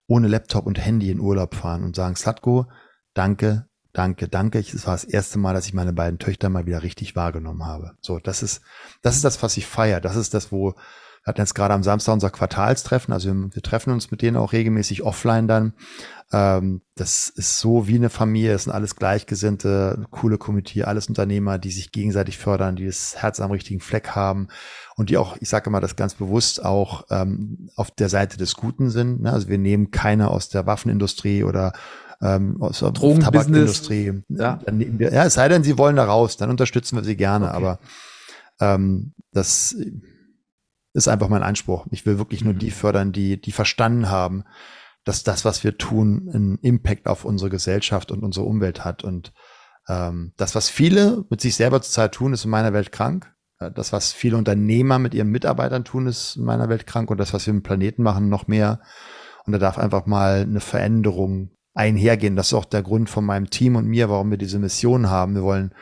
ohne 0.07 0.29
Laptop 0.29 0.67
und 0.67 0.79
Handy 0.79 1.11
in 1.11 1.21
Urlaub 1.21 1.55
fahren 1.55 1.85
und 1.85 1.95
sagen, 1.95 2.17
Slatko, 2.17 2.71
danke, 3.15 3.67
danke, 3.93 4.29
danke. 4.29 4.59
Es 4.59 4.87
war 4.87 4.95
das 4.95 5.05
erste 5.05 5.39
Mal, 5.39 5.55
dass 5.55 5.67
ich 5.67 5.75
meine 5.75 5.93
beiden 5.93 6.19
Töchter 6.19 6.49
mal 6.49 6.67
wieder 6.67 6.83
richtig 6.83 7.17
wahrgenommen 7.17 7.65
habe. 7.65 7.93
So, 8.01 8.19
das 8.19 8.43
ist, 8.43 8.63
das 9.03 9.17
ist 9.17 9.25
das, 9.25 9.43
was 9.43 9.57
ich 9.57 9.67
feiere. 9.67 10.01
Das 10.01 10.17
ist 10.17 10.35
das, 10.35 10.53
wo, 10.53 10.75
wir 11.25 11.31
hatten 11.31 11.41
jetzt 11.41 11.55
gerade 11.55 11.75
am 11.75 11.85
Samstag 11.85 12.15
unser 12.15 12.31
Quartalstreffen, 12.31 13.15
also 13.15 13.33
wir, 13.33 13.55
wir 13.55 13.63
treffen 13.63 13.93
uns 13.93 14.11
mit 14.11 14.23
denen 14.23 14.37
auch 14.37 14.53
regelmäßig 14.53 15.03
offline 15.03 15.47
dann. 15.47 15.75
Ähm, 16.33 16.81
das 16.97 17.29
ist 17.29 17.61
so 17.61 17.87
wie 17.87 17.95
eine 17.95 18.11
Familie, 18.11 18.53
das 18.53 18.65
sind 18.65 18.73
alles 18.73 18.97
Gleichgesinnte, 18.97 20.05
coole 20.11 20.37
Komitee, 20.37 20.83
alles 20.83 21.07
Unternehmer, 21.07 21.59
die 21.59 21.71
sich 21.71 21.93
gegenseitig 21.93 22.39
fördern, 22.39 22.75
die 22.75 22.87
das 22.87 23.17
Herz 23.17 23.39
am 23.39 23.53
richtigen 23.53 23.79
Fleck 23.79 24.11
haben 24.11 24.49
und 24.97 25.11
die 25.11 25.17
auch, 25.17 25.37
ich 25.41 25.49
sage 25.49 25.71
immer 25.71 25.81
das 25.81 25.95
ganz 25.95 26.15
bewusst, 26.15 26.65
auch 26.65 27.05
ähm, 27.11 27.71
auf 27.77 27.93
der 27.93 28.09
Seite 28.09 28.37
des 28.37 28.57
Guten 28.57 28.91
sind. 28.91 29.23
Ne? 29.23 29.33
Also 29.33 29.49
wir 29.49 29.59
nehmen 29.59 29.93
keine 29.93 30.29
aus 30.29 30.49
der 30.49 30.67
Waffenindustrie 30.67 31.45
oder 31.45 31.73
ähm, 32.23 32.63
aus 32.63 32.79
der 32.79 32.93
Tabakindustrie. 32.95 34.23
Ja. 34.29 34.61
ja, 34.67 35.25
es 35.25 35.35
sei 35.35 35.49
denn, 35.49 35.65
sie 35.65 35.77
wollen 35.77 35.97
da 35.97 36.05
raus, 36.05 36.37
dann 36.37 36.51
unterstützen 36.51 36.97
wir 36.97 37.05
sie 37.05 37.17
gerne, 37.17 37.49
okay. 37.49 37.57
aber 37.57 37.79
ähm, 38.61 39.13
das 39.33 39.77
ist 40.95 41.09
einfach 41.09 41.29
mein 41.29 41.43
Anspruch. 41.43 41.87
Ich 41.91 42.07
will 42.07 42.19
wirklich 42.19 42.45
nur 42.45 42.55
die 42.55 42.67
mhm. 42.67 42.73
fördern, 42.73 43.13
die, 43.13 43.41
die 43.41 43.53
verstanden 43.53 44.09
haben, 44.09 44.45
dass 45.05 45.25
das, 45.25 45.45
was 45.45 45.65
wir 45.65 45.79
tun, 45.79 46.31
einen 46.33 46.59
Impact 46.59 47.07
auf 47.07 47.25
unsere 47.25 47.51
Gesellschaft 47.51 48.13
und 48.13 48.23
unsere 48.23 48.47
Umwelt 48.47 48.85
hat. 48.85 49.03
Und 49.03 49.33
ähm, 49.89 50.33
das, 50.37 50.55
was 50.55 50.69
viele 50.69 51.25
mit 51.29 51.41
sich 51.41 51.57
selber 51.57 51.83
zurzeit 51.83 52.13
tun, 52.13 52.33
ist 52.33 52.45
in 52.45 52.51
meiner 52.51 52.73
Welt 52.73 52.93
krank. 52.93 53.35
Äh, 53.59 53.73
das, 53.73 53.93
was 53.93 54.13
viele 54.13 54.37
Unternehmer 54.37 55.01
mit 55.01 55.15
ihren 55.15 55.29
Mitarbeitern 55.29 55.85
tun, 55.85 56.07
ist 56.07 56.37
in 56.37 56.45
meiner 56.45 56.69
Welt 56.69 56.87
krank. 56.87 57.11
Und 57.11 57.19
das, 57.19 57.33
was 57.33 57.47
wir 57.47 57.55
im 57.55 57.65
Planeten 57.65 58.03
machen, 58.03 58.29
noch 58.29 58.47
mehr. 58.47 58.81
Und 59.45 59.53
da 59.53 59.59
darf 59.59 59.79
einfach 59.79 60.07
mal 60.07 60.43
eine 60.43 60.61
Veränderung 60.61 61.51
einhergehen. 61.75 62.37
Das 62.37 62.49
ist 62.49 62.55
auch 62.55 62.65
der 62.65 62.83
Grund 62.83 63.09
von 63.11 63.25
meinem 63.25 63.51
Team 63.51 63.77
und 63.77 63.87
mir, 63.87 64.11
warum 64.11 64.31
wir 64.31 64.39
diese 64.39 64.59
Mission 64.59 65.11
haben. 65.11 65.35
Wir 65.35 65.43
wollen 65.43 65.75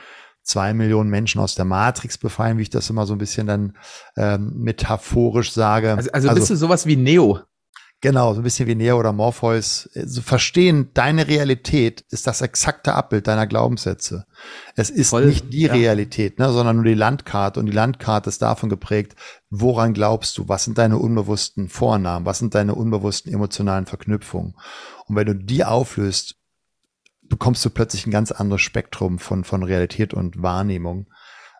zwei 0.42 0.72
Millionen 0.74 1.10
Menschen 1.10 1.40
aus 1.40 1.54
der 1.54 1.64
Matrix 1.64 2.18
befreien, 2.18 2.58
wie 2.58 2.62
ich 2.62 2.70
das 2.70 2.90
immer 2.90 3.06
so 3.06 3.14
ein 3.14 3.18
bisschen 3.18 3.46
dann 3.46 3.76
ähm, 4.16 4.52
metaphorisch 4.56 5.52
sage. 5.52 5.94
Also, 5.94 6.10
also, 6.12 6.28
also 6.28 6.40
bist 6.40 6.50
du 6.50 6.56
sowas 6.56 6.86
wie 6.86 6.96
Neo? 6.96 7.40
Genau, 8.02 8.32
so 8.32 8.40
ein 8.40 8.44
bisschen 8.44 8.66
wie 8.66 8.74
Neo 8.74 8.98
oder 8.98 9.12
Morpheus. 9.12 9.90
Also 9.94 10.22
verstehen, 10.22 10.90
deine 10.94 11.28
Realität 11.28 12.02
ist 12.08 12.26
das 12.26 12.40
exakte 12.40 12.94
Abbild 12.94 13.26
deiner 13.26 13.46
Glaubenssätze. 13.46 14.24
Es 14.74 14.88
ist 14.88 15.10
Voll, 15.10 15.26
nicht 15.26 15.52
die 15.52 15.64
ja. 15.64 15.72
Realität, 15.72 16.38
ne, 16.38 16.50
sondern 16.50 16.76
nur 16.76 16.86
die 16.86 16.94
Landkarte. 16.94 17.60
Und 17.60 17.66
die 17.66 17.72
Landkarte 17.72 18.30
ist 18.30 18.40
davon 18.40 18.70
geprägt, 18.70 19.16
woran 19.50 19.92
glaubst 19.92 20.38
du? 20.38 20.48
Was 20.48 20.64
sind 20.64 20.78
deine 20.78 20.96
unbewussten 20.96 21.68
Vornamen? 21.68 22.24
Was 22.24 22.38
sind 22.38 22.54
deine 22.54 22.74
unbewussten 22.74 23.34
emotionalen 23.34 23.84
Verknüpfungen? 23.84 24.54
Und 25.06 25.16
wenn 25.16 25.26
du 25.26 25.34
die 25.34 25.66
auflöst, 25.66 26.36
bekommst 27.28 27.62
du 27.66 27.70
plötzlich 27.70 28.06
ein 28.06 28.12
ganz 28.12 28.32
anderes 28.32 28.62
Spektrum 28.62 29.18
von, 29.18 29.44
von 29.44 29.62
Realität 29.62 30.14
und 30.14 30.42
Wahrnehmung. 30.42 31.06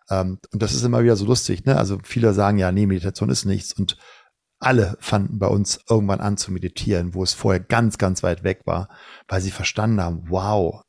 Ähm, 0.09 0.39
und 0.51 0.61
das 0.63 0.73
ist 0.73 0.83
immer 0.83 1.03
wieder 1.03 1.15
so 1.15 1.25
lustig, 1.25 1.65
ne? 1.65 1.77
Also 1.77 1.99
viele 2.03 2.33
sagen 2.33 2.57
ja, 2.57 2.71
nee, 2.71 2.87
Meditation 2.87 3.29
ist 3.29 3.45
nichts. 3.45 3.73
Und 3.73 3.97
alle 4.61 4.95
fanden 4.99 5.39
bei 5.39 5.47
uns 5.47 5.79
irgendwann 5.89 6.21
an 6.21 6.37
zu 6.37 6.51
meditieren, 6.51 7.13
wo 7.13 7.23
es 7.23 7.33
vorher 7.33 7.59
ganz, 7.59 7.97
ganz 7.97 8.23
weit 8.23 8.43
weg 8.43 8.61
war, 8.65 8.89
weil 9.27 9.41
sie 9.41 9.51
verstanden 9.51 10.01
haben, 10.01 10.23
wow, 10.29 10.83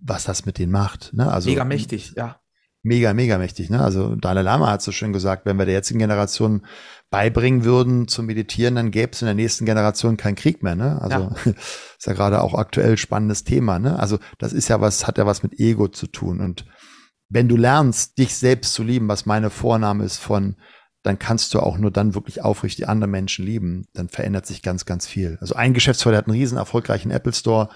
was 0.00 0.24
das 0.24 0.46
mit 0.46 0.58
denen 0.58 0.72
macht. 0.72 1.12
Ne? 1.12 1.30
Also, 1.30 1.48
mega 1.48 1.64
mächtig, 1.64 2.12
ja. 2.16 2.40
Mega, 2.82 3.12
mega 3.12 3.36
mächtig. 3.36 3.68
Ne? 3.68 3.78
Also 3.78 4.16
Dalai 4.16 4.40
Lama 4.40 4.70
hat 4.70 4.80
so 4.80 4.90
schön 4.90 5.12
gesagt, 5.12 5.44
wenn 5.44 5.58
wir 5.58 5.66
der 5.66 5.74
jetzigen 5.74 5.98
Generation 5.98 6.64
beibringen 7.10 7.64
würden 7.64 8.08
zu 8.08 8.22
meditieren, 8.22 8.74
dann 8.74 8.90
gäbe 8.90 9.12
es 9.12 9.20
in 9.20 9.26
der 9.26 9.34
nächsten 9.34 9.66
Generation 9.66 10.16
keinen 10.16 10.34
Krieg 10.34 10.62
mehr. 10.62 10.76
Ne? 10.76 10.98
Also 11.02 11.18
ja. 11.18 11.52
ist 11.98 12.06
ja 12.06 12.14
gerade 12.14 12.40
auch 12.40 12.54
aktuell 12.54 12.96
spannendes 12.96 13.44
Thema. 13.44 13.78
Ne? 13.78 13.98
Also 13.98 14.18
das 14.38 14.54
ist 14.54 14.68
ja 14.68 14.80
was, 14.80 15.06
hat 15.06 15.18
ja 15.18 15.26
was 15.26 15.42
mit 15.42 15.60
Ego 15.60 15.88
zu 15.88 16.06
tun. 16.06 16.40
Und 16.40 16.64
wenn 17.28 17.48
du 17.48 17.56
lernst, 17.56 18.16
dich 18.16 18.34
selbst 18.34 18.72
zu 18.72 18.82
lieben, 18.82 19.08
was 19.08 19.26
meine 19.26 19.50
Vorname 19.50 20.04
ist 20.04 20.16
von 20.16 20.56
dann 21.02 21.18
kannst 21.18 21.54
du 21.54 21.60
auch 21.60 21.78
nur 21.78 21.90
dann 21.90 22.14
wirklich 22.14 22.42
aufrichtig 22.42 22.88
andere 22.88 23.08
Menschen 23.08 23.44
lieben. 23.44 23.86
Dann 23.94 24.08
verändert 24.08 24.46
sich 24.46 24.62
ganz, 24.62 24.84
ganz 24.84 25.06
viel. 25.06 25.38
Also 25.40 25.54
ein 25.54 25.74
Geschäftsführer 25.74 26.16
hat 26.16 26.26
einen 26.26 26.36
riesen 26.36 26.58
erfolgreichen 26.58 27.10
Apple 27.10 27.32
Store 27.32 27.70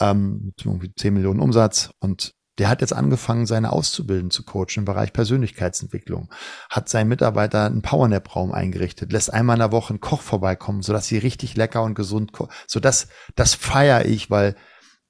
ähm, 0.00 0.42
mit 0.46 0.64
irgendwie 0.64 0.94
10 0.94 1.14
Millionen 1.14 1.40
Umsatz 1.40 1.90
und 2.00 2.34
der 2.58 2.68
hat 2.68 2.82
jetzt 2.82 2.92
angefangen, 2.92 3.46
seine 3.46 3.72
Auszubildenden 3.72 4.30
zu 4.30 4.44
coachen 4.44 4.80
im 4.80 4.84
Bereich 4.84 5.14
Persönlichkeitsentwicklung, 5.14 6.30
hat 6.68 6.88
seinen 6.88 7.08
Mitarbeiter 7.08 7.64
einen 7.64 7.80
Powernap-Raum 7.80 8.52
eingerichtet, 8.52 9.10
lässt 9.10 9.32
einmal 9.32 9.56
in 9.56 9.60
der 9.60 9.72
Woche 9.72 9.90
einen 9.90 10.00
Koch 10.00 10.20
vorbeikommen, 10.20 10.82
sodass 10.82 11.06
sie 11.06 11.16
richtig 11.16 11.56
lecker 11.56 11.82
und 11.82 11.94
gesund 11.94 12.32
kochen. 12.32 12.52
So 12.66 12.78
das, 12.78 13.08
das 13.36 13.54
feiere 13.54 14.04
ich, 14.04 14.30
weil 14.30 14.54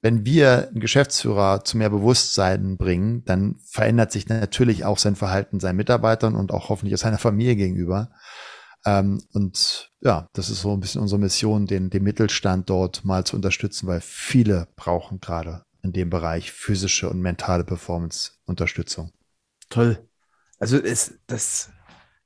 wenn 0.03 0.27
wir 0.27 0.69
einen 0.69 0.81
Geschäftsführer 0.81 1.65
zu 1.65 1.79
mehr 1.79 1.89
Bewusstsein 1.89 2.77
bringen, 2.77 3.25
dann 3.25 3.57
verändert 3.65 4.11
sich 4.11 4.29
natürlich 4.29 4.85
auch 4.85 4.99
sein 4.99 5.15
Verhalten 5.15 5.61
seinen 5.61 5.77
Mitarbeitern 5.77 6.35
und 6.35 6.51
auch 6.53 6.69
hoffentlich 6.69 6.99
seiner 7.01 7.19
Familie 7.19 7.55
gegenüber. 7.55 8.11
Ähm, 8.85 9.23
und 9.33 9.93
ja, 10.01 10.29
das 10.33 10.51
ist 10.51 10.63
so 10.63 10.73
ein 10.73 10.81
bisschen 10.81 11.01
unsere 11.01 11.21
Mission, 11.21 11.67
den, 11.67 11.89
den 11.89 12.03
Mittelstand 12.03 12.69
dort 12.69 13.05
mal 13.05 13.25
zu 13.25 13.37
unterstützen, 13.37 13.87
weil 13.87 14.01
viele 14.01 14.67
brauchen 14.75 15.21
gerade 15.21 15.65
in 15.83 15.93
dem 15.93 16.11
Bereich 16.11 16.51
physische 16.51 17.09
und 17.09 17.21
mentale 17.21 17.63
Performance-Unterstützung. 17.63 19.13
Toll. 19.71 20.09
Also 20.59 20.79
ist 20.79 21.15
das 21.29 21.71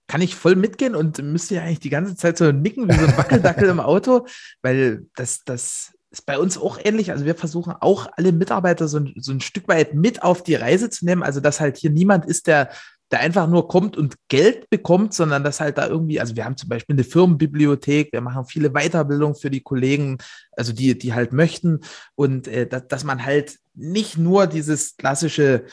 kann 0.07 0.21
ich 0.21 0.37
voll 0.37 0.55
mitgehen 0.55 0.95
und 0.95 1.21
müsste 1.23 1.57
ja 1.57 1.63
eigentlich 1.63 1.81
die 1.81 1.91
ganze 1.91 2.17
Zeit 2.17 2.39
so 2.39 2.53
nicken 2.53 2.89
wie 2.89 2.97
so 2.97 3.07
ein 3.07 3.17
Wackeldackel 3.17 3.69
im 3.69 3.81
Auto, 3.81 4.27
weil 4.63 5.07
das, 5.17 5.43
das 5.45 5.96
ist 6.17 6.27
bei 6.27 6.39
uns 6.39 6.59
auch 6.59 6.79
ähnlich. 6.83 7.11
Also 7.11 7.25
wir 7.25 7.35
versuchen 7.35 7.75
auch 7.79 8.09
alle 8.17 8.33
Mitarbeiter 8.33 8.89
so 8.89 8.99
ein, 8.99 9.15
so 9.19 9.33
ein 9.33 9.41
Stück 9.41 9.69
weit 9.69 9.95
mit 9.95 10.23
auf 10.23 10.43
die 10.43 10.55
Reise 10.55 10.91
zu 10.91 11.05
nehmen. 11.05 11.23
Also 11.23 11.41
dass 11.41 11.61
halt 11.61 11.77
hier 11.77 11.91
niemand 11.91 12.25
ist, 12.25 12.47
der, 12.47 12.71
der 13.11 13.21
einfach 13.21 13.47
nur 13.47 13.69
kommt 13.69 13.97
und 13.97 14.17
Geld 14.29 14.69
bekommt, 14.71 15.15
sondern 15.15 15.45
dass 15.45 15.61
halt 15.61 15.79
da 15.79 15.87
irgendwie, 15.87 16.19
also 16.19 16.35
wir 16.35 16.45
haben 16.45 16.57
zum 16.57 16.69
Beispiel 16.69 16.95
eine 16.95 17.05
Firmenbibliothek, 17.05 18.13
wir 18.13 18.21
machen 18.21 18.47
viele 18.47 18.71
Weiterbildungen 18.71 19.37
für 19.37 19.51
die 19.51 19.61
Kollegen, 19.61 20.19
also 20.53 20.73
die, 20.73 20.97
die 20.99 21.15
halt 21.15 21.33
möchten 21.33 21.81
und 22.15 22.49
äh, 22.49 22.67
dass, 22.67 22.89
dass 22.89 23.05
man 23.05 23.25
halt 23.25 23.59
nicht 23.75 24.17
nur 24.17 24.47
dieses 24.47 24.97
klassische 24.97 25.67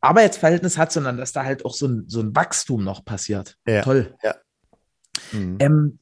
Arbeitsverhältnis 0.00 0.78
hat, 0.78 0.92
sondern 0.92 1.16
dass 1.18 1.32
da 1.32 1.44
halt 1.44 1.64
auch 1.64 1.74
so 1.74 1.86
ein, 1.86 2.04
so 2.08 2.20
ein 2.20 2.34
Wachstum 2.34 2.82
noch 2.82 3.04
passiert. 3.04 3.56
Ja, 3.66 3.82
Toll. 3.82 4.14
Ja. 4.22 4.34
Mhm. 5.32 5.56
Ähm, 5.60 5.98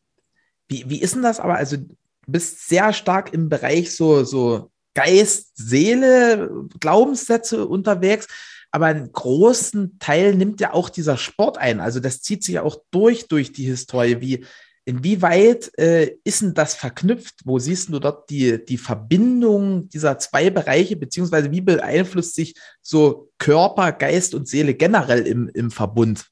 wie, 0.69 0.89
wie 0.89 1.03
ist 1.03 1.15
denn 1.15 1.23
das 1.23 1.41
aber? 1.41 1.57
Also 1.57 1.77
bist 2.27 2.69
sehr 2.69 2.93
stark 2.93 3.33
im 3.33 3.49
Bereich 3.49 3.95
so, 3.95 4.25
so 4.25 4.71
Geist, 4.95 5.53
Seele, 5.55 6.67
Glaubenssätze 6.81 7.67
unterwegs. 7.67 8.27
Aber 8.71 8.87
einen 8.87 9.13
großen 9.13 9.99
Teil 9.99 10.35
nimmt 10.35 10.61
ja 10.61 10.73
auch 10.73 10.89
dieser 10.89 11.19
Sport 11.19 11.59
ein. 11.59 11.81
Also 11.81 12.01
das 12.01 12.23
zieht 12.23 12.43
sich 12.43 12.55
ja 12.55 12.63
auch 12.63 12.77
durch, 12.91 13.29
durch 13.29 13.53
die 13.53 13.65
Historie. 13.65 14.21
Wie, 14.21 14.47
inwieweit 14.85 15.71
äh, 15.79 16.17
ist 16.25 16.43
denn 16.43 16.55
das 16.55 16.75
verknüpft? 16.75 17.41
Wo 17.45 17.59
siehst 17.59 17.91
du 17.91 17.99
dort 17.99 18.31
die, 18.31 18.65
die 18.65 18.79
Verbindung 18.79 19.89
dieser 19.91 20.19
zwei 20.19 20.51
Bereiche, 20.51 20.97
beziehungsweise 20.97 21.51
wie 21.51 21.61
beeinflusst 21.61 22.35
sich 22.35 22.55
so 22.81 23.29
Körper, 23.39 23.93
Geist 23.93 24.35
und 24.35 24.49
Seele 24.49 24.75
generell 24.75 25.27
im, 25.27 25.49
im 25.49 25.71
Verbund? 25.71 26.27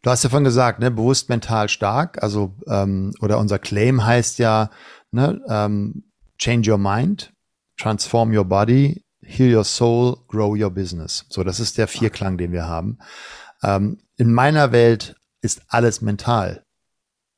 Du 0.00 0.10
hast 0.10 0.24
ja 0.24 0.30
vorhin 0.30 0.44
gesagt, 0.44 0.80
ne, 0.80 0.90
bewusst 0.90 1.28
mental 1.28 1.68
stark, 1.68 2.22
also 2.22 2.54
ähm, 2.66 3.12
oder 3.20 3.38
unser 3.38 3.58
Claim 3.58 4.04
heißt 4.04 4.38
ja, 4.38 4.70
ne, 5.10 5.40
ähm, 5.48 6.04
change 6.38 6.70
your 6.70 6.78
mind, 6.78 7.32
transform 7.76 8.34
your 8.34 8.44
body, 8.44 9.04
heal 9.20 9.54
your 9.54 9.64
soul, 9.64 10.16
grow 10.28 10.56
your 10.56 10.70
business. 10.70 11.26
So, 11.28 11.44
das 11.44 11.60
ist 11.60 11.78
der 11.78 11.88
Vierklang, 11.88 12.38
den 12.38 12.52
wir 12.52 12.66
haben. 12.66 12.98
Ähm, 13.62 14.02
in 14.16 14.32
meiner 14.32 14.72
Welt 14.72 15.16
ist 15.40 15.62
alles 15.68 16.00
mental. 16.00 16.64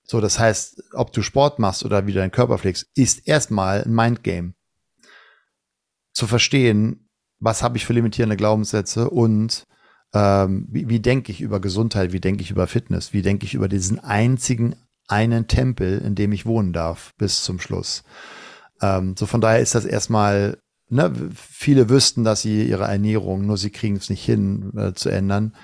So, 0.07 0.21
das 0.21 0.38
heißt, 0.38 0.83
ob 0.93 1.12
du 1.12 1.23
Sport 1.23 1.59
machst 1.59 1.85
oder 1.85 2.07
wieder 2.07 2.21
deinen 2.21 2.31
Körper 2.31 2.59
pflegst, 2.59 2.87
ist 2.95 3.27
erstmal 3.27 3.83
ein 3.83 3.95
Mindgame. 3.95 4.55
Zu 6.12 6.27
verstehen, 6.27 7.09
was 7.40 7.62
habe 7.62 7.77
ich 7.77 7.87
für 7.87 7.95
limitierende 7.95 8.37
Glaubenssätze 8.37 9.11
und 9.11 9.67
ähm, 10.14 10.66
wie, 10.70 10.88
wie 10.88 11.00
denke 11.00 11.33
ich 11.33 11.40
über 11.40 11.61
Gesundheit, 11.61 12.12
wie 12.12 12.20
denke 12.20 12.42
ich 12.42 12.50
über 12.50 12.66
Fitness, 12.66 13.12
wie 13.12 13.22
denke 13.22 13.44
ich 13.44 13.55
über 13.55 13.68
diesen 13.68 13.98
einzigen 13.98 14.77
einen 15.09 15.48
Tempel, 15.48 15.98
in 15.98 16.14
dem 16.14 16.33
ich 16.33 16.46
wohnen 16.46 16.72
darf, 16.72 17.12
bis 17.18 17.42
zum 17.42 17.61
Schluss. 17.61 18.05
Ähm, 18.81 19.16
so 19.18 19.27
von 19.27 19.40
daher 19.40 19.61
ist 19.61 19.74
das 19.74 19.85
erstmal, 19.85 20.59
ne, 20.88 21.12
viele 21.35 21.90
wüssten, 21.90 22.24
dass 22.24 22.42
sie 22.42 22.64
ihre 22.64 22.85
Ernährung, 22.85 23.44
nur 23.44 23.59
sie 23.59 23.70
kriegen 23.70 23.96
es 23.96 24.09
nicht 24.09 24.24
hin 24.24 24.72
äh, 24.77 24.94
zu 24.94 25.11
ändern, 25.11 25.55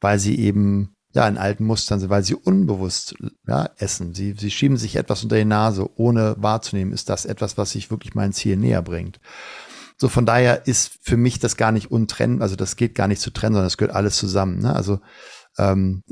weil 0.00 0.18
sie 0.18 0.38
eben 0.38 0.94
ja 1.12 1.26
in 1.26 1.38
alten 1.38 1.64
Mustern 1.64 1.98
sind, 1.98 2.10
weil 2.10 2.24
sie 2.24 2.34
unbewusst 2.34 3.14
ja, 3.46 3.70
essen. 3.78 4.14
Sie, 4.14 4.34
sie 4.38 4.50
schieben 4.50 4.76
sich 4.76 4.96
etwas 4.96 5.22
unter 5.22 5.36
die 5.36 5.44
Nase, 5.44 5.88
ohne 5.96 6.36
wahrzunehmen, 6.38 6.92
ist 6.92 7.08
das 7.08 7.24
etwas, 7.24 7.56
was 7.58 7.70
sich 7.70 7.90
wirklich 7.90 8.14
mein 8.14 8.32
Ziel 8.32 8.56
näher 8.56 8.82
bringt. 8.82 9.20
So 10.00 10.08
von 10.08 10.24
daher 10.24 10.66
ist 10.66 10.98
für 11.02 11.18
mich 11.18 11.40
das 11.40 11.58
gar 11.58 11.72
nicht 11.72 11.90
untrennend, 11.90 12.40
also 12.40 12.56
das 12.56 12.76
geht 12.76 12.94
gar 12.94 13.06
nicht 13.06 13.20
zu 13.20 13.30
trennen, 13.30 13.52
sondern 13.52 13.66
es 13.66 13.76
gehört 13.76 13.94
alles 13.94 14.16
zusammen. 14.16 14.60
Ne? 14.60 14.74
Also 14.74 15.00
ähm, 15.58 16.04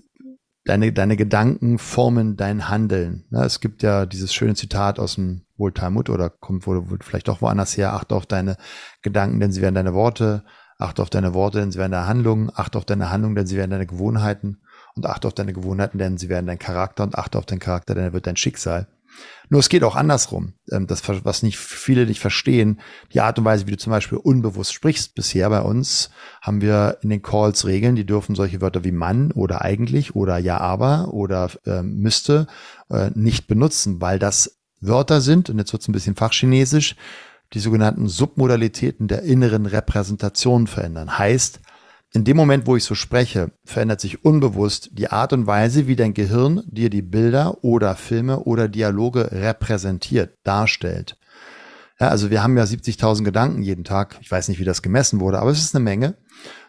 deine, 0.66 0.92
deine 0.92 1.16
Gedanken 1.16 1.78
formen 1.78 2.36
dein 2.36 2.68
Handeln. 2.68 3.24
Ne? 3.30 3.42
Es 3.44 3.60
gibt 3.60 3.82
ja 3.82 4.04
dieses 4.04 4.34
schöne 4.34 4.54
Zitat 4.54 4.98
aus 4.98 5.14
dem 5.14 5.46
wohl 5.56 5.72
Talmud 5.72 6.10
oder 6.10 6.28
kommt 6.28 6.66
wohl, 6.66 6.90
wohl 6.90 6.98
vielleicht 7.02 7.28
doch 7.28 7.40
woanders 7.40 7.78
her. 7.78 7.94
Achte 7.94 8.14
auf 8.14 8.26
deine 8.26 8.58
Gedanken, 9.00 9.40
denn 9.40 9.52
sie 9.52 9.62
werden 9.62 9.74
deine 9.74 9.94
Worte. 9.94 10.44
Achte 10.76 11.00
auf 11.00 11.08
deine 11.08 11.32
Worte, 11.32 11.58
denn 11.58 11.72
sie 11.72 11.78
werden 11.78 11.92
deine 11.92 12.06
Handlungen. 12.06 12.50
Achte 12.54 12.76
auf 12.76 12.84
deine 12.84 13.10
Handlungen, 13.10 13.36
denn 13.36 13.46
sie 13.46 13.56
werden 13.56 13.70
deine 13.70 13.86
Gewohnheiten. 13.86 14.60
Und 14.96 15.06
achte 15.06 15.28
auf 15.28 15.34
deine 15.34 15.54
Gewohnheiten, 15.54 15.96
denn 15.96 16.18
sie 16.18 16.28
werden 16.28 16.46
dein 16.46 16.58
Charakter. 16.58 17.04
Und 17.04 17.16
achte 17.16 17.38
auf 17.38 17.46
deinen 17.46 17.58
Charakter, 17.58 17.94
denn 17.94 18.04
er 18.04 18.12
wird 18.12 18.26
dein 18.26 18.36
Schicksal. 18.36 18.86
Nur 19.48 19.60
es 19.60 19.68
geht 19.68 19.82
auch 19.82 19.96
andersrum. 19.96 20.54
Ähm, 20.70 20.86
das, 20.86 21.02
was 21.24 21.42
nicht 21.42 21.58
viele 21.58 22.06
nicht 22.06 22.20
verstehen, 22.20 22.80
die 23.12 23.20
Art 23.20 23.38
und 23.38 23.44
Weise, 23.44 23.66
wie 23.66 23.72
du 23.72 23.78
zum 23.78 23.90
Beispiel 23.90 24.18
unbewusst 24.18 24.72
sprichst. 24.72 25.14
Bisher 25.14 25.48
bei 25.50 25.62
uns 25.62 26.10
haben 26.42 26.60
wir 26.60 26.98
in 27.02 27.10
den 27.10 27.22
Calls 27.22 27.66
Regeln, 27.66 27.96
die 27.96 28.06
dürfen 28.06 28.34
solche 28.34 28.60
Wörter 28.60 28.84
wie 28.84 28.92
Mann 28.92 29.32
oder 29.32 29.62
eigentlich 29.62 30.14
oder 30.14 30.38
ja 30.38 30.58
aber 30.58 31.12
oder 31.12 31.50
äh, 31.66 31.82
müsste 31.82 32.46
äh, 32.90 33.10
nicht 33.14 33.46
benutzen, 33.46 34.00
weil 34.00 34.18
das 34.18 34.58
Wörter 34.80 35.20
sind, 35.20 35.50
und 35.50 35.58
jetzt 35.58 35.72
wird 35.72 35.82
es 35.82 35.88
ein 35.88 35.92
bisschen 35.92 36.14
fachchinesisch, 36.14 36.94
die 37.54 37.58
sogenannten 37.58 38.08
Submodalitäten 38.08 39.08
der 39.08 39.22
inneren 39.22 39.66
Repräsentation 39.66 40.66
verändern. 40.66 41.18
Heißt, 41.18 41.60
in 42.14 42.24
dem 42.24 42.36
Moment, 42.36 42.66
wo 42.66 42.76
ich 42.76 42.84
so 42.84 42.94
spreche, 42.94 43.52
verändert 43.64 44.00
sich 44.00 44.24
unbewusst 44.24 44.90
die 44.92 45.08
Art 45.08 45.32
und 45.32 45.46
Weise, 45.46 45.86
wie 45.86 45.96
dein 45.96 46.14
Gehirn 46.14 46.62
dir 46.66 46.88
die 46.88 47.02
Bilder 47.02 47.62
oder 47.62 47.96
Filme 47.96 48.40
oder 48.40 48.68
Dialoge 48.68 49.30
repräsentiert, 49.30 50.34
darstellt. 50.42 51.18
Ja, 52.00 52.08
also 52.08 52.30
wir 52.30 52.42
haben 52.42 52.56
ja 52.56 52.64
70.000 52.64 53.24
Gedanken 53.24 53.62
jeden 53.62 53.84
Tag. 53.84 54.18
Ich 54.20 54.30
weiß 54.30 54.48
nicht, 54.48 54.60
wie 54.60 54.64
das 54.64 54.82
gemessen 54.82 55.20
wurde, 55.20 55.40
aber 55.40 55.50
es 55.50 55.58
ist 55.58 55.74
eine 55.74 55.84
Menge. 55.84 56.16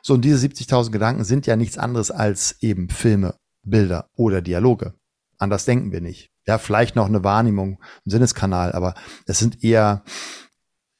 So, 0.01 0.15
und 0.15 0.25
diese 0.25 0.45
70.000 0.45 0.91
Gedanken 0.91 1.23
sind 1.23 1.45
ja 1.45 1.55
nichts 1.55 1.77
anderes 1.77 2.11
als 2.11 2.55
eben 2.61 2.89
Filme, 2.89 3.35
Bilder 3.63 4.09
oder 4.15 4.41
Dialoge. 4.41 4.93
Anders 5.37 5.65
denken 5.65 5.91
wir 5.91 6.01
nicht. 6.01 6.31
Ja, 6.47 6.57
vielleicht 6.57 6.95
noch 6.95 7.05
eine 7.05 7.23
Wahrnehmung, 7.23 7.79
ein 8.05 8.09
Sinneskanal, 8.09 8.71
aber 8.71 8.95
es 9.25 9.39
sind 9.39 9.63
eher 9.63 10.03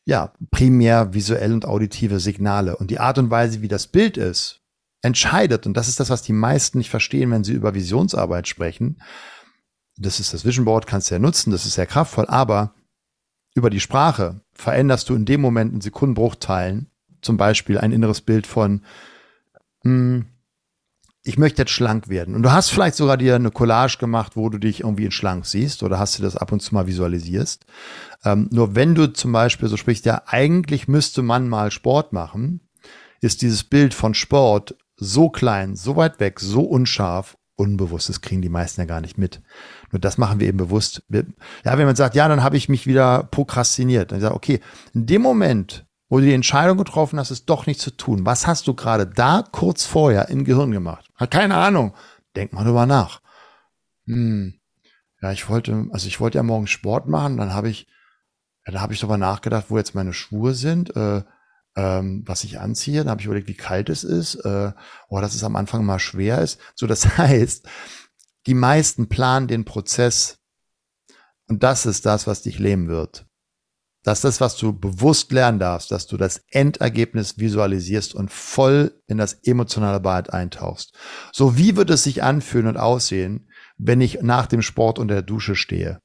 ja, 0.10 0.34
primär 0.50 1.14
visuell 1.14 1.54
und 1.54 1.66
auditive 1.66 2.20
Signale. 2.20 2.76
Und 2.76 2.90
die 2.90 3.00
Art 3.00 3.20
und 3.20 3.30
Weise, 3.30 3.62
wie 3.62 3.68
das 3.68 3.86
Bild 3.86 4.18
ist, 4.18 4.60
entscheidet, 5.04 5.68
und 5.68 5.78
das 5.78 5.88
ist 5.88 6.00
das, 6.00 6.10
was 6.10 6.24
die 6.24 6.34
meisten 6.34 6.80
nicht 6.80 6.90
verstehen, 6.90 7.30
wenn 7.30 7.44
sie 7.44 7.54
über 7.54 7.76
Visionsarbeit 7.76 8.48
sprechen. 8.48 9.00
Das 9.98 10.20
ist 10.20 10.34
das 10.34 10.46
Vision 10.46 10.66
Board, 10.66 10.88
kannst 10.88 11.12
du 11.12 11.16
ja 11.16 11.20
nutzen, 11.20 11.52
das 11.52 11.68
ist 11.68 11.76
sehr 11.76 11.86
kraftvoll, 11.86 12.26
aber 12.26 12.74
über 13.54 13.70
die 13.70 13.80
Sprache 13.80 14.42
veränderst 14.52 15.10
du 15.10 15.16
in 15.16 15.26
dem 15.26 15.42
Moment 15.42 15.74
in 15.74 15.82
Sekundenbruchteilen 15.82 16.90
zum 17.22 17.38
Beispiel 17.38 17.78
ein 17.78 17.92
inneres 17.92 18.22
Bild 18.22 18.48
von, 18.48 18.82
mh, 19.84 19.92
hm, 19.92 20.26
ich 21.24 21.38
möchte 21.38 21.62
jetzt 21.62 21.72
schlank 21.72 22.08
werden. 22.08 22.34
Und 22.34 22.44
du 22.44 22.52
hast 22.52 22.70
vielleicht 22.70 22.96
sogar 22.96 23.18
dir 23.18 23.36
eine 23.36 23.52
Collage 23.52 23.98
gemacht, 24.00 24.36
wo 24.36 24.50
du 24.50 24.58
dich 24.58 24.82
irgendwie 24.82 25.06
in 25.06 25.12
schlank 25.12 25.46
siehst 25.46 25.84
oder 25.84 26.00
hast 26.00 26.18
du 26.18 26.24
das 26.24 26.38
ab 26.38 26.52
und 26.52 26.62
zu 26.62 26.74
mal 26.74 26.88
visualisierst. 26.88 27.66
Ähm, 28.24 28.48
nur 28.52 28.76
wenn 28.76 28.96
du 28.96 29.12
zum 29.12 29.32
Beispiel 29.32 29.68
so 29.68 29.78
sprichst, 29.78 30.06
ja, 30.06 30.24
eigentlich 30.26 30.88
müsste 30.88 31.22
man 31.22 31.50
mal 31.50 31.72
Sport 31.72 32.14
machen, 32.14 32.62
ist 33.22 33.42
dieses 33.42 33.64
Bild 33.64 33.94
von 33.94 34.14
Sport 34.14 34.76
so 34.96 35.30
klein, 35.30 35.76
so 35.76 35.96
weit 35.96 36.20
weg, 36.20 36.40
so 36.40 36.62
unscharf, 36.62 37.38
unbewusst. 37.56 38.08
Das 38.08 38.22
kriegen 38.22 38.42
die 38.42 38.50
meisten 38.50 38.82
ja 38.82 38.86
gar 38.86 39.02
nicht 39.02 39.18
mit. 39.18 39.42
Nur 39.92 40.00
das 40.00 40.18
machen 40.18 40.40
wir 40.40 40.48
eben 40.48 40.58
bewusst. 40.58 41.04
Ja, 41.10 41.78
wenn 41.78 41.86
man 41.86 41.96
sagt, 41.96 42.16
ja, 42.16 42.28
dann 42.28 42.44
habe 42.44 42.58
ich 42.58 42.70
mich 42.70 42.88
wieder 42.88 43.24
prokrastiniert. 43.24 44.12
Dann 44.12 44.22
sage 44.22 44.36
okay, 44.36 44.62
in 44.94 45.06
dem 45.06 45.22
Moment, 45.22 45.86
wo 46.08 46.20
du 46.20 46.26
die 46.26 46.34
Entscheidung 46.34 46.78
getroffen 46.78 47.20
hast, 47.20 47.32
es 47.32 47.46
doch 47.46 47.66
nicht 47.66 47.82
zu 47.82 47.92
tun, 47.92 48.26
was 48.26 48.48
hast 48.48 48.68
du 48.68 48.74
gerade 48.74 49.06
da 49.06 49.44
kurz 49.52 49.86
vorher 49.86 50.30
im 50.30 50.46
Gehirn 50.46 50.72
gemacht? 50.72 51.09
Hat 51.20 51.32
keine 51.32 51.56
Ahnung. 51.56 51.94
Denk 52.36 52.54
mal 52.54 52.64
drüber 52.64 52.86
nach. 52.86 53.22
Hm. 54.06 54.60
Ja, 55.22 55.32
ich 55.32 55.50
wollte, 55.50 55.88
also 55.92 56.08
ich 56.08 56.20
wollte 56.20 56.38
ja 56.38 56.44
morgen 56.44 56.68
Sport 56.68 57.08
machen, 57.08 57.38
dann 57.38 57.54
habe 57.54 57.70
ich, 57.70 57.88
ja, 58.66 58.72
da 58.72 58.82
habe 58.82 58.94
ich 58.94 59.00
darüber 59.02 59.18
nachgedacht, 59.18 59.66
wo 59.70 59.78
jetzt 59.78 59.94
meine 59.94 60.14
Schuhe 60.14 60.54
sind. 60.54 60.96
Äh, 60.96 61.24
ähm, 61.76 62.24
was 62.26 62.44
ich 62.44 62.60
anziehe. 62.60 63.00
Dann 63.00 63.10
habe 63.10 63.22
ich 63.22 63.26
überlegt, 63.26 63.48
wie 63.48 63.56
kalt 63.56 63.90
es 63.90 64.04
ist. 64.04 64.36
Äh, 64.36 64.72
oh, 65.08 65.22
dass 65.22 65.36
es 65.36 65.44
am 65.44 65.56
Anfang 65.56 65.86
mal 65.86 66.00
schwer 66.00 66.42
ist. 66.42 66.60
So, 66.76 66.88
das 66.88 67.06
heißt, 67.18 67.68
die 68.48 68.54
meisten 68.54 69.10
planen 69.10 69.48
den 69.48 69.66
Prozess 69.66 70.40
und 71.48 71.64
das 71.64 71.86
ist 71.86 72.06
das, 72.06 72.28
was 72.28 72.42
dich 72.42 72.60
lähmen 72.60 72.88
wird. 72.88 73.26
Das 74.04 74.20
ist 74.20 74.24
das, 74.24 74.42
was 74.42 74.56
du 74.56 74.72
bewusst 74.72 75.32
lernen 75.32 75.60
darfst, 75.60 75.92
dass 75.92 76.08
du 76.08 76.16
das 76.16 76.42
Endergebnis 76.52 77.38
visualisierst 77.38 78.16
und 78.16 78.32
voll 78.32 78.94
in 79.08 79.18
das 79.18 79.34
emotionale 79.44 80.00
Bad 80.00 80.34
eintauchst. 80.34 80.98
So 81.34 81.58
wie 81.58 81.76
wird 81.76 81.90
es 81.90 82.04
sich 82.04 82.24
anfühlen 82.24 82.68
und 82.68 82.78
aussehen, 82.78 83.50
wenn 83.78 84.00
ich 84.00 84.22
nach 84.22 84.48
dem 84.48 84.62
Sport 84.62 85.00
unter 85.00 85.16
der 85.16 85.24
Dusche 85.24 85.56
stehe? 85.56 86.00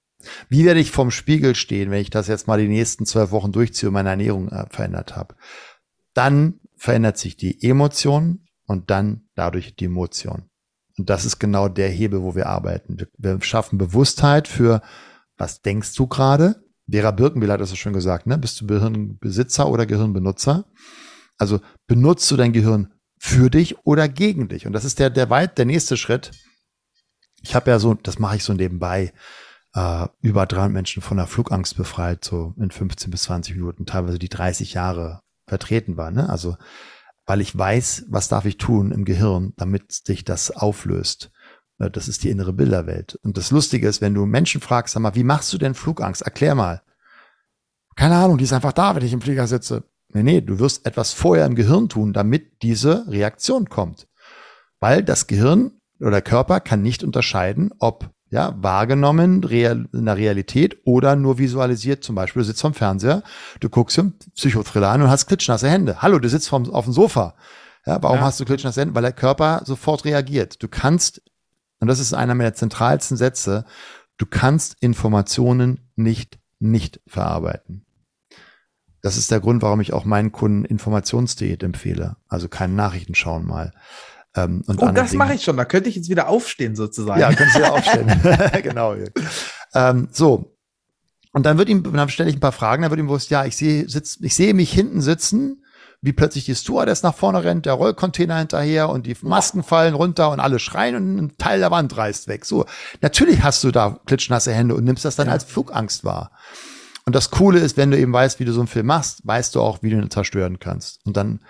Wie 0.49 0.65
werde 0.65 0.81
ich 0.81 0.91
vorm 0.91 1.11
Spiegel 1.11 1.55
stehen, 1.55 1.91
wenn 1.91 2.01
ich 2.01 2.11
das 2.11 2.29
jetzt 2.29 2.49
mal 2.49 2.59
die 2.59 2.69
nächsten 2.69 3.07
zwölf 3.07 3.31
Wochen 3.31 3.53
durchziehe 3.53 3.89
und 3.89 3.95
meine 3.95 4.11
Ernährung 4.11 4.49
äh, 4.49 4.67
verändert 4.71 5.15
habe? 5.15 5.37
Dann 6.15 6.61
verändert 6.77 7.19
sich 7.19 7.37
die 7.37 7.63
Emotion 7.63 8.47
und 8.67 8.91
dann 8.91 9.29
dadurch 9.35 9.77
die 9.77 9.85
Emotion. 9.85 10.51
Und 10.97 11.11
das 11.11 11.25
ist 11.25 11.39
genau 11.39 11.69
der 11.69 11.89
Hebel, 11.89 12.23
wo 12.23 12.35
wir 12.35 12.47
arbeiten. 12.47 12.99
Wir, 12.99 13.09
wir 13.19 13.43
schaffen 13.43 13.79
Bewusstheit 13.79 14.49
für, 14.49 14.83
was 15.37 15.63
denkst 15.63 15.95
du 15.95 16.07
gerade? 16.07 16.64
Vera 16.91 17.11
Birkenbill 17.11 17.51
hat 17.51 17.61
das 17.61 17.71
so 17.71 17.77
schön 17.77 17.93
gesagt, 17.93 18.27
ne? 18.27 18.39
Bist 18.39 18.61
du 18.61 18.67
Gehirnbesitzer 18.67 19.69
oder 19.69 19.87
Gehirnbenutzer? 19.87 20.67
Also 21.39 21.61
benutzt 21.87 22.31
du 22.31 22.37
dein 22.37 22.53
Gehirn 22.53 22.93
für 23.19 23.51
dich 23.51 23.87
oder 23.87 24.09
gegen 24.09 24.49
dich? 24.49 24.67
Und 24.67 24.73
das 24.73 24.85
ist 24.85 24.99
der, 24.99 25.11
der 25.11 25.31
weit, 25.31 25.59
der 25.59 25.65
nächste 25.65 25.97
Schritt. 25.97 26.31
Ich 27.43 27.55
habe 27.55 27.71
ja 27.71 27.79
so, 27.79 27.95
das 27.95 28.19
mache 28.19 28.37
ich 28.37 28.45
so 28.45 28.53
nebenbei 28.53 29.13
äh, 29.75 30.07
über 30.21 30.47
300 30.47 30.73
Menschen 30.73 31.03
von 31.03 31.17
der 31.17 31.27
Flugangst 31.27 31.77
befreit, 31.77 32.25
so 32.25 32.55
in 32.59 32.71
15 32.71 33.11
bis 33.11 33.25
20 33.25 33.57
Minuten, 33.57 33.87
teilweise 33.87 34.19
die 34.19 34.29
30 34.29 34.75
Jahre 34.75 35.21
vertreten 35.47 35.97
war. 35.97 36.11
Ne? 36.11 36.29
Also 36.29 36.57
weil 37.27 37.41
ich 37.41 37.57
weiß, 37.57 38.07
was 38.09 38.29
darf 38.29 38.45
ich 38.45 38.59
tun 38.59 38.93
im 38.93 39.05
Gehirn, 39.05 39.55
damit 39.57 39.93
sich 39.93 40.25
das 40.25 40.51
auflöst. 40.51 41.31
Äh, 41.79 41.91
das 41.91 42.09
ist 42.09 42.25
die 42.25 42.31
innere 42.31 42.53
Bilderwelt. 42.53 43.19
Und 43.23 43.37
das 43.37 43.51
Lustige 43.51 43.89
ist, 43.89 44.01
wenn 44.01 44.15
du 44.15 44.27
Menschen 44.27 44.61
fragst, 44.61 44.95
sag 44.95 45.01
mal, 45.01 45.15
wie 45.15 45.25
machst 45.25 45.53
du 45.53 45.59
denn 45.59 45.75
Flugangst? 45.75 46.23
Erklär 46.23 46.55
mal. 46.55 46.83
Keine 47.97 48.17
Ahnung, 48.17 48.39
die 48.39 48.45
ist 48.45 48.53
einfach 48.53 48.73
da, 48.73 48.97
wenn 48.97 49.05
ich 49.05 49.13
im 49.13 49.21
Flieger 49.21 49.47
sitze. 49.47 49.85
Nee, 50.13 50.23
nee, 50.23 50.41
du 50.41 50.59
wirst 50.59 50.87
etwas 50.87 51.13
vorher 51.13 51.47
im 51.47 51.55
Gehirn 51.55 51.89
tun, 51.89 52.13
damit 52.13 52.63
diese 52.63 53.07
Reaktion 53.09 53.69
kommt. 53.69 54.09
Weil 54.81 55.03
das 55.03 55.27
Gehirn 55.27 55.73
oder 56.01 56.11
der 56.13 56.23
Körper 56.23 56.61
kann 56.61 56.83
nicht 56.83 57.03
unterscheiden, 57.03 57.71
ob 57.79 58.11
ja, 58.31 58.53
wahrgenommen 58.57 59.45
real, 59.45 59.87
in 59.93 60.07
der 60.07 60.17
Realität 60.17 60.79
oder 60.85 61.15
nur 61.15 61.39
visualisiert. 61.39 62.03
Zum 62.03 62.17
Beispiel, 62.17 62.43
du 62.43 62.47
sitzt 62.47 62.63
vom 62.63 62.75
Fernseher, 62.75 63.23
du 63.61 63.69
guckst 63.69 63.97
im 63.99 64.15
Psychothriller 64.35 64.91
an 64.91 65.03
und 65.03 65.09
hast 65.09 65.27
klitschnasse 65.27 65.69
Hände. 65.69 66.03
Hallo, 66.03 66.19
du 66.19 66.29
sitzt 66.29 66.49
vom, 66.49 66.69
auf 66.73 66.85
dem 66.85 66.93
Sofa. 66.93 67.35
Ja, 67.87 68.03
warum 68.03 68.19
ja. 68.19 68.25
hast 68.25 68.41
du 68.41 68.45
klitschnasse 68.45 68.81
Hände? 68.81 68.95
Weil 68.97 69.03
der 69.03 69.13
Körper 69.13 69.63
sofort 69.65 70.05
reagiert. 70.05 70.61
Du 70.63 70.69
kannst, 70.69 71.23
und 71.81 71.89
das 71.89 71.99
ist 71.99 72.15
einer 72.15 72.35
der 72.35 72.55
zentralsten 72.55 73.17
Sätze, 73.17 73.65
du 74.17 74.27
kannst 74.27 74.77
Informationen 74.81 75.91
nicht 75.97 76.39
nicht 76.65 77.01
verarbeiten. 77.07 77.85
Das 79.03 79.19
ist 79.19 79.31
der 79.31 79.41
Grund, 79.41 79.63
warum 79.63 79.81
ich 79.81 79.93
auch 79.93 80.05
meinen 80.05 80.33
Kunden 80.33 80.65
Informationsdiät 80.65 81.63
empfehle. 81.63 82.17
Also 82.27 82.49
keine 82.49 82.73
Nachrichten 82.73 83.15
schauen 83.15 83.47
mal. 83.47 83.73
Ähm, 84.35 84.63
und 84.67 84.83
oh, 84.83 84.91
das 84.91 85.13
mache 85.13 85.35
ich 85.35 85.45
schon. 85.45 85.57
Da 85.57 85.67
könnte 85.67 85.91
ich 85.91 85.97
jetzt 85.97 86.09
wieder 86.09 86.29
aufstehen 86.29 86.75
sozusagen. 86.75 87.21
Ja, 87.21 87.29
könntest 87.29 87.57
du 87.57 87.61
wieder 87.61 87.73
aufstehen. 87.75 88.63
genau. 88.63 88.97
Ähm, 89.75 90.09
so. 90.11 90.57
Und 91.33 91.45
dann 91.45 91.59
wird 91.59 91.69
ihm, 91.69 91.83
dann 91.83 92.09
stelle 92.09 92.31
ich 92.31 92.37
ein 92.37 92.41
paar 92.41 92.53
Fragen, 92.53 92.83
dann 92.83 92.91
wird 92.91 93.01
ihm 93.01 93.07
bewusst, 93.07 93.31
ja, 93.31 93.45
ich 93.45 93.57
sehe, 93.57 93.89
sitz, 93.89 94.19
ich 94.23 94.35
sehe 94.35 94.55
mich 94.55 94.73
hinten 94.73 95.03
sitzen, 95.03 95.64
wie 96.05 96.13
plötzlich 96.13 96.45
die 96.45 96.55
Stewardess 96.55 97.03
nach 97.03 97.15
vorne 97.15 97.43
rennt, 97.45 97.65
der 97.65 97.73
Rollcontainer 97.73 98.37
hinterher 98.37 98.91
und 98.91 99.07
die 99.07 99.17
Masken 99.23 99.63
fallen 99.63 99.95
runter 99.95 100.31
und 100.31 100.39
alle 100.39 100.59
schreien 100.59 100.97
und 100.97 101.17
ein 101.17 101.39
Teil 101.39 101.61
der 101.61 101.71
Wand 101.71 101.97
reißt 101.97 102.29
weg. 102.29 102.45
So. 102.45 102.67
Natürlich 103.01 103.43
hast 103.43 103.65
du 103.65 103.71
da 103.71 103.99
klitschnasse 104.05 104.53
Hände 104.53 104.75
und 104.75 104.85
nimmst 104.85 105.07
das 105.07 105.17
dann 105.17 105.29
ja. 105.29 105.33
als 105.33 105.45
Flugangst 105.45 106.05
wahr. 106.05 106.31
Und 107.07 107.15
das 107.15 107.31
Coole 107.31 107.59
ist, 107.59 107.79
wenn 107.79 107.91
du 107.91 107.99
eben 107.99 108.13
weißt, 108.13 108.39
wie 108.39 108.45
du 108.45 108.53
so 108.53 108.61
einen 108.61 108.69
Film 108.69 108.85
machst, 108.85 109.27
weißt 109.27 109.55
du 109.55 109.63
auch, 109.63 109.83
wie 109.83 109.89
du 109.89 109.97
ihn 109.97 110.11
zerstören 110.11 110.59
kannst. 110.59 111.01
Und 111.07 111.17
dann 111.17 111.41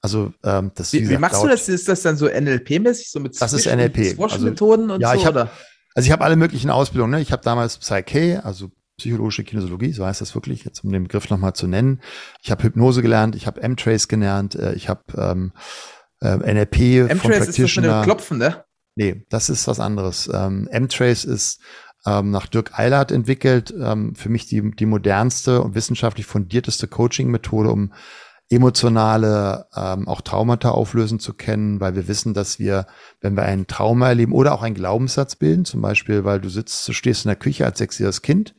also 0.00 0.32
ähm, 0.44 0.70
das 0.74 0.92
wie, 0.92 0.98
wie, 0.98 1.00
gesagt, 1.00 1.16
wie 1.16 1.20
machst 1.20 1.42
du 1.42 1.48
das? 1.48 1.68
Ist 1.68 1.88
das 1.88 2.02
dann 2.02 2.16
so 2.16 2.26
NLP-mäßig, 2.26 3.10
so 3.10 3.18
mit 3.18 3.40
das 3.40 3.52
ist 3.52 3.66
NLP. 3.66 4.16
Methoden 4.38 4.82
also, 4.82 4.94
und 4.94 5.00
ja, 5.00 5.12
so? 5.12 5.16
Ich 5.16 5.26
hab, 5.26 5.34
also 5.36 6.06
ich 6.06 6.12
habe 6.12 6.22
alle 6.22 6.36
möglichen 6.36 6.70
Ausbildungen. 6.70 7.12
Ne? 7.12 7.20
Ich 7.20 7.32
habe 7.32 7.42
damals 7.42 7.78
Psyche, 7.78 8.44
also 8.44 8.70
psychologische 8.96 9.44
Kinesiologie, 9.44 9.92
so 9.92 10.06
heißt 10.06 10.20
das 10.20 10.34
wirklich, 10.34 10.64
jetzt 10.64 10.84
um 10.84 10.92
den 10.92 11.04
Begriff 11.04 11.28
nochmal 11.30 11.54
zu 11.54 11.66
nennen. 11.66 12.00
Ich 12.42 12.50
habe 12.50 12.62
Hypnose 12.62 13.02
gelernt, 13.02 13.34
ich 13.34 13.46
habe 13.46 13.60
M-Trace 13.60 14.08
gelernt, 14.08 14.54
äh, 14.54 14.74
ich 14.74 14.88
habe 14.88 15.02
ähm, 15.16 15.52
äh, 16.20 16.36
NLP 16.36 17.10
M-Trace 17.10 17.48
ist 17.48 17.58
das 17.58 17.76
mit 17.76 17.84
dem 17.84 18.02
Klopfen, 18.02 18.38
ne? 18.38 18.64
Nee, 18.96 19.26
das 19.28 19.50
ist 19.50 19.66
was 19.66 19.80
anderes. 19.80 20.30
Ähm, 20.32 20.68
M-Trace 20.70 21.24
ist 21.24 21.60
ähm, 22.06 22.30
nach 22.30 22.46
Dirk 22.46 22.78
Eilert 22.78 23.10
entwickelt, 23.10 23.74
ähm, 23.78 24.14
für 24.14 24.28
mich 24.28 24.46
die, 24.46 24.70
die 24.70 24.86
modernste 24.86 25.62
und 25.62 25.74
wissenschaftlich 25.74 26.26
fundierteste 26.26 26.86
Coaching-Methode, 26.86 27.70
um 27.70 27.92
emotionale, 28.50 29.66
ähm, 29.74 30.06
auch 30.06 30.20
Traumata 30.20 30.70
auflösen 30.70 31.18
zu 31.18 31.32
kennen, 31.32 31.80
weil 31.80 31.96
wir 31.96 32.08
wissen, 32.08 32.34
dass 32.34 32.58
wir, 32.58 32.86
wenn 33.20 33.36
wir 33.36 33.42
ein 33.42 33.66
Trauma 33.66 34.08
erleben 34.08 34.32
oder 34.32 34.52
auch 34.52 34.62
einen 34.62 34.74
Glaubenssatz 34.74 35.34
bilden, 35.34 35.64
zum 35.64 35.80
Beispiel, 35.80 36.24
weil 36.24 36.40
du 36.40 36.50
sitzt, 36.50 36.86
du 36.86 36.92
stehst 36.92 37.24
in 37.24 37.30
der 37.30 37.36
Küche 37.36 37.64
als 37.64 37.78
sechsjähriges 37.78 38.22
Kind 38.22 38.54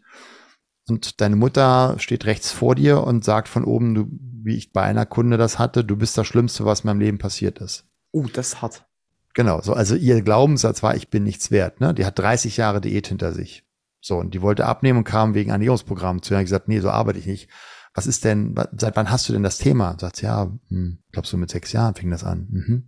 und 0.90 1.22
deine 1.22 1.36
Mutter 1.36 1.96
steht 2.00 2.26
rechts 2.26 2.52
vor 2.52 2.76
dir 2.76 3.04
und 3.04 3.24
sagt 3.24 3.48
von 3.48 3.64
oben, 3.64 3.96
du, 3.96 4.08
wie 4.44 4.56
ich 4.56 4.72
bei 4.72 4.84
einer 4.84 5.06
Kunde 5.06 5.38
das 5.38 5.58
hatte, 5.60 5.84
du 5.84 5.96
bist 5.96 6.18
das 6.18 6.28
Schlimmste, 6.28 6.66
was 6.66 6.82
in 6.82 6.88
meinem 6.88 7.00
Leben 7.00 7.18
passiert 7.18 7.60
ist. 7.60 7.86
Uh, 8.14 8.28
das 8.28 8.62
hart. 8.62 8.86
Genau, 9.34 9.62
so, 9.62 9.74
also 9.74 9.96
ihr 9.96 10.22
Glaubenssatz 10.22 10.84
war, 10.84 10.96
ich 10.96 11.10
bin 11.10 11.24
nichts 11.24 11.52
wert, 11.52 11.82
ne? 11.82 11.94
Die 11.94 12.06
hat 12.06 12.18
30 12.18 12.58
Jahre 12.58 12.80
Diät 12.80 13.08
hinter 13.08 13.34
sich. 13.34 13.64
So, 14.00 14.18
und 14.18 14.34
die 14.34 14.42
wollte 14.42 14.66
abnehmen 14.66 15.00
und 15.00 15.04
kam 15.04 15.34
wegen 15.34 15.50
Ernährungsprogramm 15.50 16.22
zu 16.22 16.34
ihr 16.34 16.38
und 16.38 16.46
gesagt, 16.46 16.68
nee, 16.68 16.80
so 16.80 16.90
arbeite 16.90 17.20
ich 17.20 17.26
nicht 17.26 17.50
was 17.96 18.08
ist 18.08 18.26
denn, 18.26 18.54
seit 18.78 18.98
wann 18.98 19.10
hast 19.10 19.28
du 19.28 19.34
denn 19.34 19.42
das 19.42 19.58
Thema? 19.58 19.92
Und 19.92 20.02
sagt, 20.02 20.22
ja, 20.22 20.52
hm, 20.68 21.00
glaubst 21.14 21.32
du, 21.32 21.38
mit 21.38 21.50
sechs 21.50 21.72
Jahren 21.72 21.96
fing 21.96 22.12
das 22.12 22.26
an. 22.26 22.48
Mhm. 22.52 22.88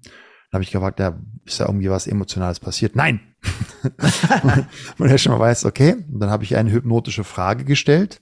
Dann 0.49 0.59
habe 0.59 0.63
ich 0.63 0.71
gefragt, 0.71 0.99
ja, 0.99 1.19
ist 1.45 1.59
da 1.59 1.65
irgendwie 1.65 1.89
was 1.89 2.07
Emotionales 2.07 2.59
passiert? 2.59 2.95
Nein! 2.95 3.35
und 4.97 5.07
er 5.07 5.17
schon 5.17 5.33
mal 5.33 5.39
weiß, 5.39 5.65
okay, 5.65 6.05
und 6.11 6.19
dann 6.19 6.29
habe 6.29 6.43
ich 6.43 6.55
eine 6.55 6.71
hypnotische 6.71 7.23
Frage 7.23 7.65
gestellt. 7.65 8.21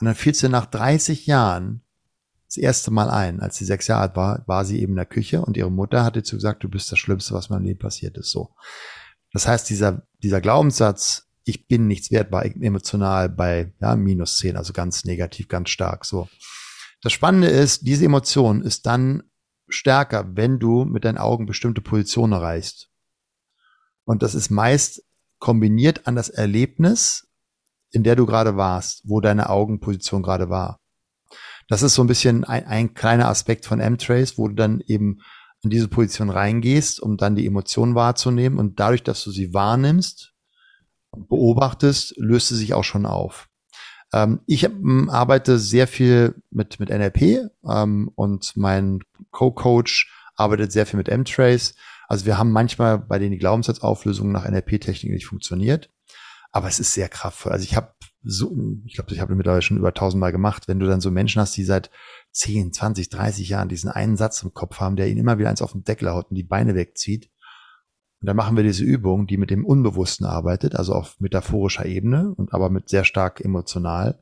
Und 0.00 0.06
dann 0.06 0.14
fiel 0.14 0.34
sie 0.34 0.48
nach 0.48 0.66
30 0.66 1.26
Jahren 1.26 1.84
das 2.54 2.56
erste 2.62 2.90
Mal 2.90 3.10
ein, 3.10 3.40
als 3.40 3.56
sie 3.56 3.64
sechs 3.64 3.86
Jahre 3.88 4.02
alt 4.02 4.16
war, 4.16 4.44
war 4.46 4.64
sie 4.64 4.80
eben 4.80 4.92
in 4.92 4.96
der 4.96 5.06
Küche 5.06 5.42
und 5.42 5.56
ihre 5.56 5.70
Mutter 5.70 6.04
hatte 6.04 6.22
zu 6.22 6.36
gesagt, 6.36 6.62
du 6.62 6.68
bist 6.68 6.90
das 6.92 6.98
Schlimmste, 6.98 7.34
was 7.34 7.50
meinem 7.50 7.64
Leben 7.64 7.80
passiert 7.80 8.16
ist. 8.16 8.30
So. 8.30 8.54
Das 9.32 9.48
heißt, 9.48 9.68
dieser, 9.70 10.06
dieser 10.22 10.40
Glaubenssatz, 10.40 11.28
ich 11.44 11.66
bin 11.66 11.86
nichts 11.86 12.10
wert, 12.10 12.32
war 12.32 12.44
emotional 12.44 13.28
bei 13.28 13.72
ja, 13.80 13.96
minus 13.96 14.38
zehn, 14.38 14.56
also 14.56 14.72
ganz 14.72 15.04
negativ, 15.04 15.48
ganz 15.48 15.70
stark. 15.70 16.04
So. 16.04 16.28
Das 17.02 17.12
Spannende 17.12 17.48
ist, 17.48 17.86
diese 17.86 18.04
Emotion 18.04 18.62
ist 18.62 18.86
dann 18.86 19.24
stärker, 19.68 20.36
wenn 20.36 20.58
du 20.58 20.84
mit 20.84 21.04
deinen 21.04 21.18
Augen 21.18 21.46
bestimmte 21.46 21.80
Positionen 21.80 22.32
erreichst. 22.32 22.90
Und 24.04 24.22
das 24.22 24.34
ist 24.34 24.50
meist 24.50 25.02
kombiniert 25.38 26.06
an 26.06 26.16
das 26.16 26.28
Erlebnis, 26.28 27.28
in 27.90 28.02
der 28.02 28.16
du 28.16 28.26
gerade 28.26 28.56
warst, 28.56 29.02
wo 29.04 29.20
deine 29.20 29.50
Augenposition 29.50 30.22
gerade 30.22 30.48
war. 30.48 30.80
Das 31.68 31.82
ist 31.82 31.94
so 31.94 32.02
ein 32.02 32.08
bisschen 32.08 32.44
ein, 32.44 32.66
ein 32.66 32.94
kleiner 32.94 33.28
Aspekt 33.28 33.66
von 33.66 33.80
M-Trace, 33.80 34.36
wo 34.36 34.48
du 34.48 34.54
dann 34.54 34.80
eben 34.86 35.20
in 35.62 35.70
diese 35.70 35.88
Position 35.88 36.28
reingehst, 36.28 37.00
um 37.00 37.16
dann 37.16 37.36
die 37.36 37.46
Emotionen 37.46 37.94
wahrzunehmen 37.94 38.58
und 38.58 38.80
dadurch, 38.80 39.02
dass 39.02 39.24
du 39.24 39.30
sie 39.30 39.54
wahrnimmst, 39.54 40.34
beobachtest, 41.12 42.14
löst 42.18 42.48
sie 42.48 42.56
sich 42.56 42.74
auch 42.74 42.84
schon 42.84 43.06
auf. 43.06 43.48
Ähm, 44.14 44.40
ich 44.46 44.62
ähm, 44.62 45.10
arbeite 45.10 45.58
sehr 45.58 45.88
viel 45.88 46.36
mit, 46.50 46.78
mit 46.78 46.88
NLP 46.88 47.50
ähm, 47.68 48.10
und 48.14 48.56
mein 48.56 49.00
Co-Coach 49.32 50.12
arbeitet 50.36 50.70
sehr 50.70 50.86
viel 50.86 50.98
mit 50.98 51.08
M-Trace. 51.08 51.74
Also 52.06 52.24
wir 52.24 52.38
haben 52.38 52.52
manchmal 52.52 52.98
bei 52.98 53.18
denen 53.18 53.32
die 53.32 53.38
Glaubenssatzauflösung 53.38 54.30
nach 54.30 54.48
NLP-Technik 54.48 55.12
nicht 55.12 55.26
funktioniert, 55.26 55.90
aber 56.52 56.68
es 56.68 56.78
ist 56.78 56.92
sehr 56.92 57.08
kraftvoll. 57.08 57.50
Also 57.50 57.64
ich 57.64 57.74
habe 57.74 57.92
so, 58.22 58.56
ich 58.84 58.94
glaube, 58.94 59.12
ich 59.12 59.20
habe 59.20 59.34
mittlerweile 59.34 59.62
schon 59.62 59.78
über 59.78 59.92
tausendmal 59.92 60.32
gemacht, 60.32 60.68
wenn 60.68 60.78
du 60.78 60.86
dann 60.86 61.00
so 61.00 61.10
Menschen 61.10 61.42
hast, 61.42 61.56
die 61.56 61.64
seit 61.64 61.90
10, 62.32 62.72
20, 62.72 63.10
30 63.10 63.48
Jahren 63.48 63.68
diesen 63.68 63.90
einen 63.90 64.16
Satz 64.16 64.42
im 64.42 64.54
Kopf 64.54 64.78
haben, 64.78 64.96
der 64.96 65.08
ihnen 65.08 65.20
immer 65.20 65.38
wieder 65.38 65.50
eins 65.50 65.60
auf 65.60 65.72
den 65.72 65.84
Deckel 65.84 66.10
haut 66.10 66.30
und 66.30 66.36
die 66.36 66.44
Beine 66.44 66.74
wegzieht. 66.74 67.30
Und 68.24 68.28
dann 68.28 68.36
machen 68.36 68.56
wir 68.56 68.64
diese 68.64 68.84
Übung, 68.84 69.26
die 69.26 69.36
mit 69.36 69.50
dem 69.50 69.66
Unbewussten 69.66 70.24
arbeitet, 70.24 70.76
also 70.76 70.94
auf 70.94 71.20
metaphorischer 71.20 71.84
Ebene 71.84 72.32
und 72.34 72.54
aber 72.54 72.70
mit 72.70 72.88
sehr 72.88 73.04
stark 73.04 73.42
emotional. 73.42 74.18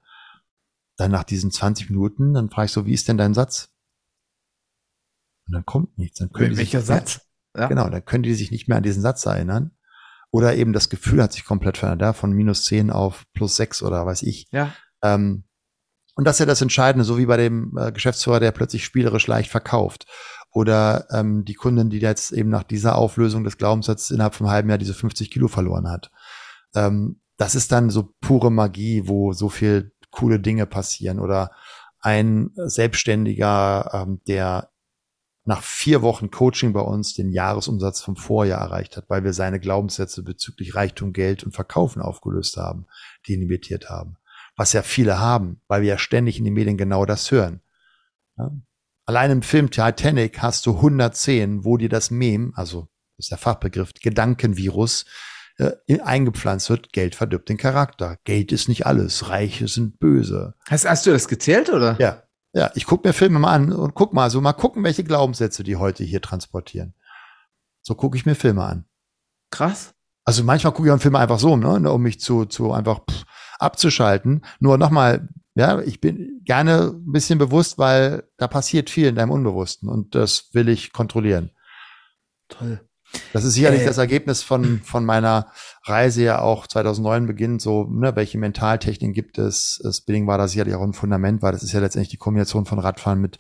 Dann 0.97 1.13
nach 1.13 1.23
diesen 1.23 1.53
20 1.53 1.89
Minuten, 1.89 2.35
dann 2.35 2.51
frage 2.51 2.67
ich 2.67 2.73
so, 2.73 2.85
wie 2.85 2.95
ist 2.95 3.07
denn 3.07 3.17
dein 3.17 3.33
Satz? 3.33 3.73
Und 5.47 5.53
dann 5.53 5.65
kommt 5.65 5.99
nichts. 5.99 6.19
Dann 6.19 6.33
können 6.33 6.57
Welcher 6.57 6.81
sich, 6.81 6.89
Satz? 6.89 7.21
Ja. 7.57 7.69
Genau, 7.69 7.89
dann 7.91 8.05
können 8.05 8.25
die 8.25 8.35
sich 8.35 8.51
nicht 8.51 8.67
mehr 8.67 8.79
an 8.79 8.83
diesen 8.83 9.03
Satz 9.03 9.25
erinnern. 9.25 9.71
Oder 10.33 10.57
eben 10.57 10.73
das 10.73 10.89
Gefühl 10.89 11.23
hat 11.23 11.33
sich 11.33 11.45
komplett 11.45 11.79
verändert, 11.79 12.05
ja, 12.05 12.13
von 12.13 12.33
minus 12.33 12.65
10 12.65 12.91
auf 12.91 13.23
plus 13.35 13.55
6 13.55 13.85
oder 13.85 14.05
weiß 14.05 14.25
ich. 14.25 14.49
Ja. 14.51 14.75
Ähm, 15.05 15.45
und 16.17 16.25
das 16.25 16.35
ist 16.35 16.41
ja 16.41 16.47
das 16.47 16.61
Entscheidende, 16.61 17.05
so 17.05 17.19
wie 17.19 17.27
bei 17.27 17.37
dem 17.37 17.79
äh, 17.79 17.93
Geschäftsführer, 17.93 18.41
der 18.41 18.51
plötzlich 18.51 18.85
spielerisch 18.85 19.29
leicht 19.29 19.53
verkauft. 19.53 20.07
Oder 20.53 21.07
ähm, 21.11 21.45
die 21.45 21.55
Kundin, 21.55 21.91
die 21.91 21.99
jetzt 21.99 22.33
eben 22.33 22.51
nach 22.51 22.63
dieser 22.63 22.97
Auflösung 22.97 23.43
des 23.43 23.57
Glaubenssatzes 23.57 24.11
innerhalb 24.11 24.35
von 24.35 24.47
einem 24.47 24.55
halben 24.55 24.69
Jahr 24.69 24.79
diese 24.79 24.95
50 24.95 25.31
Kilo 25.31 25.49
verloren 25.49 25.89
hat. 25.89 26.11
Ähm, 26.75 27.21
das 27.39 27.55
ist 27.55 27.73
dann 27.73 27.91
so 27.91 28.15
pure 28.21 28.53
Magie, 28.53 29.09
wo 29.09 29.33
so 29.33 29.49
viel 29.49 29.93
coole 30.11 30.39
Dinge 30.39 30.67
passieren. 30.67 31.19
Oder 31.19 31.53
ein 32.01 32.51
Selbstständiger, 32.57 33.91
ähm, 33.95 34.21
der 34.27 34.69
nach 35.45 35.63
vier 35.63 36.03
Wochen 36.03 36.31
Coaching 36.31 36.73
bei 36.73 36.81
uns 36.81 37.15
den 37.15 37.31
Jahresumsatz 37.31 38.01
vom 38.01 38.17
Vorjahr 38.17 38.61
erreicht 38.61 38.97
hat, 38.97 39.07
weil 39.09 39.25
wir 39.25 39.33
seine 39.33 39.59
Glaubenssätze 39.59 40.23
bezüglich 40.23 40.75
Reichtum, 40.75 41.13
Geld 41.13 41.43
und 41.43 41.53
Verkaufen 41.53 42.01
aufgelöst 42.01 42.57
haben, 42.57 42.87
die 43.27 43.35
ihn 43.35 43.43
imitiert 43.43 43.91
haben. 43.91 44.19
Was 44.55 44.73
ja 44.73 44.83
viele 44.83 45.19
haben, 45.19 45.61
weil 45.67 45.83
wir 45.83 45.89
ja 45.89 45.99
ständig 45.99 46.39
in 46.39 46.45
den 46.45 46.55
Medien 46.55 46.77
genau 46.77 47.07
das 47.07 47.31
hören. 47.31 47.61
Ja? 48.37 48.53
Allein 49.05 49.31
im 49.31 49.43
Film 49.43 49.71
Titanic 49.71 50.41
hast 50.41 50.67
du 50.67 50.77
110, 50.77 51.65
wo 51.65 51.77
dir 51.77 51.89
das 51.89 52.11
Mem, 52.11 52.53
also 52.55 52.89
das 53.17 53.27
ist 53.27 53.31
der 53.31 53.39
Fachbegriff, 53.39 53.93
Gedankenvirus, 54.01 55.05
äh, 55.59 56.01
eingepflanzt 56.01 56.71
wird, 56.71 56.93
Geld 56.93 57.15
verdirbt 57.15 57.49
den 57.49 57.57
Charakter. 57.57 58.19
Geld 58.25 58.53
ist 58.53 58.69
nicht 58.69 58.87
alles, 58.87 59.29
Reiche 59.29 59.69
sind 59.69 59.99
böse. 59.99 60.55
Hast, 60.69 60.89
hast 60.89 61.07
du 61.07 61.11
das 61.11 61.29
gezählt, 61.29 61.71
oder? 61.71 61.97
Ja, 62.01 62.23
ja, 62.55 62.71
ich 62.75 62.87
gucke 62.87 63.09
mir 63.09 63.13
Filme 63.13 63.39
mal 63.39 63.55
an 63.55 63.73
und 63.73 63.95
guck 63.95 64.13
mal, 64.13 64.31
so 64.31 64.41
mal 64.41 64.53
gucken, 64.53 64.85
welche 64.85 65.05
Glaubenssätze 65.05 65.63
die 65.63 65.77
heute 65.77 66.05
hier 66.05 66.21
transportieren. 66.21 66.95
So 67.81 67.95
gucke 67.95 68.17
ich 68.17 68.27
mir 68.27 68.35
Filme 68.35 68.65
an. 68.65 68.85
Krass. 69.51 69.95
Also 70.25 70.45
manchmal 70.45 70.73
gucke 70.73 70.89
ich 70.89 70.93
auch 70.93 71.01
Filme 71.01 71.19
einfach 71.19 71.39
so, 71.39 71.57
ne, 71.57 71.81
ne, 71.81 71.91
um 71.91 72.03
mich 72.03 72.21
zu, 72.21 72.45
zu 72.45 72.73
einfach 72.73 73.01
pff, 73.11 73.25
abzuschalten. 73.59 74.45
Nur 74.61 74.79
nochmal, 74.79 75.29
ja, 75.55 75.81
ich 75.81 76.01
bin 76.01 76.41
gerne 76.45 76.95
ein 76.95 77.13
bisschen 77.13 77.39
bewusst, 77.39 77.79
weil 77.79 78.25
da 78.39 78.49
passiert 78.49 78.91
viel 78.91 79.09
in 79.09 79.15
deinem 79.15 79.31
Unbewussten 79.31 79.89
und 79.89 80.15
das 80.15 80.51
will 80.53 80.69
ich 80.69 80.93
kontrollieren. 80.93 81.51
Toll. 82.49 82.81
Das 83.33 83.45
ist 83.45 83.55
sicherlich 83.55 83.83
äh, 83.83 83.87
das 83.87 83.99
Ergebnis 83.99 84.43
von, 84.43 84.81
von 84.85 85.05
meiner 85.05 85.49
Reise 85.85 86.23
ja 86.23 86.41
auch 86.41 86.67
2009 86.67 87.27
beginnt, 87.27 87.63
so, 87.63 87.85
ne, 87.85 88.17
welche 88.17 88.39
Mentaltechniken 88.39 89.13
gibt 89.13 89.39
es? 89.39 89.83
Spinning 89.93 90.27
war 90.27 90.39
da 90.39 90.49
sicherlich 90.49 90.75
auch 90.75 90.83
ein 90.83 90.95
Fundament, 90.95 91.43
weil 91.43 91.53
das 91.53 91.63
ist 91.63 91.73
ja 91.73 91.81
letztendlich 91.81 92.11
die 92.11 92.17
Kombination 92.17 92.65
von 92.65 92.79
Radfahren 92.79 93.21
mit 93.21 93.39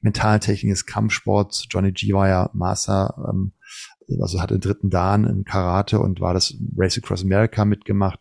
Mentaltechnik, 0.00 0.70
ist 0.70 0.86
Kampfsport. 0.86 1.66
Johnny 1.70 1.92
G 1.92 2.12
war 2.12 2.28
ja 2.28 2.50
Master, 2.52 3.14
ähm, 3.30 3.52
also 4.20 4.42
hatte 4.42 4.54
den 4.54 4.60
dritten 4.60 4.90
Dan 4.90 5.24
in 5.24 5.44
Karate 5.44 5.98
und 5.98 6.20
war 6.20 6.34
das 6.34 6.54
Race 6.76 6.98
Across 6.98 7.22
America 7.22 7.64
mitgemacht. 7.64 8.20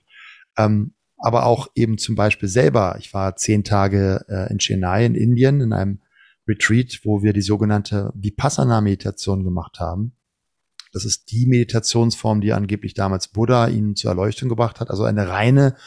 Ähm, 0.56 0.94
aber 1.24 1.46
auch 1.46 1.68
eben 1.74 1.98
zum 1.98 2.16
Beispiel 2.16 2.50
selber. 2.50 2.98
Ich 3.00 3.14
war 3.14 3.38
zehn 3.38 3.64
Tage 3.64 4.26
äh, 4.28 4.52
in 4.52 4.60
Chennai 4.60 5.06
in 5.06 5.16
Indien 5.16 5.62
in 5.62 5.72
einem 5.72 6.00
Retreat, 6.46 7.00
wo 7.04 7.24
wir 7.24 7.32
die 7.32 7.42
sogenannte 7.42 8.12
Vipassana-Meditation 8.14 9.46
gemacht 9.46 9.80
haben. 9.80 10.18
Das 10.92 11.06
ist 11.06 11.32
die 11.32 11.46
Meditationsform, 11.46 12.42
die 12.42 12.52
angeblich 12.52 12.94
damals 12.94 13.30
Buddha 13.30 13.68
ihnen 13.70 13.96
zur 13.96 14.12
Erleuchtung 14.12 14.50
gebracht 14.50 14.82
hat. 14.82 14.90
Also 14.90 15.06
eine 15.06 15.30
reine, 15.30 15.78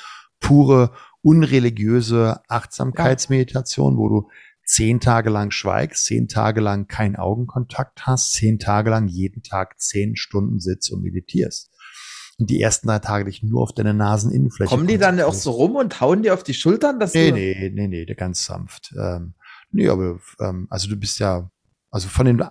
pure, 0.40 0.92
unreligiöse 1.20 2.40
Achtsamkeitsmeditation, 2.48 3.98
wo 3.98 4.08
du 4.08 4.30
zehn 4.64 5.00
Tage 5.00 5.28
lang 5.28 5.50
schweigst, 5.50 6.06
zehn 6.06 6.28
Tage 6.28 6.62
lang 6.62 6.88
keinen 6.88 7.16
Augenkontakt 7.16 8.06
hast, 8.06 8.32
zehn 8.32 8.58
Tage 8.58 8.88
lang 8.88 9.06
jeden 9.06 9.42
Tag 9.42 9.78
zehn 9.78 10.16
Stunden 10.16 10.60
sitzt 10.60 10.90
und 10.90 11.02
meditierst. 11.02 11.70
Und 12.38 12.50
die 12.50 12.60
ersten 12.60 12.88
drei 12.88 12.98
Tage 12.98 13.24
dich 13.24 13.42
nur 13.42 13.62
auf 13.62 13.72
deine 13.72 13.94
Naseninnenfläche. 13.94 14.68
Kommen 14.68 14.86
die 14.86 14.98
dann 14.98 15.18
auch 15.20 15.32
so 15.32 15.52
rum 15.52 15.76
und 15.76 16.00
hauen 16.00 16.22
dir 16.22 16.34
auf 16.34 16.42
die 16.42 16.54
Schultern? 16.54 17.00
Dass 17.00 17.14
nee, 17.14 17.32
nee, 17.32 17.70
nee, 17.72 17.88
nee, 17.88 18.04
ganz 18.14 18.44
sanft. 18.44 18.94
Ähm, 18.98 19.34
nee, 19.70 19.88
aber 19.88 20.18
ähm, 20.40 20.66
also 20.68 20.88
du 20.88 20.96
bist 20.96 21.18
ja, 21.18 21.50
also 21.90 22.08
von 22.08 22.26
den, 22.26 22.42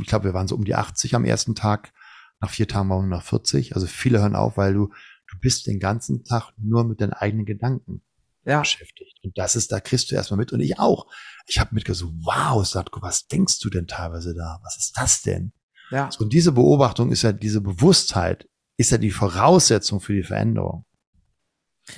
ich 0.00 0.06
glaube, 0.08 0.24
wir 0.24 0.34
waren 0.34 0.48
so 0.48 0.56
um 0.56 0.64
die 0.64 0.74
80 0.74 1.14
am 1.14 1.24
ersten 1.24 1.54
Tag. 1.54 1.92
Nach 2.40 2.50
vier 2.50 2.66
Tagen 2.66 2.90
waren 2.90 3.08
wir 3.08 3.16
nach 3.16 3.22
40. 3.22 3.74
Also 3.74 3.86
viele 3.86 4.20
hören 4.20 4.34
auf, 4.34 4.56
weil 4.56 4.74
du, 4.74 4.88
du 5.30 5.38
bist 5.40 5.66
den 5.68 5.78
ganzen 5.78 6.24
Tag 6.24 6.52
nur 6.56 6.84
mit 6.84 7.00
deinen 7.00 7.12
eigenen 7.12 7.46
Gedanken 7.46 8.02
ja. 8.44 8.60
beschäftigt. 8.60 9.20
Und 9.22 9.38
das 9.38 9.54
ist, 9.54 9.70
da 9.70 9.78
kriegst 9.78 10.10
du 10.10 10.16
erstmal 10.16 10.38
mit. 10.38 10.52
Und 10.52 10.60
ich 10.60 10.80
auch. 10.80 11.06
Ich 11.46 11.60
habe 11.60 11.74
mitgedacht, 11.74 12.00
so, 12.00 12.12
wow, 12.24 12.66
Satko, 12.66 13.02
was 13.02 13.28
denkst 13.28 13.60
du 13.60 13.70
denn 13.70 13.86
teilweise 13.86 14.34
da? 14.34 14.58
Was 14.64 14.76
ist 14.76 14.96
das 14.96 15.22
denn? 15.22 15.52
Ja. 15.90 16.10
So, 16.10 16.24
und 16.24 16.32
diese 16.32 16.52
Beobachtung 16.52 17.12
ist 17.12 17.22
ja, 17.22 17.32
diese 17.32 17.60
Bewusstheit 17.60 18.47
ist 18.78 18.92
ja 18.92 18.98
die 18.98 19.10
Voraussetzung 19.10 20.00
für 20.00 20.14
die 20.14 20.22
Veränderung. 20.22 20.84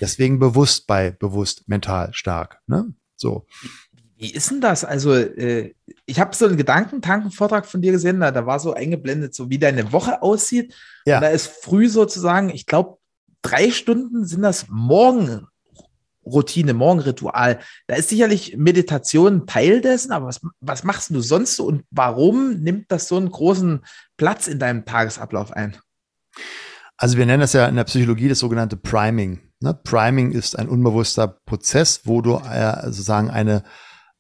Deswegen 0.01 0.39
bewusst 0.39 0.87
bei 0.87 1.11
bewusst 1.11 1.69
mental 1.69 2.13
stark. 2.15 2.61
Ne? 2.67 2.95
So. 3.17 3.47
Wie 4.17 4.33
ist 4.33 4.51
denn 4.51 4.61
das? 4.61 4.85
Also, 4.85 5.15
äh, 5.15 5.75
ich 6.07 6.21
habe 6.21 6.35
so 6.35 6.47
einen 6.47 6.57
Gedankentanken-Vortrag 6.57 7.67
von 7.67 7.83
dir 7.83 7.93
gesehen, 7.93 8.21
da, 8.21 8.31
da 8.31 8.47
war 8.47 8.61
so 8.61 8.75
eingeblendet, 8.75 9.35
so 9.35 9.51
wie 9.51 9.59
deine 9.59 9.93
Woche 9.93 10.23
aussieht. 10.23 10.75
Ja. 11.07 11.17
Und 11.17 11.23
da 11.23 11.29
ist 11.29 11.47
früh 11.47 11.89
sozusagen, 11.89 12.51
ich 12.51 12.67
glaube, 12.67 12.99
drei 13.43 13.71
Stunden 13.71 14.27
sind 14.27 14.43
das 14.43 14.67
Morgenroutine, 14.69 16.75
Morgenritual. 16.75 17.61
Da 17.87 17.97
ist 17.97 18.11
sicherlich 18.11 18.57
Meditation 18.57 19.47
Teil 19.47 19.81
dessen, 19.81 20.13
aber 20.13 20.27
was, 20.27 20.41
was 20.61 20.85
machst 20.85 21.11
du 21.11 21.21
sonst 21.21 21.57
so 21.57 21.67
und 21.67 21.85
warum 21.91 22.61
nimmt 22.61 22.93
das 22.93 23.09
so 23.09 23.17
einen 23.17 23.31
großen 23.31 23.85
Platz 24.17 24.49
in 24.49 24.59
deinem 24.59 24.85
Tagesablauf 24.85 25.53
ein? 25.53 25.79
Also 27.03 27.17
wir 27.17 27.25
nennen 27.25 27.41
das 27.41 27.55
ja 27.55 27.67
in 27.67 27.77
der 27.77 27.85
Psychologie 27.85 28.29
das 28.29 28.41
sogenannte 28.41 28.77
Priming. 28.77 29.41
Ne? 29.61 29.73
Priming 29.73 30.33
ist 30.33 30.59
ein 30.59 30.69
unbewusster 30.69 31.29
Prozess, 31.47 32.03
wo 32.05 32.21
du 32.21 32.37
äh, 32.37 32.83
sozusagen 32.85 33.31
eine 33.31 33.65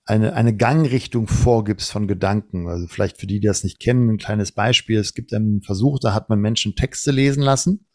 eine, 0.06 0.34
eine 0.34 0.56
Gangrichtung 0.56 1.28
vorgibst 1.28 1.92
von 1.92 2.08
Gedanken. 2.08 2.68
Also 2.68 2.88
vielleicht 2.88 3.20
für 3.20 3.28
die, 3.28 3.38
die 3.38 3.46
das 3.46 3.62
nicht 3.62 3.78
kennen, 3.78 4.10
ein 4.10 4.18
kleines 4.18 4.50
Beispiel. 4.50 4.98
Es 4.98 5.14
gibt 5.14 5.32
einen 5.32 5.62
Versuch, 5.62 6.00
da 6.00 6.12
hat 6.12 6.28
man 6.28 6.40
Menschen 6.40 6.74
Texte 6.74 7.12
lesen 7.12 7.42
lassen. 7.42 7.86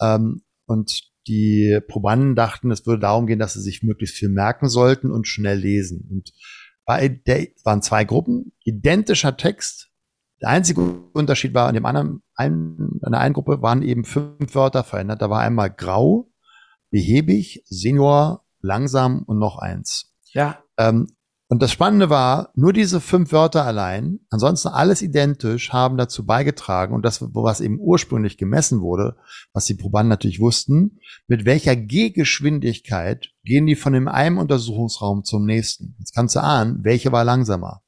Ähm, 0.00 0.42
und 0.64 1.02
die 1.26 1.78
Probanden 1.86 2.34
dachten, 2.34 2.70
es 2.70 2.86
würde 2.86 3.00
darum 3.00 3.26
gehen, 3.26 3.38
dass 3.38 3.52
sie 3.52 3.60
sich 3.60 3.82
möglichst 3.82 4.16
viel 4.16 4.30
merken 4.30 4.70
sollten 4.70 5.10
und 5.10 5.26
schnell 5.26 5.58
lesen. 5.58 6.08
Und 6.10 6.32
bei 6.86 7.08
der 7.08 7.48
waren 7.62 7.82
zwei 7.82 8.04
Gruppen, 8.04 8.52
identischer 8.64 9.36
Text. 9.36 9.89
Der 10.40 10.48
einzige 10.48 10.80
Unterschied 11.12 11.54
war, 11.54 11.68
in 11.68 11.74
dem 11.74 11.84
anderen, 11.84 12.22
einen, 12.34 13.00
in 13.04 13.12
der 13.12 13.20
einen 13.20 13.34
Gruppe 13.34 13.60
waren 13.62 13.82
eben 13.82 14.04
fünf 14.04 14.54
Wörter 14.54 14.84
verändert. 14.84 15.20
Da 15.20 15.28
war 15.28 15.40
einmal 15.40 15.70
grau, 15.70 16.30
behäbig, 16.90 17.62
senior, 17.66 18.44
langsam 18.60 19.22
und 19.24 19.38
noch 19.38 19.58
eins. 19.58 20.14
Ja. 20.32 20.58
Ähm, 20.78 21.08
und 21.48 21.60
das 21.62 21.72
Spannende 21.72 22.10
war, 22.10 22.52
nur 22.54 22.72
diese 22.72 23.00
fünf 23.00 23.32
Wörter 23.32 23.66
allein, 23.66 24.20
ansonsten 24.30 24.68
alles 24.68 25.02
identisch, 25.02 25.72
haben 25.72 25.96
dazu 25.96 26.24
beigetragen 26.24 26.94
und 26.94 27.04
das, 27.04 27.20
was 27.20 27.60
eben 27.60 27.80
ursprünglich 27.80 28.38
gemessen 28.38 28.80
wurde, 28.80 29.16
was 29.52 29.64
die 29.64 29.74
Probanden 29.74 30.10
natürlich 30.10 30.38
wussten, 30.38 31.00
mit 31.26 31.46
welcher 31.46 31.74
Gehgeschwindigkeit 31.74 33.30
gehen 33.42 33.66
die 33.66 33.74
von 33.74 33.92
dem 33.92 34.06
einen 34.06 34.38
Untersuchungsraum 34.38 35.24
zum 35.24 35.44
nächsten. 35.44 35.96
Jetzt 35.98 36.14
kannst 36.14 36.36
du 36.36 36.40
ahnen, 36.40 36.84
welche 36.84 37.10
war 37.10 37.24
langsamer. 37.24 37.82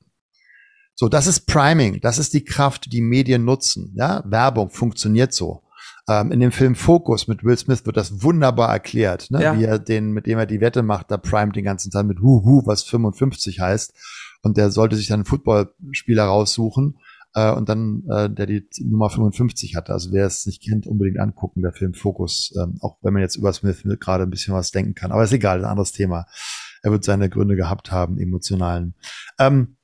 So, 0.94 1.08
das 1.08 1.26
ist 1.26 1.46
Priming, 1.46 2.00
das 2.00 2.18
ist 2.18 2.34
die 2.34 2.44
Kraft, 2.44 2.92
die 2.92 3.00
Medien 3.00 3.44
nutzen. 3.44 3.92
Ja, 3.96 4.22
Werbung 4.26 4.70
funktioniert 4.70 5.32
so. 5.32 5.62
Ähm, 6.08 6.32
in 6.32 6.40
dem 6.40 6.52
Film 6.52 6.74
Focus 6.74 7.28
mit 7.28 7.44
Will 7.44 7.56
Smith 7.56 7.86
wird 7.86 7.96
das 7.96 8.22
wunderbar 8.22 8.70
erklärt, 8.70 9.30
ne? 9.30 9.42
Ja. 9.42 9.58
wie 9.58 9.64
er 9.64 9.78
den, 9.78 10.12
mit 10.12 10.26
dem 10.26 10.38
er 10.38 10.46
die 10.46 10.60
Wette 10.60 10.82
macht, 10.82 11.10
da 11.10 11.16
primet 11.16 11.56
den 11.56 11.64
ganzen 11.64 11.90
Tag 11.90 12.06
mit 12.06 12.20
Huhu, 12.20 12.66
was 12.66 12.82
55 12.82 13.60
heißt. 13.60 13.94
Und 14.42 14.56
der 14.56 14.70
sollte 14.70 14.96
sich 14.96 15.06
dann 15.06 15.20
einen 15.20 15.24
Footballspieler 15.24 16.24
raussuchen 16.24 16.98
äh, 17.34 17.52
und 17.52 17.68
dann 17.68 18.02
äh, 18.10 18.28
der 18.28 18.46
die 18.46 18.66
Nummer 18.84 19.10
55 19.10 19.76
hatte. 19.76 19.92
Also 19.92 20.12
wer 20.12 20.26
es 20.26 20.44
nicht 20.46 20.62
kennt, 20.62 20.86
unbedingt 20.86 21.20
angucken, 21.20 21.62
der 21.62 21.72
Film 21.72 21.94
Focus, 21.94 22.52
ähm, 22.60 22.78
auch 22.80 22.98
wenn 23.02 23.12
man 23.12 23.22
jetzt 23.22 23.36
über 23.36 23.52
Smith 23.52 23.84
gerade 24.00 24.24
ein 24.24 24.30
bisschen 24.30 24.54
was 24.54 24.72
denken 24.72 24.94
kann. 24.94 25.12
Aber 25.12 25.22
ist 25.22 25.32
egal, 25.32 25.60
ein 25.60 25.70
anderes 25.70 25.92
Thema. 25.92 26.26
Er 26.82 26.90
wird 26.90 27.04
seine 27.04 27.30
Gründe 27.30 27.54
gehabt 27.54 27.92
haben, 27.92 28.18
emotionalen. 28.18 28.94
Ähm, 29.38 29.76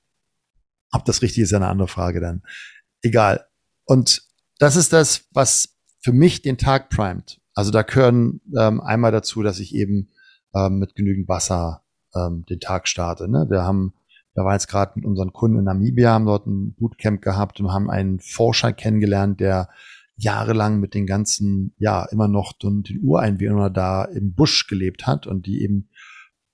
ob 0.92 1.04
das 1.04 1.22
richtig 1.22 1.42
ist, 1.42 1.50
ist 1.50 1.56
eine 1.56 1.68
andere 1.68 1.88
Frage 1.88 2.20
dann. 2.20 2.42
Egal. 3.02 3.46
Und 3.84 4.22
das 4.58 4.76
ist 4.76 4.92
das, 4.92 5.26
was 5.32 5.76
für 6.00 6.12
mich 6.12 6.42
den 6.42 6.58
Tag 6.58 6.90
primet. 6.90 7.40
Also 7.54 7.70
da 7.70 7.82
gehören 7.82 8.40
ähm, 8.56 8.80
einmal 8.80 9.12
dazu, 9.12 9.42
dass 9.42 9.58
ich 9.58 9.74
eben 9.74 10.10
ähm, 10.54 10.78
mit 10.78 10.94
genügend 10.94 11.28
Wasser 11.28 11.82
ähm, 12.14 12.44
den 12.48 12.60
Tag 12.60 12.88
starte. 12.88 13.28
Ne? 13.28 13.46
Wir 13.48 13.62
haben, 13.62 13.94
wir 14.34 14.44
waren 14.44 14.54
jetzt 14.54 14.68
gerade 14.68 14.92
mit 14.94 15.04
unseren 15.04 15.32
Kunden 15.32 15.58
in 15.58 15.64
Namibia, 15.64 16.12
haben 16.12 16.26
dort 16.26 16.46
ein 16.46 16.74
Bootcamp 16.74 17.20
gehabt 17.22 17.60
und 17.60 17.72
haben 17.72 17.90
einen 17.90 18.20
Forscher 18.20 18.72
kennengelernt, 18.72 19.40
der 19.40 19.68
jahrelang 20.16 20.80
mit 20.80 20.94
den 20.94 21.06
ganzen, 21.06 21.74
ja, 21.78 22.04
immer 22.06 22.28
noch 22.28 22.52
den, 22.52 22.82
den 22.82 23.00
Ureinwohnern 23.02 23.72
da 23.72 24.04
im 24.04 24.34
Busch 24.34 24.66
gelebt 24.66 25.06
hat 25.06 25.26
und 25.26 25.46
die 25.46 25.62
eben 25.62 25.88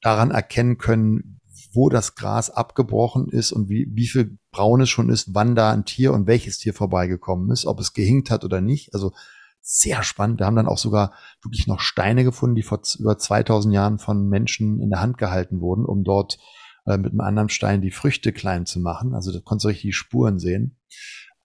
daran 0.02 0.30
erkennen 0.30 0.76
können, 0.76 1.33
wo 1.74 1.88
das 1.88 2.14
Gras 2.14 2.50
abgebrochen 2.50 3.28
ist 3.28 3.52
und 3.52 3.68
wie, 3.68 3.88
wie 3.90 4.06
viel 4.06 4.38
braun 4.50 4.80
es 4.80 4.90
schon 4.90 5.10
ist, 5.10 5.34
wann 5.34 5.54
da 5.54 5.72
ein 5.72 5.84
Tier 5.84 6.12
und 6.12 6.26
welches 6.26 6.58
Tier 6.58 6.74
vorbeigekommen 6.74 7.50
ist, 7.50 7.66
ob 7.66 7.80
es 7.80 7.92
gehinkt 7.92 8.30
hat 8.30 8.44
oder 8.44 8.60
nicht. 8.60 8.94
Also 8.94 9.12
sehr 9.60 10.02
spannend. 10.02 10.40
Wir 10.40 10.46
haben 10.46 10.56
dann 10.56 10.68
auch 10.68 10.78
sogar 10.78 11.12
wirklich 11.42 11.66
noch 11.66 11.80
Steine 11.80 12.22
gefunden, 12.22 12.54
die 12.54 12.62
vor 12.62 12.80
über 12.98 13.16
2000 13.16 13.74
Jahren 13.74 13.98
von 13.98 14.28
Menschen 14.28 14.80
in 14.80 14.90
der 14.90 15.00
Hand 15.00 15.16
gehalten 15.18 15.60
wurden, 15.60 15.86
um 15.86 16.04
dort 16.04 16.38
äh, 16.86 16.98
mit 16.98 17.12
einem 17.12 17.20
anderen 17.20 17.48
Stein 17.48 17.80
die 17.80 17.90
Früchte 17.90 18.32
klein 18.32 18.66
zu 18.66 18.78
machen. 18.78 19.14
Also 19.14 19.32
da 19.32 19.40
konntest 19.40 19.64
du 19.64 19.68
richtig 19.68 19.88
die 19.88 19.92
Spuren 19.92 20.38
sehen. 20.38 20.76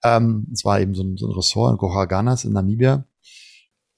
Ähm, 0.04 0.48
es 0.52 0.64
war 0.64 0.80
eben 0.80 0.94
so 0.94 1.02
ein, 1.02 1.16
so 1.16 1.28
ein 1.28 1.34
Ressort 1.34 1.72
in 1.72 1.78
Gohaganas 1.78 2.44
in 2.44 2.52
Namibia. 2.52 3.04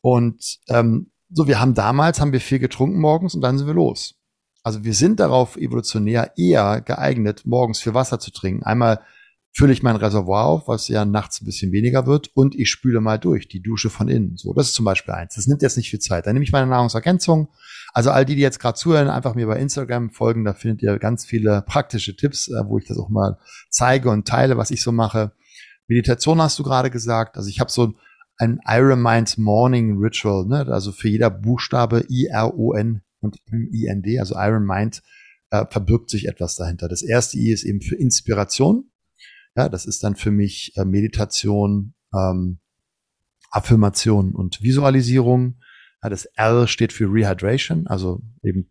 Und 0.01 0.61
ähm, 0.69 1.11
so, 1.31 1.47
wir 1.47 1.61
haben 1.61 1.75
damals, 1.75 2.21
haben 2.21 2.33
wir 2.33 2.41
viel 2.41 2.59
getrunken 2.59 3.01
morgens 3.01 3.35
und 3.35 3.41
dann 3.41 3.59
sind 3.59 3.67
wir 3.67 3.75
los. 3.75 4.22
Also 4.63 4.85
wir 4.85 4.95
sind 4.95 5.21
darauf 5.21 5.57
evolutionär 5.57 6.33
eher 6.37 6.81
geeignet, 6.81 7.43
morgens 7.45 7.81
viel 7.81 7.95
Wasser 7.95 8.21
zu 8.21 8.31
trinken. 8.31 8.63
Einmal 8.63 9.01
fülle 9.55 9.73
ich 9.73 9.83
mein 9.83 9.97
Reservoir 9.97 10.47
auf, 10.47 10.69
was 10.69 10.89
ja 10.89 11.05
nachts 11.05 11.41
ein 11.41 11.45
bisschen 11.45 11.73
weniger 11.73 12.07
wird, 12.07 12.31
und 12.35 12.55
ich 12.55 12.71
spüle 12.71 13.01
mal 13.01 13.19
durch, 13.19 13.49
die 13.49 13.63
Dusche 13.63 13.91
von 13.91 14.09
innen. 14.09 14.37
So, 14.37 14.55
das 14.55 14.69
ist 14.69 14.75
zum 14.75 14.85
Beispiel 14.85 15.13
eins. 15.13 15.35
Das 15.35 15.47
nimmt 15.47 15.63
jetzt 15.63 15.77
nicht 15.77 15.91
viel 15.91 15.99
Zeit. 15.99 16.27
Dann 16.27 16.35
nehme 16.35 16.45
ich 16.45 16.53
meine 16.53 16.69
Nahrungsergänzung. 16.69 17.49
Also 17.93 18.11
all 18.11 18.25
die, 18.25 18.35
die 18.35 18.41
jetzt 18.41 18.61
gerade 18.61 18.79
zuhören, 18.79 19.09
einfach 19.09 19.35
mir 19.35 19.47
bei 19.47 19.59
Instagram 19.59 20.11
folgen, 20.11 20.45
da 20.45 20.55
findet 20.55 20.83
ihr 20.83 20.99
ganz 20.99 21.27
viele 21.27 21.63
praktische 21.67 22.17
Tipps, 22.17 22.49
äh, 22.49 22.63
wo 22.65 22.79
ich 22.79 22.87
das 22.87 22.99
auch 22.99 23.11
mal 23.11 23.39
zeige 23.69 24.09
und 24.11 24.27
teile, 24.27 24.57
was 24.57 24.71
ich 24.71 24.81
so 24.83 24.93
mache. 24.93 25.33
Meditation 25.87 26.41
hast 26.41 26.59
du 26.59 26.63
gerade 26.63 26.91
gesagt. 26.91 27.37
Also 27.37 27.51
ich 27.51 27.61
habe 27.61 27.71
so 27.71 27.93
ein 28.39 28.61
Iron 28.67 29.03
Mind 29.03 29.37
Morning 29.37 29.99
Ritual, 29.99 30.47
ne? 30.47 30.67
also 30.69 30.93
für 30.93 31.09
jeder 31.09 31.29
Buchstabe 31.29 32.07
I-R-O-N 32.09 33.03
und 33.23 33.39
M-I-N-D, 33.47 34.19
also 34.19 34.35
Iron 34.37 34.65
Mind, 34.65 35.03
äh, 35.51 35.65
verbirgt 35.71 36.11
sich 36.11 36.27
etwas 36.27 36.57
dahinter. 36.57 36.89
Das 36.89 37.03
erste 37.03 37.39
I 37.39 37.53
ist 37.53 37.65
eben 37.65 37.81
für 37.81 37.97
Inspiration. 37.97 38.91
Ja, 39.57 39.69
das 39.69 39.87
ist 39.87 40.03
dann 40.03 40.17
für 40.17 40.31
mich 40.31 40.73
äh, 40.77 40.85
Meditation, 40.85 41.95
ähm, 42.15 42.59
Affirmation 43.51 44.35
und 44.35 44.63
Visualisierung. 44.63 45.59
Ja, 46.03 46.09
das 46.09 46.25
R 46.25 46.67
steht 46.67 46.93
für 46.93 47.05
Rehydration, 47.05 47.87
also 47.87 48.23
eben 48.43 48.71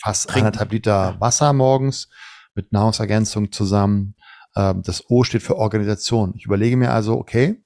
fast 0.00 0.28
Trinken. 0.28 0.46
anderthalb 0.46 0.72
Liter 0.72 1.20
Wasser 1.20 1.52
morgens 1.52 2.08
mit 2.54 2.72
Nahrungsergänzung 2.72 3.52
zusammen. 3.52 4.14
Ähm, 4.56 4.82
das 4.82 5.10
O 5.10 5.24
steht 5.24 5.42
für 5.42 5.56
Organisation. 5.56 6.34
Ich 6.36 6.46
überlege 6.46 6.76
mir 6.76 6.92
also, 6.92 7.18
okay, 7.18 7.62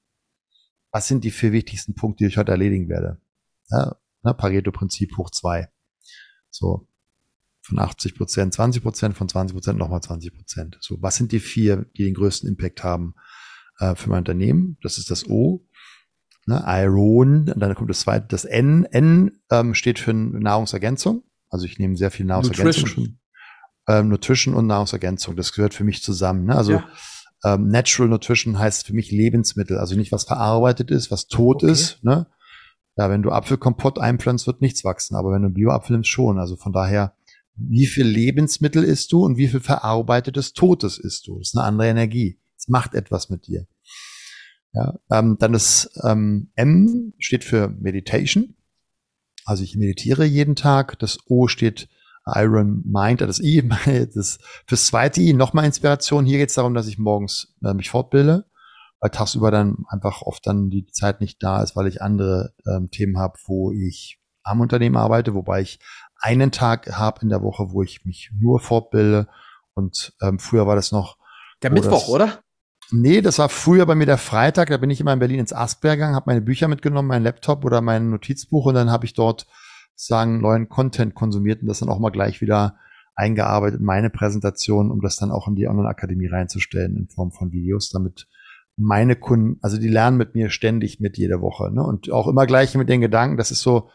was 0.90 1.08
sind 1.08 1.24
die 1.24 1.30
vier 1.30 1.52
wichtigsten 1.52 1.94
Punkte, 1.94 2.24
die 2.24 2.28
ich 2.28 2.36
heute 2.38 2.52
erledigen 2.52 2.88
werde? 2.88 3.20
Ja, 3.68 3.96
ne, 4.22 4.34
Pareto-Prinzip 4.34 5.16
hoch 5.16 5.30
zwei. 5.30 5.68
So, 6.54 6.86
von 7.62 7.78
80 7.80 8.14
Prozent 8.14 8.54
20 8.54 8.82
Prozent, 8.82 9.16
von 9.16 9.28
20 9.28 9.54
Prozent 9.54 9.78
nochmal 9.78 10.02
20 10.02 10.32
Prozent. 10.34 10.78
So, 10.80 10.98
was 11.00 11.16
sind 11.16 11.32
die 11.32 11.40
vier, 11.40 11.86
die 11.96 12.04
den 12.04 12.14
größten 12.14 12.48
Impact 12.48 12.84
haben 12.84 13.14
äh, 13.80 13.96
für 13.96 14.08
mein 14.10 14.18
Unternehmen? 14.20 14.76
Das 14.82 14.98
ist 14.98 15.10
das 15.10 15.28
O. 15.28 15.66
Ne, 16.46 16.62
Iron, 16.66 17.48
und 17.50 17.58
dann 17.58 17.74
kommt 17.74 17.88
das 17.90 18.00
zweite, 18.00 18.26
das 18.28 18.44
N. 18.44 18.84
N 18.84 19.32
ähm, 19.50 19.74
steht 19.74 19.98
für 19.98 20.12
Nahrungsergänzung. 20.12 21.24
Also 21.48 21.64
ich 21.64 21.78
nehme 21.78 21.96
sehr 21.96 22.10
viel 22.10 22.26
Nahrungsergänzung. 22.26 22.82
Nutrition. 22.82 23.18
Ähm, 23.88 24.08
Nutrition 24.08 24.54
und 24.54 24.66
Nahrungsergänzung, 24.66 25.36
das 25.36 25.52
gehört 25.52 25.74
für 25.74 25.84
mich 25.84 26.02
zusammen. 26.02 26.44
Ne? 26.44 26.54
Also 26.54 26.72
Ja. 26.72 26.88
ähm, 27.44 27.68
Natural 27.68 28.08
Nutrition 28.10 28.58
heißt 28.58 28.86
für 28.86 28.92
mich 28.92 29.10
Lebensmittel, 29.10 29.78
also 29.78 29.96
nicht 29.96 30.12
was 30.12 30.24
verarbeitet 30.24 30.90
ist, 30.90 31.10
was 31.10 31.26
tot 31.26 31.62
Okay. 31.64 31.72
ist. 31.72 32.04
Ne? 32.04 32.26
Ja, 32.96 33.10
wenn 33.10 33.22
du 33.22 33.30
Apfelkompott 33.30 33.98
einpflanzt, 33.98 34.46
wird 34.46 34.60
nichts 34.60 34.84
wachsen, 34.84 35.16
aber 35.16 35.32
wenn 35.32 35.42
du 35.42 35.50
Bioapfel 35.50 35.94
nimmst, 35.94 36.10
schon. 36.10 36.38
Also 36.38 36.56
von 36.56 36.72
daher, 36.72 37.14
wie 37.56 37.86
viel 37.86 38.06
Lebensmittel 38.06 38.84
isst 38.84 39.12
du 39.12 39.24
und 39.24 39.36
wie 39.36 39.48
viel 39.48 39.60
verarbeitetes 39.60 40.52
Totes 40.52 40.98
isst 40.98 41.26
du? 41.26 41.38
Das 41.38 41.48
ist 41.48 41.56
eine 41.56 41.66
andere 41.66 41.88
Energie. 41.88 42.38
Es 42.56 42.68
macht 42.68 42.94
etwas 42.94 43.30
mit 43.30 43.46
dir. 43.46 43.66
Ja, 44.72 44.98
ähm, 45.10 45.36
dann 45.38 45.52
das 45.52 45.90
ähm, 46.02 46.50
M 46.54 47.14
steht 47.18 47.44
für 47.44 47.68
Meditation. 47.68 48.54
Also 49.44 49.62
ich 49.62 49.76
meditiere 49.76 50.24
jeden 50.24 50.56
Tag. 50.56 50.98
Das 50.98 51.18
O 51.26 51.46
steht 51.46 51.88
Iron 52.26 52.82
Mind, 52.86 53.20
das 53.20 53.40
I, 53.40 53.68
das 54.14 54.38
fürs 54.66 54.86
zweite 54.86 55.20
I 55.20 55.32
nochmal 55.32 55.66
Inspiration. 55.66 56.24
Hier 56.24 56.38
geht 56.38 56.48
es 56.48 56.54
darum, 56.54 56.74
dass 56.74 56.88
ich 56.88 56.98
morgens 56.98 57.54
äh, 57.62 57.74
mich 57.74 57.90
fortbilde, 57.90 58.46
weil 59.00 59.10
tagsüber 59.10 59.50
dann 59.50 59.84
einfach 59.88 60.22
oft 60.22 60.46
dann 60.46 60.70
die 60.70 60.86
Zeit 60.86 61.20
nicht 61.20 61.42
da 61.42 61.62
ist, 61.62 61.76
weil 61.76 61.86
ich 61.86 62.02
andere 62.02 62.54
ähm, 62.66 62.90
Themen 62.90 63.18
habe, 63.18 63.38
wo 63.46 63.70
ich 63.72 64.18
am 64.42 64.60
Unternehmen 64.60 64.96
arbeite, 64.96 65.34
wobei 65.34 65.62
ich 65.62 65.80
einen 66.20 66.52
Tag 66.52 66.92
habe 66.96 67.20
in 67.22 67.28
der 67.28 67.42
Woche, 67.42 67.72
wo 67.72 67.82
ich 67.82 68.04
mich 68.04 68.30
nur 68.38 68.60
fortbilde. 68.60 69.28
Und 69.74 70.14
ähm, 70.22 70.38
früher 70.38 70.66
war 70.66 70.76
das 70.76 70.92
noch 70.92 71.18
Der 71.62 71.70
Mittwoch, 71.70 72.00
das- 72.00 72.08
oder? 72.08 72.38
Nee, 72.90 73.22
das 73.22 73.38
war 73.38 73.48
früher 73.48 73.86
bei 73.86 73.94
mir 73.94 74.06
der 74.06 74.18
Freitag. 74.18 74.68
Da 74.68 74.76
bin 74.76 74.90
ich 74.90 75.00
immer 75.00 75.14
in 75.14 75.18
Berlin 75.18 75.40
ins 75.40 75.54
Asperger 75.54 75.96
gegangen, 75.96 76.14
habe 76.14 76.28
meine 76.28 76.42
Bücher 76.42 76.68
mitgenommen, 76.68 77.08
meinen 77.08 77.24
Laptop 77.24 77.64
oder 77.64 77.80
mein 77.80 78.10
Notizbuch 78.10 78.66
und 78.66 78.74
dann 78.74 78.90
habe 78.90 79.06
ich 79.06 79.14
dort 79.14 79.46
sagen 79.96 80.40
neuen 80.40 80.68
Content 80.68 81.14
konsumiert 81.14 81.62
und 81.62 81.68
das 81.68 81.78
dann 81.78 81.88
auch 81.88 81.98
mal 81.98 82.10
gleich 82.10 82.40
wieder 82.40 82.76
eingearbeitet 83.14 83.80
in 83.80 83.86
meine 83.86 84.10
Präsentation, 84.10 84.90
um 84.90 85.00
das 85.00 85.16
dann 85.16 85.30
auch 85.30 85.48
in 85.48 85.54
die 85.54 85.68
Online-Akademie 85.68 86.26
reinzustellen 86.26 86.96
in 86.96 87.08
Form 87.08 87.30
von 87.32 87.52
Videos, 87.52 87.90
damit 87.90 88.26
meine 88.76 89.16
Kunden, 89.16 89.58
also 89.62 89.78
die 89.78 89.88
lernen 89.88 90.16
mit 90.16 90.34
mir 90.34 90.50
ständig 90.50 91.00
mit 91.00 91.16
jede 91.16 91.40
Woche 91.40 91.70
ne? 91.72 91.82
und 91.82 92.10
auch 92.10 92.26
immer 92.26 92.46
gleich 92.46 92.74
mit 92.74 92.88
den 92.88 93.00
Gedanken, 93.00 93.36
das 93.36 93.50
ist 93.50 93.60
so 93.60 93.90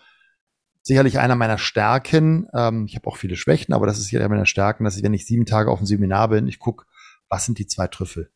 sicherlich 0.82 1.20
einer 1.20 1.36
meiner 1.36 1.58
Stärken. 1.58 2.48
Ähm, 2.54 2.86
ich 2.88 2.96
habe 2.96 3.08
auch 3.08 3.18
viele 3.18 3.36
Schwächen, 3.36 3.74
aber 3.74 3.86
das 3.86 4.00
ist 4.00 4.12
ja 4.12 4.20
einer 4.20 4.30
meiner 4.30 4.46
Stärken, 4.46 4.86
dass 4.86 4.98
ich, 4.98 5.04
wenn 5.04 5.14
ich 5.14 5.26
sieben 5.26 5.46
Tage 5.46 5.70
auf 5.70 5.80
dem 5.80 5.86
Seminar 5.86 6.30
bin, 6.30 6.48
ich 6.48 6.60
gucke, 6.60 6.86
was 7.28 7.46
sind 7.46 7.60
die 7.60 7.68
zwei 7.68 7.88
Trüffel? 7.88 8.32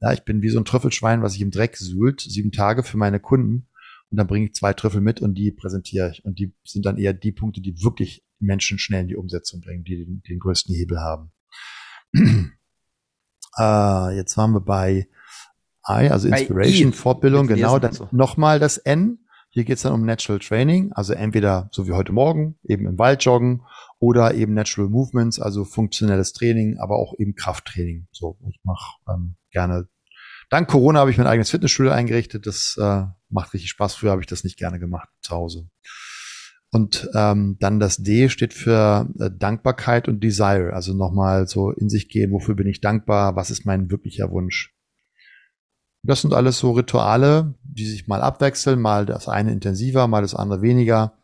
Ja, 0.00 0.12
ich 0.12 0.24
bin 0.24 0.42
wie 0.42 0.50
so 0.50 0.58
ein 0.58 0.64
Trüffelschwein, 0.64 1.22
was 1.22 1.32
sich 1.32 1.40
im 1.40 1.50
Dreck 1.50 1.76
suhlt, 1.76 2.20
sieben 2.20 2.52
Tage 2.52 2.82
für 2.82 2.96
meine 2.98 3.20
Kunden. 3.20 3.68
Und 4.10 4.18
dann 4.18 4.26
bringe 4.26 4.46
ich 4.46 4.54
zwei 4.54 4.72
Trüffel 4.74 5.00
mit 5.00 5.20
und 5.20 5.34
die 5.34 5.50
präsentiere 5.50 6.10
ich. 6.10 6.24
Und 6.24 6.38
die 6.38 6.54
sind 6.62 6.84
dann 6.84 6.98
eher 6.98 7.14
die 7.14 7.32
Punkte, 7.32 7.60
die 7.60 7.82
wirklich 7.82 8.22
Menschen 8.38 8.78
schnell 8.78 9.02
in 9.02 9.08
die 9.08 9.16
Umsetzung 9.16 9.60
bringen, 9.60 9.82
die 9.82 10.04
den, 10.04 10.22
den 10.28 10.38
größten 10.38 10.74
Hebel 10.74 11.00
haben. 11.00 11.32
äh, 13.58 14.16
jetzt 14.16 14.36
waren 14.36 14.52
wir 14.52 14.60
bei 14.60 15.08
I, 15.88 16.08
also 16.08 16.28
Inspiration, 16.28 16.90
I. 16.90 16.92
Fortbildung, 16.92 17.46
genau. 17.46 17.78
Dann 17.78 17.92
so. 17.92 18.08
nochmal 18.12 18.58
das 18.58 18.78
N. 18.78 19.18
Hier 19.50 19.64
geht 19.64 19.76
es 19.76 19.82
dann 19.82 19.92
um 19.92 20.04
Natural 20.04 20.40
Training, 20.40 20.92
also 20.94 21.12
entweder 21.12 21.68
so 21.70 21.86
wie 21.86 21.92
heute 21.92 22.12
Morgen, 22.12 22.58
eben 22.64 22.88
im 22.88 22.98
Wald 22.98 23.24
joggen 23.24 23.62
oder 24.00 24.34
eben 24.34 24.52
Natural 24.52 24.90
Movements, 24.90 25.38
also 25.38 25.64
funktionelles 25.64 26.32
Training, 26.32 26.78
aber 26.78 26.96
auch 26.96 27.14
eben 27.18 27.36
Krafttraining. 27.36 28.08
So, 28.10 28.36
ich 28.48 28.58
mache 28.64 28.96
ähm, 29.08 29.36
gerne. 29.52 29.86
Dank 30.50 30.68
Corona 30.68 30.98
habe 31.00 31.12
ich 31.12 31.18
mein 31.18 31.28
eigenes 31.28 31.50
Fitnessstudio 31.50 31.92
eingerichtet. 31.92 32.46
Das 32.46 32.76
äh, 32.80 33.04
macht 33.28 33.54
richtig 33.54 33.70
Spaß. 33.70 33.94
Früher 33.94 34.10
habe 34.10 34.22
ich 34.22 34.26
das 34.26 34.42
nicht 34.42 34.58
gerne 34.58 34.80
gemacht 34.80 35.08
zu 35.20 35.30
Hause. 35.30 35.68
Und 36.72 37.08
ähm, 37.14 37.56
dann 37.60 37.78
das 37.78 37.98
D 37.98 38.28
steht 38.28 38.52
für 38.52 39.08
äh, 39.20 39.30
Dankbarkeit 39.30 40.08
und 40.08 40.24
Desire. 40.24 40.72
Also 40.72 40.92
nochmal 40.92 41.46
so 41.46 41.70
in 41.70 41.88
sich 41.88 42.08
gehen, 42.08 42.32
wofür 42.32 42.56
bin 42.56 42.66
ich 42.66 42.80
dankbar, 42.80 43.36
was 43.36 43.52
ist 43.52 43.64
mein 43.64 43.92
wirklicher 43.92 44.32
Wunsch. 44.32 44.73
Das 46.06 46.20
sind 46.20 46.34
alles 46.34 46.58
so 46.58 46.72
Rituale, 46.72 47.54
die 47.62 47.86
sich 47.86 48.06
mal 48.06 48.20
abwechseln, 48.20 48.78
mal 48.80 49.06
das 49.06 49.26
eine 49.26 49.52
intensiver, 49.52 50.06
mal 50.06 50.20
das 50.20 50.34
andere 50.34 50.60
weniger. 50.60 51.16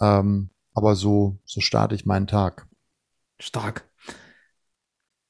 Ähm, 0.00 0.50
aber 0.74 0.96
so, 0.96 1.38
so 1.44 1.60
starte 1.60 1.94
ich 1.94 2.06
meinen 2.06 2.26
Tag. 2.26 2.66
Stark. 3.38 3.88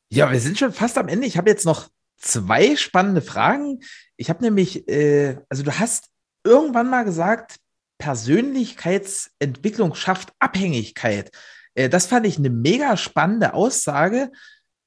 Ja, 0.08 0.32
wir 0.32 0.40
sind 0.40 0.58
schon 0.58 0.72
fast 0.72 0.96
am 0.96 1.08
Ende. 1.08 1.26
Ich 1.26 1.36
habe 1.36 1.50
jetzt 1.50 1.66
noch 1.66 1.90
zwei 2.16 2.74
spannende 2.74 3.20
Fragen. 3.20 3.80
Ich 4.16 4.30
habe 4.30 4.42
nämlich, 4.42 4.88
äh, 4.88 5.36
also 5.50 5.62
du 5.62 5.78
hast 5.78 6.08
irgendwann 6.42 6.88
mal 6.88 7.04
gesagt, 7.04 7.56
Persönlichkeitsentwicklung 7.98 9.94
schafft 9.94 10.32
Abhängigkeit. 10.38 11.30
Äh, 11.74 11.90
das 11.90 12.06
fand 12.06 12.26
ich 12.26 12.38
eine 12.38 12.48
mega 12.48 12.96
spannende 12.96 13.52
Aussage. 13.52 14.32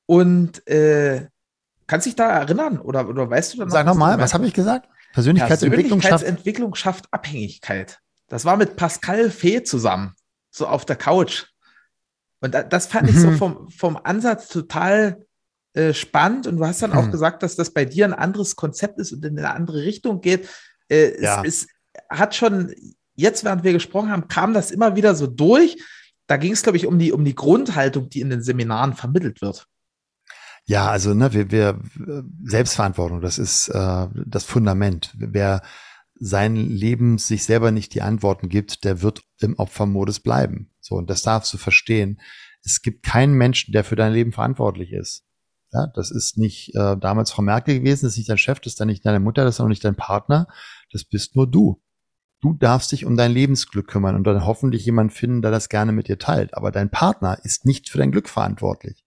Und 0.07 0.67
äh, 0.67 1.27
kannst 1.93 2.07
dich 2.07 2.15
da 2.15 2.27
erinnern 2.27 2.79
oder, 2.79 3.07
oder 3.07 3.29
weißt 3.29 3.53
du 3.53 3.59
dann 3.59 3.67
noch? 3.67 3.73
Sag 3.73 3.85
nochmal, 3.85 4.17
was 4.17 4.33
habe 4.33 4.47
ich 4.47 4.53
gesagt? 4.55 4.89
Persönlichkeitsentwicklung, 5.13 5.99
Persönlichkeitsentwicklung 5.99 6.73
schafft, 6.73 7.05
Abhängigkeit. 7.11 7.99
Das 8.29 8.45
war 8.45 8.57
mit 8.57 8.77
Pascal 8.77 9.29
Fee 9.29 9.61
zusammen, 9.61 10.15
so 10.49 10.65
auf 10.65 10.85
der 10.85 10.95
Couch. 10.95 11.45
Und 12.41 12.55
das 12.71 12.87
fand 12.87 13.03
mhm. 13.03 13.09
ich 13.09 13.21
so 13.21 13.29
mhm. 13.29 13.37
vom, 13.37 13.69
vom 13.69 13.99
Ansatz 14.03 14.47
total 14.47 15.23
äh, 15.73 15.93
spannend. 15.93 16.47
Und 16.47 16.57
du 16.57 16.65
hast 16.65 16.81
dann 16.81 16.93
mhm. 16.93 16.97
auch 16.97 17.11
gesagt, 17.11 17.43
dass 17.43 17.55
das 17.55 17.69
bei 17.69 17.85
dir 17.85 18.05
ein 18.05 18.13
anderes 18.15 18.55
Konzept 18.55 18.97
ist 18.97 19.11
und 19.11 19.23
in 19.23 19.37
eine 19.37 19.51
andere 19.51 19.83
Richtung 19.83 20.19
geht. 20.19 20.49
Äh, 20.89 21.21
ja. 21.21 21.43
es, 21.43 21.67
es 21.67 21.67
hat 22.09 22.33
schon, 22.33 22.73
jetzt 23.13 23.43
während 23.43 23.63
wir 23.63 23.71
gesprochen 23.71 24.09
haben, 24.09 24.27
kam 24.29 24.55
das 24.55 24.71
immer 24.71 24.95
wieder 24.95 25.13
so 25.13 25.27
durch. 25.27 25.77
Da 26.25 26.37
ging 26.37 26.53
es, 26.53 26.63
glaube 26.63 26.77
ich, 26.77 26.87
um 26.87 26.97
die, 26.97 27.11
um 27.11 27.23
die 27.23 27.35
Grundhaltung, 27.35 28.09
die 28.09 28.21
in 28.21 28.31
den 28.31 28.41
Seminaren 28.41 28.95
vermittelt 28.95 29.43
wird. 29.43 29.67
Ja, 30.66 30.89
also 30.89 31.14
ne, 31.14 31.34
wir, 31.34 31.51
wir 31.51 31.82
Selbstverantwortung, 32.43 33.22
das 33.22 33.38
ist 33.38 33.68
äh, 33.70 34.07
das 34.26 34.45
Fundament. 34.45 35.14
Wer 35.18 35.61
sein 36.16 36.55
Leben 36.55 37.18
sich 37.18 37.43
selber 37.43 37.72
nicht 37.72 37.93
die 37.93 38.01
Antworten 38.01 38.47
gibt, 38.47 38.86
der 38.86 39.01
wird 39.01 39.24
im 39.39 39.55
Opfermodus 39.59 40.22
bleiben. 40.22 40.72
So, 40.80 40.95
und 40.95 41.09
das 41.09 41.22
darfst 41.22 41.53
du 41.53 41.57
verstehen. 41.57 42.22
Es 42.64 42.82
gibt 42.82 43.03
keinen 43.03 43.34
Menschen, 43.34 43.74
der 43.74 43.84
für 43.84 43.97
dein 43.97 44.14
Leben 44.14 44.32
verantwortlich 44.32 44.93
ist. 44.93 45.26
Ja, 45.74 45.88
das 45.88 46.11
ist 46.11 46.38
nicht 46.38 46.74
äh, 46.76 46.95
damals 46.97 47.32
Frau 47.32 47.41
Merkel 47.41 47.80
gewesen, 47.80 48.05
das 48.05 48.14
ist 48.14 48.20
nicht 48.20 48.30
dein 48.30 48.38
Chef, 48.38 48.59
das 48.59 48.74
ist 48.74 48.80
dann 48.80 48.88
nicht 48.88 49.05
deine 49.05 49.20
Mutter, 49.20 49.43
das 49.43 49.55
ist 49.55 49.59
auch 49.59 49.68
nicht 49.68 49.84
dein 49.84 49.95
Partner, 49.95 50.47
das 50.91 51.03
bist 51.03 51.36
nur 51.36 51.49
du. 51.49 51.82
Du 52.41 52.53
darfst 52.53 52.91
dich 52.91 53.05
um 53.05 53.18
dein 53.18 53.32
Lebensglück 53.32 53.88
kümmern 53.88 54.16
und 54.16 54.26
dann 54.26 54.45
hoffentlich 54.45 54.86
jemand 54.86 55.14
finden, 55.14 55.41
der 55.41 55.49
das 55.49 55.70
gerne 55.70 55.91
mit 55.91 56.07
dir 56.09 56.20
teilt. 56.20 56.53
Aber 56.55 56.72
dein 56.72 56.89
Partner 56.91 57.38
ist 57.43 57.66
nicht 57.66 57.89
für 57.89 57.97
dein 57.97 58.11
Glück 58.11 58.30
verantwortlich. 58.30 59.03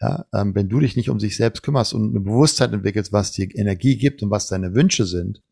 Ja, 0.00 0.26
ähm, 0.32 0.54
wenn 0.54 0.68
du 0.68 0.78
dich 0.80 0.96
nicht 0.96 1.10
um 1.10 1.18
sich 1.18 1.36
selbst 1.36 1.62
kümmerst 1.62 1.92
und 1.92 2.10
eine 2.10 2.20
Bewusstheit 2.20 2.72
entwickelst, 2.72 3.12
was 3.12 3.32
dir 3.32 3.48
Energie 3.54 3.96
gibt 3.96 4.22
und 4.22 4.30
was 4.30 4.46
deine 4.46 4.74
Wünsche 4.74 5.06
sind. 5.06 5.42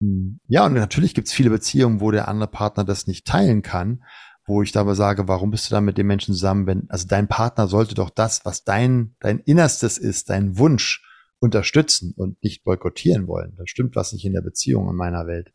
Hm, 0.00 0.40
ja, 0.46 0.66
und 0.66 0.74
natürlich 0.74 1.14
gibt 1.14 1.28
es 1.28 1.34
viele 1.34 1.50
Beziehungen, 1.50 2.00
wo 2.00 2.10
der 2.10 2.28
andere 2.28 2.50
Partner 2.50 2.84
das 2.84 3.06
nicht 3.06 3.26
teilen 3.26 3.62
kann, 3.62 4.02
wo 4.46 4.62
ich 4.62 4.72
dabei 4.72 4.94
sage, 4.94 5.26
warum 5.26 5.50
bist 5.50 5.70
du 5.70 5.74
da 5.74 5.80
mit 5.80 5.96
dem 5.96 6.06
Menschen 6.06 6.34
zusammen, 6.34 6.66
wenn, 6.66 6.84
also 6.90 7.06
dein 7.06 7.28
Partner 7.28 7.66
sollte 7.66 7.94
doch 7.94 8.10
das, 8.10 8.44
was 8.44 8.64
dein, 8.64 9.14
dein 9.20 9.38
Innerstes 9.38 9.96
ist, 9.96 10.28
dein 10.28 10.58
Wunsch, 10.58 11.02
unterstützen 11.42 12.14
und 12.16 12.40
nicht 12.44 12.62
boykottieren 12.62 13.26
wollen. 13.26 13.54
Da 13.56 13.64
stimmt 13.66 13.96
was 13.96 14.12
nicht 14.12 14.24
in 14.24 14.32
der 14.32 14.42
Beziehung 14.42 14.88
in 14.88 14.94
meiner 14.94 15.26
Welt. 15.26 15.52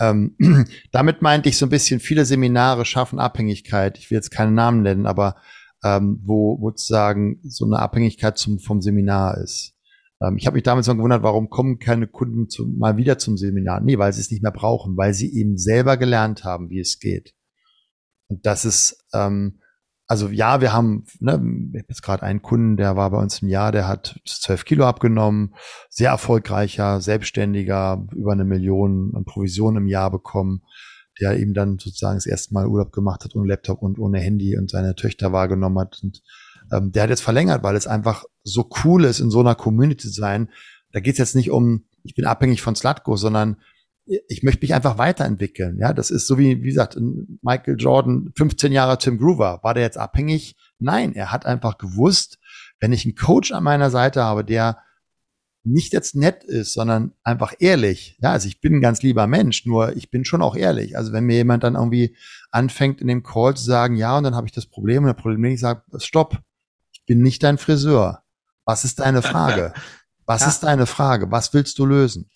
Ähm, 0.00 0.36
damit 0.90 1.20
meinte 1.20 1.50
ich 1.50 1.58
so 1.58 1.66
ein 1.66 1.70
bisschen, 1.70 2.00
viele 2.00 2.24
Seminare 2.24 2.86
schaffen 2.86 3.18
Abhängigkeit. 3.18 3.98
Ich 3.98 4.10
will 4.10 4.16
jetzt 4.16 4.30
keine 4.30 4.52
Namen 4.52 4.80
nennen, 4.80 5.06
aber 5.06 5.36
ähm, 5.82 6.20
wo 6.22 6.58
sozusagen 6.62 7.40
so 7.42 7.64
eine 7.64 7.78
Abhängigkeit 7.78 8.38
zum, 8.38 8.58
vom 8.58 8.80
Seminar 8.80 9.38
ist. 9.38 9.74
Ähm, 10.20 10.36
ich 10.36 10.46
habe 10.46 10.54
mich 10.54 10.62
damals 10.62 10.86
mal 10.86 10.96
gewundert, 10.96 11.22
warum 11.22 11.50
kommen 11.50 11.78
keine 11.78 12.06
Kunden 12.06 12.48
zum, 12.48 12.78
mal 12.78 12.96
wieder 12.96 13.18
zum 13.18 13.36
Seminar? 13.36 13.80
Nee, 13.80 13.98
weil 13.98 14.12
sie 14.12 14.20
es 14.20 14.30
nicht 14.30 14.42
mehr 14.42 14.52
brauchen, 14.52 14.96
weil 14.96 15.14
sie 15.14 15.34
eben 15.34 15.58
selber 15.58 15.96
gelernt 15.96 16.44
haben, 16.44 16.70
wie 16.70 16.80
es 16.80 16.98
geht. 16.98 17.34
Und 18.28 18.46
das 18.46 18.64
ist, 18.64 19.04
ähm, 19.12 19.60
also 20.06 20.28
ja, 20.28 20.60
wir 20.60 20.72
haben, 20.72 21.04
ne, 21.20 21.32
ich 21.72 21.80
habe 21.80 21.88
jetzt 21.88 22.02
gerade 22.02 22.22
einen 22.22 22.42
Kunden, 22.42 22.76
der 22.76 22.96
war 22.96 23.10
bei 23.10 23.18
uns 23.18 23.42
im 23.42 23.48
Jahr, 23.48 23.72
der 23.72 23.88
hat 23.88 24.20
zwölf 24.26 24.64
Kilo 24.64 24.86
abgenommen, 24.86 25.54
sehr 25.88 26.10
erfolgreicher, 26.10 27.00
selbstständiger, 27.00 28.06
über 28.14 28.32
eine 28.32 28.44
Million 28.44 29.12
an 29.14 29.24
Provision 29.24 29.76
im 29.76 29.86
Jahr 29.86 30.10
bekommen 30.10 30.62
der 31.20 31.38
eben 31.38 31.54
dann 31.54 31.78
sozusagen 31.78 32.16
das 32.16 32.26
erste 32.26 32.54
Mal 32.54 32.66
Urlaub 32.66 32.92
gemacht 32.92 33.24
hat 33.24 33.34
ohne 33.34 33.48
Laptop 33.48 33.82
und 33.82 33.98
ohne 33.98 34.18
Handy 34.18 34.56
und 34.56 34.70
seine 34.70 34.94
Töchter 34.94 35.32
wahrgenommen 35.32 35.78
hat. 35.78 36.00
Und 36.02 36.22
ähm, 36.72 36.92
der 36.92 37.04
hat 37.04 37.10
jetzt 37.10 37.22
verlängert, 37.22 37.62
weil 37.62 37.76
es 37.76 37.86
einfach 37.86 38.24
so 38.44 38.68
cool 38.84 39.04
ist, 39.04 39.20
in 39.20 39.30
so 39.30 39.40
einer 39.40 39.54
Community 39.54 40.08
zu 40.08 40.20
sein. 40.20 40.48
Da 40.92 41.00
geht 41.00 41.14
es 41.14 41.18
jetzt 41.18 41.36
nicht 41.36 41.50
um, 41.50 41.84
ich 42.02 42.14
bin 42.14 42.24
abhängig 42.24 42.62
von 42.62 42.74
Slatko, 42.74 43.16
sondern 43.16 43.56
ich 44.04 44.42
möchte 44.42 44.64
mich 44.64 44.74
einfach 44.74 44.98
weiterentwickeln. 44.98 45.78
Ja, 45.78 45.92
das 45.92 46.10
ist 46.10 46.26
so 46.26 46.36
wie, 46.38 46.62
wie 46.62 46.68
gesagt, 46.68 46.98
Michael 47.40 47.76
Jordan, 47.78 48.32
15 48.36 48.72
Jahre 48.72 48.98
Tim 48.98 49.18
Groover. 49.18 49.60
War 49.62 49.74
der 49.74 49.84
jetzt 49.84 49.98
abhängig? 49.98 50.56
Nein, 50.78 51.14
er 51.14 51.30
hat 51.30 51.46
einfach 51.46 51.78
gewusst, 51.78 52.38
wenn 52.80 52.92
ich 52.92 53.04
einen 53.04 53.14
Coach 53.14 53.52
an 53.52 53.62
meiner 53.62 53.90
Seite 53.90 54.24
habe, 54.24 54.44
der 54.44 54.78
nicht 55.64 55.92
jetzt 55.92 56.16
nett 56.16 56.42
ist, 56.44 56.72
sondern 56.72 57.12
einfach 57.22 57.54
ehrlich. 57.58 58.18
Ja, 58.20 58.32
also 58.32 58.48
ich 58.48 58.60
bin 58.60 58.74
ein 58.74 58.80
ganz 58.80 59.02
lieber 59.02 59.26
Mensch, 59.26 59.64
nur 59.64 59.96
ich 59.96 60.10
bin 60.10 60.24
schon 60.24 60.42
auch 60.42 60.56
ehrlich. 60.56 60.96
Also 60.96 61.12
wenn 61.12 61.24
mir 61.24 61.36
jemand 61.36 61.62
dann 61.62 61.74
irgendwie 61.74 62.16
anfängt 62.50 63.00
in 63.00 63.06
dem 63.06 63.22
Call 63.22 63.54
zu 63.54 63.64
sagen, 63.64 63.96
ja, 63.96 64.16
und 64.18 64.24
dann 64.24 64.34
habe 64.34 64.46
ich 64.46 64.52
das 64.52 64.66
Problem, 64.66 65.04
und 65.04 65.08
das 65.08 65.22
Problem, 65.22 65.44
ich 65.44 65.60
sage, 65.60 65.82
stopp, 65.98 66.38
ich 66.92 67.04
bin 67.06 67.22
nicht 67.22 67.42
dein 67.42 67.58
Friseur. 67.58 68.22
Was 68.64 68.84
ist 68.84 69.00
deine 69.00 69.22
Frage? 69.22 69.72
Was 70.26 70.42
ja. 70.42 70.48
ist 70.48 70.60
deine 70.60 70.86
Frage? 70.86 71.30
Was 71.30 71.52
willst 71.52 71.78
du 71.78 71.86
lösen? 71.86 72.30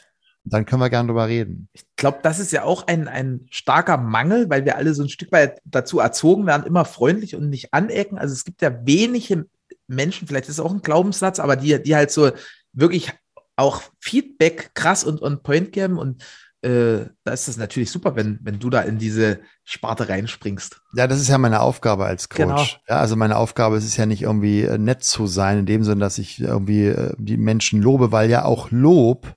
Und 0.44 0.52
dann 0.52 0.64
können 0.64 0.80
wir 0.80 0.90
gerne 0.90 1.08
drüber 1.08 1.26
reden. 1.26 1.68
Ich 1.72 1.84
glaube, 1.96 2.18
das 2.22 2.38
ist 2.38 2.52
ja 2.52 2.62
auch 2.62 2.86
ein, 2.86 3.08
ein 3.08 3.46
starker 3.50 3.96
Mangel, 3.96 4.48
weil 4.48 4.64
wir 4.64 4.76
alle 4.76 4.94
so 4.94 5.02
ein 5.02 5.08
Stück 5.08 5.32
weit 5.32 5.60
dazu 5.64 5.98
erzogen 5.98 6.46
werden, 6.46 6.66
immer 6.66 6.84
freundlich 6.84 7.34
und 7.34 7.48
nicht 7.48 7.74
anecken. 7.74 8.16
Also 8.16 8.32
es 8.32 8.44
gibt 8.44 8.62
ja 8.62 8.86
wenige 8.86 9.46
Menschen, 9.88 10.28
vielleicht 10.28 10.48
ist 10.48 10.58
es 10.58 10.64
auch 10.64 10.72
ein 10.72 10.82
Glaubenssatz, 10.82 11.40
aber 11.40 11.56
die, 11.56 11.82
die 11.82 11.96
halt 11.96 12.12
so 12.12 12.30
wirklich 12.76 13.12
auch 13.56 13.82
Feedback 13.98 14.72
krass 14.74 15.02
und 15.02 15.22
on 15.22 15.42
point 15.42 15.72
geben 15.72 15.98
und 15.98 16.22
äh, 16.62 17.06
da 17.22 17.32
ist 17.32 17.48
es 17.48 17.56
natürlich 17.56 17.90
super, 17.90 18.16
wenn, 18.16 18.38
wenn 18.42 18.58
du 18.58 18.70
da 18.70 18.80
in 18.80 18.98
diese 18.98 19.40
Sparte 19.62 20.08
reinspringst. 20.08 20.80
Ja, 20.94 21.06
das 21.06 21.20
ist 21.20 21.28
ja 21.28 21.38
meine 21.38 21.60
Aufgabe 21.60 22.06
als 22.06 22.28
Coach. 22.28 22.38
Genau. 22.38 22.62
Ja, 22.88 23.00
also 23.00 23.14
meine 23.14 23.36
Aufgabe 23.36 23.76
ist 23.76 23.84
es 23.84 23.96
ja 23.96 24.06
nicht 24.06 24.22
irgendwie 24.22 24.62
äh, 24.62 24.78
nett 24.78 25.04
zu 25.04 25.26
sein, 25.26 25.60
in 25.60 25.66
dem 25.66 25.84
Sinne, 25.84 26.00
dass 26.00 26.18
ich 26.18 26.40
irgendwie 26.40 26.86
äh, 26.86 27.14
die 27.18 27.36
Menschen 27.36 27.82
lobe, 27.82 28.10
weil 28.10 28.30
ja 28.30 28.44
auch 28.44 28.70
Lob 28.70 29.36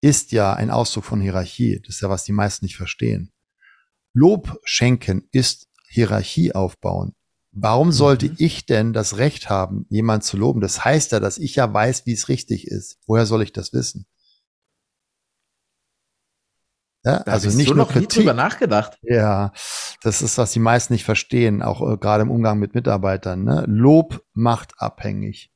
ist 0.00 0.32
ja 0.32 0.52
ein 0.52 0.70
Ausdruck 0.70 1.04
von 1.04 1.20
Hierarchie. 1.20 1.80
Das 1.84 1.96
ist 1.96 2.02
ja, 2.02 2.08
was 2.08 2.24
die 2.24 2.32
meisten 2.32 2.64
nicht 2.66 2.76
verstehen. 2.76 3.32
Lob 4.12 4.60
schenken 4.64 5.28
ist 5.32 5.68
Hierarchie 5.88 6.54
aufbauen. 6.54 7.14
Warum 7.60 7.90
sollte 7.90 8.28
mhm. 8.28 8.36
ich 8.38 8.66
denn 8.66 8.92
das 8.92 9.16
Recht 9.16 9.50
haben, 9.50 9.86
jemand 9.88 10.22
zu 10.22 10.36
loben? 10.36 10.60
Das 10.60 10.84
heißt 10.84 11.12
ja, 11.12 11.20
dass 11.20 11.38
ich 11.38 11.56
ja 11.56 11.72
weiß, 11.72 12.06
wie 12.06 12.12
es 12.12 12.28
richtig 12.28 12.68
ist. 12.68 12.98
Woher 13.06 13.26
soll 13.26 13.42
ich 13.42 13.52
das 13.52 13.72
wissen? 13.72 14.06
Ja, 17.04 17.22
da 17.24 17.32
also 17.32 17.50
nicht 17.56 17.68
nur 17.68 17.76
noch 17.76 17.90
Kritik. 17.90 18.10
drüber 18.10 18.34
nachgedacht. 18.34 18.98
Ja, 19.02 19.52
das 20.02 20.22
ist, 20.22 20.38
was 20.38 20.52
die 20.52 20.58
meisten 20.58 20.92
nicht 20.92 21.04
verstehen, 21.04 21.62
auch 21.62 21.80
äh, 21.80 21.96
gerade 21.96 22.22
im 22.22 22.30
Umgang 22.30 22.58
mit 22.58 22.74
Mitarbeitern. 22.74 23.44
Ne? 23.44 23.64
Lob 23.66 24.24
macht 24.34 24.74
abhängig. 24.78 25.50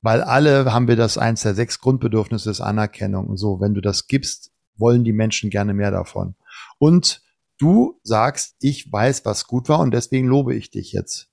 Weil 0.00 0.22
alle 0.22 0.72
haben 0.72 0.88
wir 0.88 0.96
das 0.96 1.18
eins 1.18 1.42
der 1.42 1.54
sechs 1.54 1.80
Grundbedürfnisse 1.80 2.50
ist 2.50 2.60
Anerkennung 2.60 3.26
und 3.26 3.38
so. 3.38 3.60
Wenn 3.60 3.74
du 3.74 3.80
das 3.80 4.06
gibst, 4.06 4.52
wollen 4.76 5.04
die 5.04 5.12
Menschen 5.12 5.50
gerne 5.50 5.74
mehr 5.74 5.90
davon. 5.90 6.36
Und 6.78 7.23
du 7.58 8.00
sagst, 8.02 8.56
ich 8.60 8.90
weiß, 8.90 9.24
was 9.24 9.46
gut 9.46 9.68
war 9.68 9.80
und 9.80 9.92
deswegen 9.92 10.28
lobe 10.28 10.54
ich 10.54 10.70
dich 10.70 10.92
jetzt. 10.92 11.28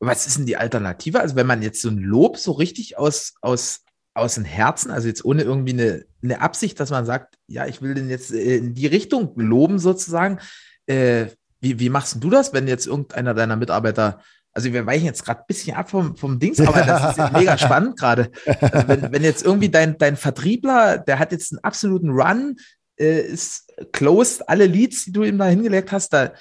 Was 0.00 0.26
ist 0.26 0.38
denn 0.38 0.46
die 0.46 0.56
Alternative? 0.56 1.20
Also 1.20 1.36
wenn 1.36 1.46
man 1.46 1.62
jetzt 1.62 1.80
so 1.80 1.88
ein 1.88 1.98
Lob 1.98 2.36
so 2.36 2.52
richtig 2.52 2.98
aus, 2.98 3.34
aus, 3.40 3.82
aus 4.14 4.34
dem 4.34 4.44
Herzen, 4.44 4.90
also 4.90 5.08
jetzt 5.08 5.24
ohne 5.24 5.42
irgendwie 5.42 5.72
eine, 5.72 6.04
eine 6.22 6.40
Absicht, 6.40 6.80
dass 6.80 6.90
man 6.90 7.06
sagt, 7.06 7.38
ja, 7.46 7.66
ich 7.66 7.80
will 7.80 7.94
den 7.94 8.10
jetzt 8.10 8.32
äh, 8.32 8.56
in 8.56 8.74
die 8.74 8.86
Richtung 8.86 9.32
loben 9.36 9.78
sozusagen. 9.78 10.40
Äh, 10.86 11.26
wie, 11.60 11.78
wie 11.78 11.90
machst 11.90 12.22
du 12.22 12.28
das, 12.28 12.52
wenn 12.52 12.66
jetzt 12.66 12.86
irgendeiner 12.86 13.34
deiner 13.34 13.56
Mitarbeiter 13.56 14.20
also 14.54 14.72
wir 14.72 14.86
weichen 14.86 15.06
jetzt 15.06 15.24
gerade 15.24 15.40
ein 15.40 15.46
bisschen 15.46 15.76
ab 15.76 15.90
vom, 15.90 16.14
vom 16.14 16.38
Dings, 16.38 16.60
aber 16.60 16.82
das 16.82 17.10
ist 17.10 17.16
ja 17.16 17.30
mega 17.30 17.56
spannend 17.56 17.98
gerade. 17.98 18.30
Also 18.60 18.88
wenn, 18.88 19.12
wenn 19.12 19.22
jetzt 19.22 19.44
irgendwie 19.44 19.70
dein, 19.70 19.96
dein 19.96 20.16
Vertriebler, 20.16 20.98
der 20.98 21.18
hat 21.18 21.32
jetzt 21.32 21.52
einen 21.52 21.64
absoluten 21.64 22.10
Run, 22.10 22.56
äh, 23.02 23.20
ist 23.20 23.72
closed, 23.92 24.48
alle 24.48 24.66
Leads, 24.66 25.04
die 25.04 25.12
du 25.12 25.24
ihm 25.24 25.38
da 25.38 25.46
hingelegt 25.46 25.92
hast, 25.92 26.12
da 26.12 26.32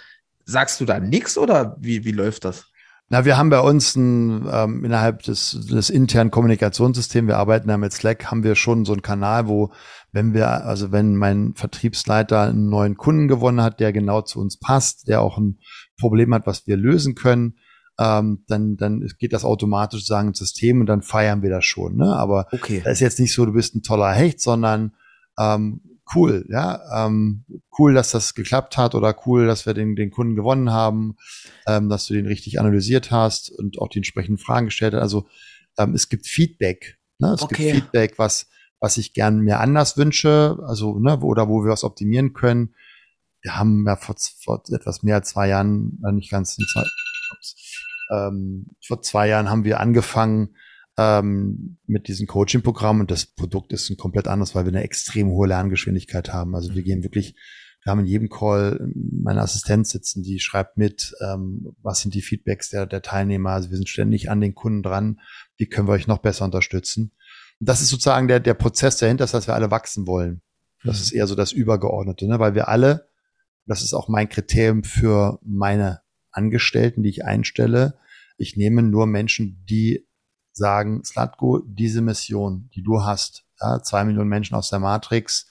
sagst 0.45 0.79
du 0.79 0.85
da 0.85 0.99
nichts 0.99 1.37
oder 1.37 1.75
wie, 1.79 2.05
wie 2.05 2.11
läuft 2.11 2.45
das? 2.45 2.65
Na, 3.09 3.25
wir 3.25 3.37
haben 3.37 3.49
bei 3.49 3.59
uns 3.59 3.97
ein, 3.97 4.47
ähm, 4.49 4.85
innerhalb 4.85 5.23
des, 5.23 5.67
des 5.69 5.89
internen 5.89 6.31
Kommunikationssystems, 6.31 7.27
wir 7.27 7.37
arbeiten 7.37 7.67
da 7.67 7.77
mit 7.77 7.91
Slack, 7.91 8.31
haben 8.31 8.43
wir 8.43 8.55
schon 8.55 8.85
so 8.85 8.93
einen 8.93 9.01
Kanal, 9.01 9.49
wo, 9.49 9.73
wenn 10.13 10.33
wir, 10.33 10.65
also 10.65 10.93
wenn 10.93 11.17
mein 11.17 11.53
Vertriebsleiter 11.55 12.43
einen 12.43 12.69
neuen 12.69 12.95
Kunden 12.95 13.27
gewonnen 13.27 13.61
hat, 13.61 13.81
der 13.81 13.91
genau 13.91 14.21
zu 14.21 14.39
uns 14.39 14.57
passt, 14.57 15.09
der 15.09 15.21
auch 15.21 15.37
ein 15.37 15.59
Problem 15.99 16.33
hat, 16.33 16.47
was 16.47 16.67
wir 16.67 16.77
lösen 16.77 17.13
können, 17.15 17.57
ähm, 17.99 18.45
dann, 18.47 18.77
dann 18.77 19.05
geht 19.19 19.33
das 19.33 19.43
automatisch 19.43 20.05
sagen 20.05 20.29
ins 20.29 20.39
System 20.39 20.79
und 20.79 20.85
dann 20.85 21.01
feiern 21.01 21.41
wir 21.41 21.49
das 21.49 21.65
schon. 21.65 21.97
Ne? 21.97 22.15
Aber 22.15 22.47
okay. 22.53 22.79
da 22.81 22.91
ist 22.91 23.01
jetzt 23.01 23.19
nicht 23.19 23.33
so, 23.33 23.45
du 23.45 23.51
bist 23.51 23.75
ein 23.75 23.83
toller 23.83 24.13
Hecht, 24.13 24.39
sondern 24.39 24.93
ähm, 25.37 25.81
cool, 26.15 26.45
ja, 26.49 27.05
ähm, 27.05 27.45
cool, 27.77 27.93
dass 27.93 28.11
das 28.11 28.33
geklappt 28.33 28.77
hat 28.77 28.95
oder 28.95 29.15
cool, 29.25 29.47
dass 29.47 29.65
wir 29.65 29.73
den, 29.73 29.95
den 29.95 30.11
Kunden 30.11 30.35
gewonnen 30.35 30.71
haben, 30.71 31.15
ähm, 31.67 31.89
dass 31.89 32.07
du 32.07 32.13
den 32.13 32.27
richtig 32.27 32.59
analysiert 32.59 33.11
hast 33.11 33.49
und 33.51 33.79
auch 33.79 33.87
die 33.87 33.99
entsprechenden 33.99 34.37
Fragen 34.37 34.67
gestellt 34.67 34.93
hast. 34.93 35.01
Also 35.01 35.27
ähm, 35.77 35.93
es 35.93 36.09
gibt 36.09 36.27
Feedback, 36.27 36.97
ne? 37.19 37.33
es 37.33 37.41
okay. 37.41 37.55
gibt 37.55 37.75
Feedback, 37.75 38.19
was 38.19 38.47
was 38.81 38.97
ich 38.97 39.13
gern 39.13 39.39
mir 39.39 39.59
anders 39.59 39.95
wünsche, 39.95 40.57
also, 40.65 40.99
ne, 40.99 41.19
oder 41.19 41.47
wo 41.47 41.63
wir 41.63 41.71
was 41.71 41.85
optimieren 41.85 42.33
können. 42.33 42.73
Wir 43.41 43.55
haben 43.55 43.85
ja 43.85 43.95
vor, 43.95 44.15
vor 44.43 44.63
etwas 44.71 45.03
mehr 45.03 45.15
als 45.15 45.29
zwei 45.29 45.47
Jahren, 45.47 46.01
äh, 46.05 46.11
nicht 46.11 46.31
ganz, 46.31 46.55
zwei, 46.55 46.83
ups, 47.31 47.55
ähm, 48.11 48.65
vor 48.85 49.01
zwei 49.03 49.27
Jahren 49.27 49.49
haben 49.49 49.63
wir 49.63 49.79
angefangen, 49.79 50.55
ähm, 51.01 51.77
mit 51.87 52.07
diesem 52.07 52.27
Coaching-Programm 52.27 53.01
und 53.01 53.11
das 53.11 53.25
Produkt 53.25 53.73
ist 53.73 53.89
ein 53.89 53.97
komplett 53.97 54.27
anderes, 54.27 54.55
weil 54.55 54.65
wir 54.65 54.71
eine 54.71 54.83
extrem 54.83 55.29
hohe 55.29 55.47
Lerngeschwindigkeit 55.47 56.33
haben. 56.33 56.55
Also 56.55 56.73
wir 56.73 56.83
gehen 56.83 57.03
wirklich, 57.03 57.35
wir 57.83 57.91
haben 57.91 57.99
in 57.99 58.05
jedem 58.05 58.29
Call 58.29 58.91
meine 58.93 59.41
Assistenz 59.41 59.89
sitzen, 59.89 60.23
die 60.23 60.39
schreibt 60.39 60.77
mit, 60.77 61.13
ähm, 61.21 61.75
was 61.81 62.01
sind 62.01 62.13
die 62.13 62.21
Feedbacks 62.21 62.69
der, 62.69 62.85
der 62.85 63.01
Teilnehmer. 63.01 63.51
Also 63.51 63.69
wir 63.69 63.77
sind 63.77 63.89
ständig 63.89 64.29
an 64.29 64.41
den 64.41 64.55
Kunden 64.55 64.83
dran, 64.83 65.19
wie 65.57 65.67
können 65.67 65.87
wir 65.87 65.93
euch 65.93 66.07
noch 66.07 66.19
besser 66.19 66.45
unterstützen. 66.45 67.11
Und 67.59 67.69
das 67.69 67.81
ist 67.81 67.89
sozusagen 67.89 68.27
der, 68.27 68.39
der 68.39 68.53
Prozess 68.53 68.97
dahinter, 68.97 69.25
dass 69.25 69.47
wir 69.47 69.55
alle 69.55 69.71
wachsen 69.71 70.07
wollen. 70.07 70.41
Das 70.83 70.97
mhm. 70.97 71.01
ist 71.03 71.11
eher 71.11 71.27
so 71.27 71.35
das 71.35 71.51
Übergeordnete, 71.51 72.27
ne? 72.27 72.39
weil 72.39 72.55
wir 72.55 72.67
alle, 72.67 73.07
das 73.65 73.83
ist 73.83 73.93
auch 73.93 74.09
mein 74.09 74.29
Kriterium 74.29 74.83
für 74.83 75.39
meine 75.43 76.01
Angestellten, 76.31 77.03
die 77.03 77.09
ich 77.09 77.25
einstelle, 77.25 77.99
ich 78.37 78.57
nehme 78.57 78.81
nur 78.81 79.05
Menschen, 79.05 79.63
die 79.69 80.07
sagen, 80.53 81.03
Slatko, 81.03 81.61
diese 81.65 82.01
Mission, 82.01 82.69
die 82.75 82.83
du 82.83 83.03
hast, 83.03 83.45
ja, 83.59 83.81
zwei 83.81 84.03
Millionen 84.03 84.29
Menschen 84.29 84.55
aus 84.55 84.69
der 84.69 84.79
Matrix, 84.79 85.47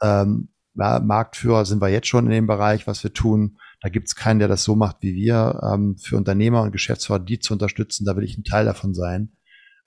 ähm, 0.00 0.48
ja, 0.74 1.00
Marktführer 1.00 1.64
sind 1.64 1.82
wir 1.82 1.88
jetzt 1.88 2.08
schon 2.08 2.24
in 2.26 2.30
dem 2.32 2.46
Bereich, 2.46 2.86
was 2.86 3.02
wir 3.04 3.12
tun. 3.12 3.58
Da 3.80 3.88
gibt 3.88 4.08
es 4.08 4.16
keinen, 4.16 4.38
der 4.38 4.48
das 4.48 4.64
so 4.64 4.74
macht 4.74 4.98
wie 5.00 5.14
wir. 5.14 5.60
Ähm, 5.62 5.96
für 5.98 6.16
Unternehmer 6.16 6.62
und 6.62 6.72
Geschäftsführer, 6.72 7.18
die 7.18 7.38
zu 7.38 7.52
unterstützen, 7.52 8.04
da 8.04 8.16
will 8.16 8.24
ich 8.24 8.38
ein 8.38 8.44
Teil 8.44 8.64
davon 8.64 8.94
sein. 8.94 9.36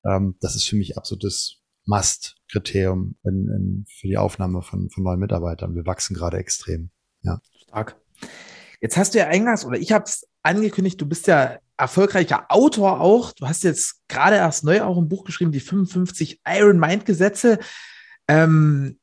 Ähm, 0.05 0.35
das 0.41 0.55
ist 0.55 0.67
für 0.67 0.75
mich 0.75 0.97
absolutes 0.97 1.63
Must-Kriterium 1.85 3.15
für 3.23 4.07
die 4.07 4.17
Aufnahme 4.17 4.61
von, 4.61 4.89
von 4.89 5.03
neuen 5.03 5.19
Mitarbeitern. 5.19 5.75
Wir 5.75 5.85
wachsen 5.85 6.15
gerade 6.15 6.37
extrem. 6.37 6.89
Ja. 7.21 7.41
Stark. 7.63 7.99
Jetzt 8.81 8.97
hast 8.97 9.13
du 9.13 9.19
ja 9.19 9.27
eingangs, 9.27 9.65
oder 9.65 9.77
ich 9.77 9.91
habe 9.91 10.05
es 10.05 10.27
angekündigt, 10.45 10.99
du 11.01 11.05
bist 11.05 11.27
ja 11.27 11.57
erfolgreicher 11.77 12.45
Autor 12.49 13.01
auch. 13.01 13.33
Du 13.33 13.47
hast 13.47 13.63
jetzt 13.63 14.07
gerade 14.07 14.37
erst 14.37 14.63
neu 14.63 14.81
auch 14.81 14.97
ein 14.97 15.09
Buch 15.09 15.25
geschrieben, 15.25 15.51
die 15.51 15.59
55 15.59 16.41
Iron 16.47 16.79
Mind 16.79 17.05
Gesetze. 17.05 17.59
Ähm, 18.27 18.97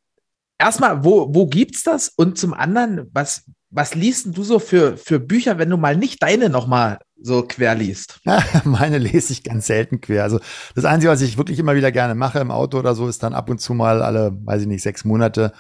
erstmal, 0.59 1.05
wo, 1.05 1.35
wo 1.35 1.47
gibt's 1.47 1.83
das? 1.83 2.09
Und 2.09 2.39
zum 2.39 2.55
anderen, 2.55 3.11
was, 3.13 3.45
was 3.71 3.95
liest 3.95 4.37
du 4.37 4.43
so 4.43 4.59
für, 4.59 4.97
für 4.97 5.21
Bücher, 5.21 5.59
wenn 5.59 5.71
du 5.71 5.77
mal 5.77 5.97
nicht 5.97 6.23
deine 6.23 6.49
nochmal 6.49 6.99
so 7.21 7.43
quer 7.43 7.75
liest? 7.75 8.21
Ja, 8.25 8.43
meine 8.65 8.99
lese 8.99 9.33
ich 9.33 9.43
ganz 9.43 9.67
selten 9.67 10.01
quer. 10.01 10.23
Also 10.23 10.41
das 10.75 10.85
Einzige, 10.85 11.11
was 11.11 11.21
ich 11.21 11.37
wirklich 11.37 11.59
immer 11.59 11.75
wieder 11.75 11.93
gerne 11.93 12.15
mache 12.15 12.39
im 12.39 12.51
Auto 12.51 12.79
oder 12.79 12.95
so, 12.95 13.09
ist 13.09 13.23
dann 13.23 13.35
ab 13.35 13.51
und 13.51 13.61
zu 13.61 13.75
mal 13.75 14.03
alle, 14.03 14.33
weiß 14.45 14.63
ich 14.63 14.69
nicht, 14.69 14.83
sechs 14.83 15.05
Monate 15.05 15.53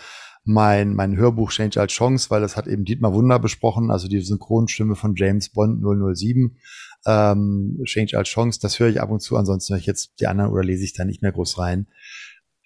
mein, 0.44 0.94
mein 0.94 1.16
Hörbuch 1.16 1.50
Change 1.52 1.80
als 1.80 1.92
Chance, 1.92 2.30
weil 2.30 2.40
das 2.40 2.56
hat 2.56 2.66
eben 2.66 2.84
Dietmar 2.84 3.14
Wunder 3.14 3.38
besprochen, 3.38 3.90
also 3.90 4.08
die 4.08 4.20
Synchronstimme 4.20 4.96
von 4.96 5.14
James 5.14 5.50
Bond 5.50 5.82
007 5.82 6.56
ähm, 7.06 7.80
Change 7.84 8.16
als 8.16 8.28
Chance, 8.28 8.60
das 8.60 8.78
höre 8.78 8.88
ich 8.88 9.00
ab 9.00 9.10
und 9.10 9.20
zu, 9.20 9.36
ansonsten 9.36 9.74
höre 9.74 9.80
ich 9.80 9.86
jetzt 9.86 10.20
die 10.20 10.26
anderen 10.26 10.50
oder 10.50 10.64
lese 10.64 10.84
ich 10.84 10.92
da 10.92 11.04
nicht 11.04 11.22
mehr 11.22 11.32
groß 11.32 11.58
rein. 11.58 11.86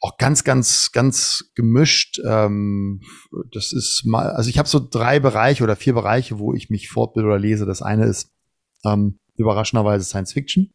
Auch 0.01 0.18
ganz, 0.18 0.45
ganz, 0.45 0.93
ganz 0.93 1.53
gemischt. 1.55 2.20
Ähm, 2.24 3.01
das 3.53 3.72
ist 3.72 4.05
mal, 4.05 4.31
also 4.31 4.51
ich 4.51 4.59
habe 4.59 4.68
so 4.68 4.79
drei 4.79 5.20
Bereiche 5.20 5.64
oder 5.64 5.74
vier 5.74 5.95
Bereiche, 5.95 6.39
wo 6.39 6.53
ich 6.53 6.68
mich 6.68 6.89
fortbilde 6.89 7.29
oder 7.29 7.39
lese. 7.39 7.64
Das 7.64 7.81
eine 7.81 8.05
ist 8.05 8.31
ähm, 8.85 9.18
überraschenderweise 9.37 10.05
Science 10.05 10.33
Fiction. 10.33 10.72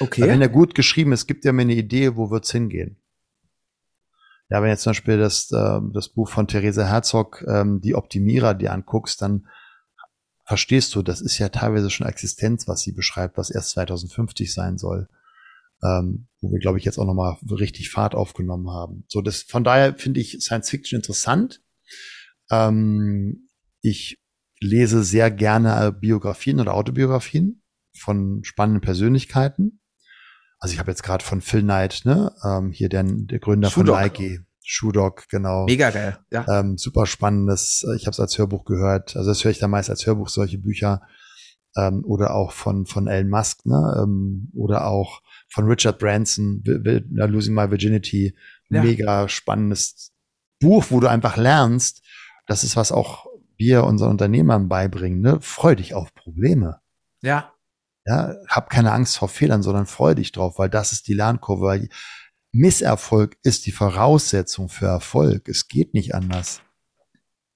Okay. 0.00 0.22
wenn 0.22 0.42
er 0.42 0.48
gut 0.48 0.74
geschrieben 0.74 1.12
ist, 1.12 1.26
gibt 1.26 1.44
er 1.44 1.52
mir 1.52 1.62
eine 1.62 1.74
Idee, 1.74 2.16
wo 2.16 2.30
wird's 2.30 2.50
hingehen. 2.50 2.96
Ja, 4.52 4.60
wenn 4.62 4.68
jetzt 4.68 4.82
zum 4.82 4.90
Beispiel 4.90 5.16
das, 5.16 5.50
äh, 5.50 5.80
das 5.94 6.10
Buch 6.10 6.28
von 6.28 6.46
Therese 6.46 6.86
Herzog, 6.86 7.42
ähm, 7.48 7.80
die 7.80 7.94
Optimierer, 7.94 8.52
die 8.52 8.68
anguckst, 8.68 9.22
dann 9.22 9.48
verstehst 10.44 10.94
du, 10.94 11.00
das 11.00 11.22
ist 11.22 11.38
ja 11.38 11.48
teilweise 11.48 11.88
schon 11.88 12.06
Existenz, 12.06 12.68
was 12.68 12.82
sie 12.82 12.92
beschreibt, 12.92 13.38
was 13.38 13.48
erst 13.48 13.70
2050 13.70 14.52
sein 14.52 14.76
soll. 14.76 15.08
Ähm, 15.82 16.26
wo 16.42 16.52
wir, 16.52 16.58
glaube 16.58 16.76
ich, 16.76 16.84
jetzt 16.84 16.98
auch 16.98 17.06
nochmal 17.06 17.38
richtig 17.50 17.88
Fahrt 17.88 18.14
aufgenommen 18.14 18.68
haben. 18.68 19.06
So, 19.08 19.22
das, 19.22 19.40
von 19.40 19.64
daher 19.64 19.94
finde 19.94 20.20
ich 20.20 20.36
Science 20.42 20.68
Fiction 20.68 20.98
interessant. 20.98 21.62
Ähm, 22.50 23.48
ich 23.80 24.18
lese 24.60 25.02
sehr 25.02 25.30
gerne 25.30 25.92
Biografien 25.92 26.60
oder 26.60 26.74
Autobiografien 26.74 27.62
von 27.96 28.44
spannenden 28.44 28.82
Persönlichkeiten. 28.82 29.80
Also 30.62 30.74
ich 30.74 30.78
habe 30.78 30.92
jetzt 30.92 31.02
gerade 31.02 31.24
von 31.24 31.40
Phil 31.40 31.62
Knight, 31.62 32.02
ne, 32.04 32.32
ähm, 32.44 32.70
hier 32.70 32.88
der, 32.88 33.02
der 33.02 33.40
Gründer 33.40 33.68
Schudock. 33.68 33.96
von 33.96 34.04
Nike, 34.04 34.40
Shoe 34.62 34.92
genau. 35.28 35.64
Mega 35.64 35.90
geil, 35.90 36.20
ja. 36.30 36.46
Ähm, 36.48 36.78
super 36.78 37.06
spannendes. 37.06 37.84
Äh, 37.84 37.96
ich 37.96 38.06
habe 38.06 38.12
es 38.12 38.20
als 38.20 38.38
Hörbuch 38.38 38.64
gehört. 38.64 39.16
Also 39.16 39.30
das 39.30 39.42
höre 39.42 39.50
ich 39.50 39.58
da 39.58 39.66
meist 39.66 39.90
als 39.90 40.06
Hörbuch, 40.06 40.28
solche 40.28 40.58
Bücher. 40.58 41.02
Ähm, 41.76 42.04
oder 42.04 42.32
auch 42.34 42.52
von, 42.52 42.86
von 42.86 43.08
Elon 43.08 43.28
Musk, 43.28 43.66
ne? 43.66 44.02
Ähm, 44.04 44.52
oder 44.54 44.86
auch 44.86 45.22
von 45.48 45.66
Richard 45.66 45.98
Branson, 45.98 46.62
Losing 46.64 47.54
My 47.54 47.68
Virginity. 47.68 48.36
Ja. 48.70 48.84
Mega 48.84 49.28
spannendes 49.28 50.12
Buch, 50.60 50.84
wo 50.90 51.00
du 51.00 51.08
einfach 51.08 51.36
lernst, 51.36 52.04
das 52.46 52.62
ist, 52.62 52.76
was 52.76 52.92
auch 52.92 53.26
wir 53.56 53.82
unseren 53.82 54.10
Unternehmern 54.10 54.68
beibringen, 54.68 55.20
ne? 55.22 55.40
Freu 55.40 55.74
dich 55.74 55.94
auf 55.94 56.14
Probleme. 56.14 56.80
Ja. 57.20 57.52
Ja, 58.04 58.34
hab 58.48 58.70
keine 58.70 58.92
Angst 58.92 59.16
vor 59.16 59.28
Fehlern, 59.28 59.62
sondern 59.62 59.86
freu 59.86 60.14
dich 60.14 60.32
drauf, 60.32 60.58
weil 60.58 60.68
das 60.68 60.92
ist 60.92 61.06
die 61.06 61.14
Lernkurve. 61.14 61.88
Misserfolg 62.52 63.36
ist 63.42 63.66
die 63.66 63.72
Voraussetzung 63.72 64.68
für 64.68 64.86
Erfolg. 64.86 65.48
Es 65.48 65.68
geht 65.68 65.94
nicht 65.94 66.14
anders. 66.14 66.62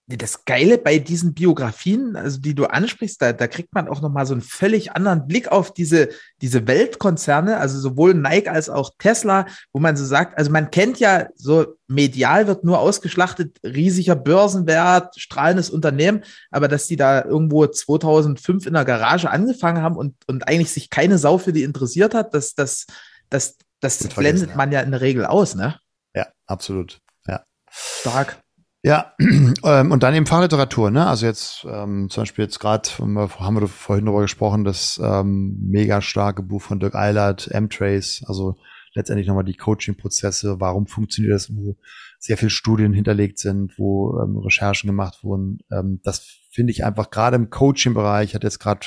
Das 0.09 0.45
Geile 0.45 0.79
bei 0.79 1.01
diesen 1.01 1.35
Biografien, 1.35 2.15
also 2.15 2.39
die 2.39 2.55
du 2.55 2.67
ansprichst, 2.67 3.21
da, 3.21 3.33
da 3.33 3.49
kriegt 3.49 3.75
man 3.75 3.89
auch 3.89 4.01
nochmal 4.01 4.25
so 4.25 4.35
einen 4.35 4.41
völlig 4.41 4.93
anderen 4.93 5.27
Blick 5.27 5.51
auf 5.51 5.75
diese, 5.75 6.11
diese 6.41 6.69
Weltkonzerne, 6.69 7.57
also 7.57 7.81
sowohl 7.81 8.15
Nike 8.15 8.49
als 8.49 8.69
auch 8.69 8.93
Tesla, 8.99 9.47
wo 9.73 9.81
man 9.81 9.97
so 9.97 10.05
sagt, 10.05 10.39
also 10.39 10.53
man 10.53 10.71
kennt 10.71 11.01
ja 11.01 11.27
so 11.35 11.77
medial 11.89 12.47
wird 12.47 12.63
nur 12.63 12.79
ausgeschlachtet, 12.79 13.59
riesiger 13.65 14.15
Börsenwert, 14.15 15.19
strahlendes 15.19 15.71
Unternehmen, 15.71 16.23
aber 16.53 16.69
dass 16.69 16.87
die 16.87 16.97
da 16.97 17.25
irgendwo 17.25 17.67
2005 17.67 18.67
in 18.67 18.75
der 18.75 18.85
Garage 18.85 19.29
angefangen 19.29 19.83
haben 19.83 19.97
und, 19.97 20.15
und 20.29 20.47
eigentlich 20.47 20.71
sich 20.71 20.89
keine 20.89 21.19
Sau 21.19 21.39
für 21.39 21.53
die 21.53 21.65
interessiert 21.65 22.15
hat, 22.15 22.33
dass 22.33 22.55
das, 22.55 22.87
das, 23.29 23.57
das 23.81 23.99
blendet 24.09 24.55
man 24.55 24.71
ja 24.71 24.83
in 24.83 24.93
der 24.93 25.01
Regel 25.01 25.27
aus, 25.27 25.57
ne? 25.57 25.81
Ja, 26.15 26.29
absolut. 26.47 27.01
Ja. 27.27 27.45
Stark. 27.71 28.41
Ja, 28.87 29.15
ähm, 29.65 29.91
und 29.91 30.05
dann 30.05 30.15
eben 30.15 30.27
Fachliteratur, 30.27 30.93
ne? 30.93 31.09
Also 31.09 31.27
jetzt 31.27 31.67
ähm, 31.69 32.09
zum 32.09 32.21
Beispiel 32.21 32.45
jetzt 32.45 32.61
gerade 32.61 32.89
haben 32.89 33.15
wir 33.15 33.29
vorhin 33.29 34.05
darüber 34.07 34.23
gesprochen, 34.23 34.63
das 34.63 35.01
ähm, 35.03 35.59
mega 35.61 36.01
starke 36.01 36.45
Buch 36.45 36.63
von 36.63 36.79
Dirk 36.79 36.95
Eilert, 36.95 37.49
M-Trace, 37.49 38.23
also 38.29 38.55
letztendlich 38.95 39.27
nochmal 39.27 39.43
die 39.43 39.57
Coaching-Prozesse, 39.57 40.61
warum 40.61 40.87
funktioniert 40.87 41.35
das, 41.35 41.53
wo 41.53 41.75
sehr 42.21 42.37
viele 42.37 42.51
Studien 42.51 42.93
hinterlegt 42.93 43.41
sind, 43.41 43.77
wo 43.77 44.21
ähm, 44.21 44.37
Recherchen 44.37 44.87
gemacht 44.87 45.25
wurden. 45.25 45.59
Ähm, 45.73 45.99
das 46.05 46.25
finde 46.53 46.71
ich 46.71 46.85
einfach 46.85 47.11
gerade 47.11 47.35
im 47.35 47.51
Coaching-Bereich, 47.51 48.37
hat 48.37 48.45
jetzt 48.45 48.61
gerade 48.61 48.87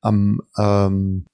am 0.00 0.42
ähm, 0.56 1.26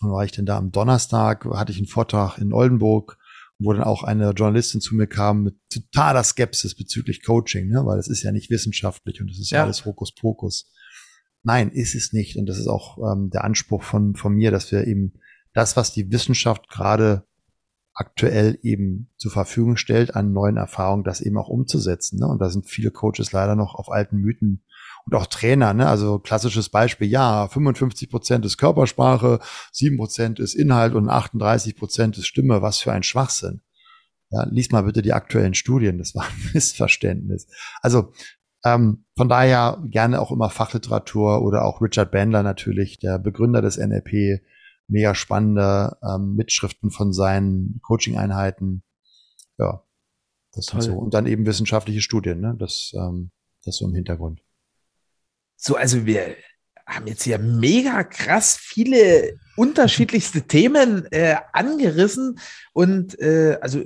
wann 0.00 0.10
war 0.10 0.24
ich 0.24 0.32
denn 0.32 0.46
da? 0.46 0.58
Am 0.58 0.72
Donnerstag 0.72 1.44
hatte 1.44 1.70
ich 1.70 1.78
einen 1.78 1.86
Vortrag 1.86 2.38
in 2.38 2.52
Oldenburg, 2.52 3.18
wo 3.58 3.72
dann 3.72 3.84
auch 3.84 4.02
eine 4.02 4.30
Journalistin 4.30 4.80
zu 4.80 4.94
mir 4.94 5.06
kam 5.06 5.44
mit 5.44 5.56
totaler 5.70 6.24
Skepsis 6.24 6.74
bezüglich 6.74 7.24
Coaching, 7.24 7.68
ne? 7.68 7.86
weil 7.86 7.98
es 7.98 8.08
ist 8.08 8.22
ja 8.22 8.32
nicht 8.32 8.50
wissenschaftlich 8.50 9.20
und 9.20 9.30
es 9.30 9.38
ist 9.38 9.50
ja. 9.50 9.62
alles 9.62 9.84
Hokuspokus. 9.84 10.70
Nein, 11.42 11.70
ist 11.70 11.94
es 11.94 12.12
nicht. 12.12 12.36
Und 12.36 12.46
das 12.46 12.58
ist 12.58 12.68
auch 12.68 12.98
ähm, 12.98 13.30
der 13.30 13.44
Anspruch 13.44 13.82
von, 13.82 14.16
von 14.16 14.34
mir, 14.34 14.50
dass 14.50 14.72
wir 14.72 14.86
eben 14.86 15.14
das, 15.52 15.76
was 15.76 15.92
die 15.92 16.10
Wissenschaft 16.10 16.68
gerade 16.68 17.26
aktuell 17.92 18.58
eben 18.62 19.10
zur 19.16 19.30
Verfügung 19.30 19.76
stellt 19.76 20.16
an 20.16 20.32
neuen 20.32 20.56
Erfahrungen, 20.56 21.04
das 21.04 21.20
eben 21.20 21.38
auch 21.38 21.48
umzusetzen. 21.48 22.18
Ne? 22.18 22.26
Und 22.26 22.40
da 22.40 22.50
sind 22.50 22.68
viele 22.68 22.90
Coaches 22.90 23.30
leider 23.30 23.54
noch 23.54 23.74
auf 23.76 23.88
alten 23.90 24.16
Mythen 24.16 24.64
und 25.06 25.14
auch 25.14 25.26
Trainer, 25.26 25.74
ne? 25.74 25.86
Also 25.86 26.18
klassisches 26.18 26.68
Beispiel, 26.68 27.08
ja, 27.08 27.48
55 27.48 28.08
Prozent 28.10 28.44
ist 28.46 28.56
Körpersprache, 28.56 29.40
7 29.72 29.96
Prozent 29.96 30.38
ist 30.40 30.54
Inhalt 30.54 30.94
und 30.94 31.08
38 31.08 31.76
Prozent 31.76 32.16
ist 32.18 32.26
Stimme. 32.26 32.62
Was 32.62 32.78
für 32.78 32.92
ein 32.92 33.02
Schwachsinn. 33.02 33.60
Ja, 34.30 34.46
lies 34.50 34.70
mal 34.70 34.82
bitte 34.82 35.02
die 35.02 35.12
aktuellen 35.12 35.54
Studien, 35.54 35.98
das 35.98 36.14
war 36.14 36.24
ein 36.24 36.50
Missverständnis. 36.54 37.46
Also 37.82 38.12
ähm, 38.64 39.04
von 39.16 39.28
daher 39.28 39.82
gerne 39.84 40.20
auch 40.20 40.32
immer 40.32 40.48
Fachliteratur 40.48 41.42
oder 41.42 41.64
auch 41.64 41.82
Richard 41.82 42.10
Bandler 42.10 42.42
natürlich, 42.42 42.98
der 42.98 43.18
Begründer 43.18 43.60
des 43.60 43.76
NLP, 43.76 44.42
mega 44.88 45.14
spannende 45.14 45.98
ähm, 46.02 46.34
Mitschriften 46.34 46.90
von 46.90 47.12
seinen 47.12 47.80
Coaching-Einheiten. 47.82 48.82
Ja, 49.58 49.84
das 50.52 50.66
Toll. 50.66 50.82
so. 50.82 50.94
Und 50.94 51.14
dann 51.14 51.26
eben 51.26 51.46
wissenschaftliche 51.46 52.00
Studien, 52.00 52.40
ne? 52.40 52.56
Das, 52.58 52.92
ähm, 52.96 53.30
das 53.64 53.76
so 53.76 53.86
im 53.86 53.94
Hintergrund. 53.94 54.43
So, 55.56 55.76
also 55.76 56.06
wir 56.06 56.36
haben 56.86 57.06
jetzt 57.06 57.22
hier 57.22 57.38
mega 57.38 58.04
krass 58.04 58.56
viele 58.60 59.38
unterschiedlichste 59.56 60.42
Themen 60.42 61.10
äh, 61.12 61.36
angerissen 61.52 62.38
und 62.72 63.18
äh, 63.20 63.58
also 63.60 63.82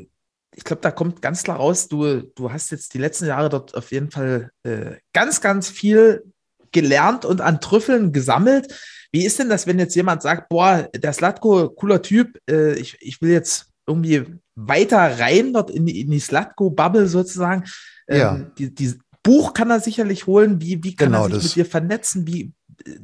ich 0.58 0.64
glaube, 0.64 0.82
da 0.82 0.90
kommt 0.90 1.22
ganz 1.22 1.44
klar 1.44 1.58
raus, 1.58 1.86
du, 1.86 2.22
du 2.34 2.50
hast 2.50 2.72
jetzt 2.72 2.92
die 2.94 2.98
letzten 2.98 3.26
Jahre 3.26 3.48
dort 3.48 3.76
auf 3.76 3.92
jeden 3.92 4.10
Fall 4.10 4.50
äh, 4.64 4.96
ganz, 5.12 5.40
ganz 5.40 5.68
viel 5.68 6.24
gelernt 6.72 7.24
und 7.24 7.40
an 7.40 7.60
Trüffeln 7.60 8.12
gesammelt. 8.12 8.74
Wie 9.12 9.24
ist 9.24 9.38
denn 9.38 9.48
das, 9.48 9.68
wenn 9.68 9.78
jetzt 9.78 9.94
jemand 9.94 10.22
sagt, 10.22 10.48
boah, 10.48 10.88
der 10.94 11.12
Slatko, 11.12 11.70
cooler 11.70 12.02
Typ, 12.02 12.38
äh, 12.50 12.74
ich, 12.74 12.96
ich 13.00 13.22
will 13.22 13.30
jetzt 13.30 13.68
irgendwie 13.86 14.26
weiter 14.56 15.18
rein 15.20 15.52
dort 15.52 15.70
in 15.70 15.86
die, 15.86 16.00
in 16.00 16.10
die 16.10 16.20
Slatko-Bubble 16.20 17.06
sozusagen. 17.06 17.64
Ähm, 18.08 18.18
ja. 18.18 18.34
Die, 18.58 18.74
die 18.74 18.94
Buch 19.28 19.52
kann 19.52 19.68
er 19.68 19.80
sicherlich 19.80 20.26
holen. 20.26 20.62
Wie, 20.62 20.82
wie 20.82 20.96
kann 20.96 21.12
genau, 21.12 21.26
er 21.26 21.34
sich 21.34 21.56
mit 21.56 21.66
dir 21.66 21.70
vernetzen? 21.70 22.26
Wie, 22.26 22.54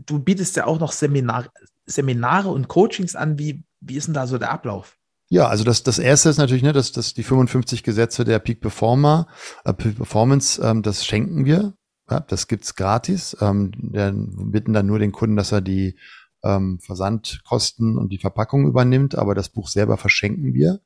du 0.06 0.18
bietest 0.18 0.56
ja 0.56 0.66
auch 0.66 0.80
noch 0.80 0.92
Seminar, 0.92 1.50
Seminare 1.84 2.48
und 2.48 2.66
Coachings 2.66 3.14
an. 3.14 3.38
Wie, 3.38 3.62
wie 3.80 3.96
ist 3.96 4.06
denn 4.06 4.14
da 4.14 4.26
so 4.26 4.38
der 4.38 4.50
Ablauf? 4.50 4.96
Ja, 5.28 5.48
also 5.48 5.64
das, 5.64 5.82
das 5.82 5.98
erste 5.98 6.30
ist 6.30 6.38
natürlich, 6.38 6.62
ne, 6.62 6.72
dass, 6.72 6.92
dass 6.92 7.12
die 7.12 7.24
55 7.24 7.82
Gesetze 7.82 8.24
der 8.24 8.38
Peak 8.38 8.62
Performer, 8.62 9.26
äh, 9.66 9.74
Peak 9.74 9.96
Performance, 9.96 10.62
ähm, 10.62 10.80
das 10.82 11.04
schenken 11.04 11.44
wir. 11.44 11.74
Ja, 12.08 12.20
das 12.20 12.48
gibt's 12.48 12.74
gratis. 12.74 13.36
Ähm, 13.42 13.72
wir 13.76 14.14
bitten 14.14 14.72
dann 14.72 14.86
nur 14.86 14.98
den 14.98 15.12
Kunden, 15.12 15.36
dass 15.36 15.52
er 15.52 15.60
die 15.60 15.98
ähm, 16.42 16.78
Versandkosten 16.80 17.98
und 17.98 18.10
die 18.10 18.18
Verpackung 18.18 18.66
übernimmt, 18.66 19.14
aber 19.14 19.34
das 19.34 19.50
Buch 19.50 19.68
selber 19.68 19.98
verschenken 19.98 20.54
wir. 20.54 20.80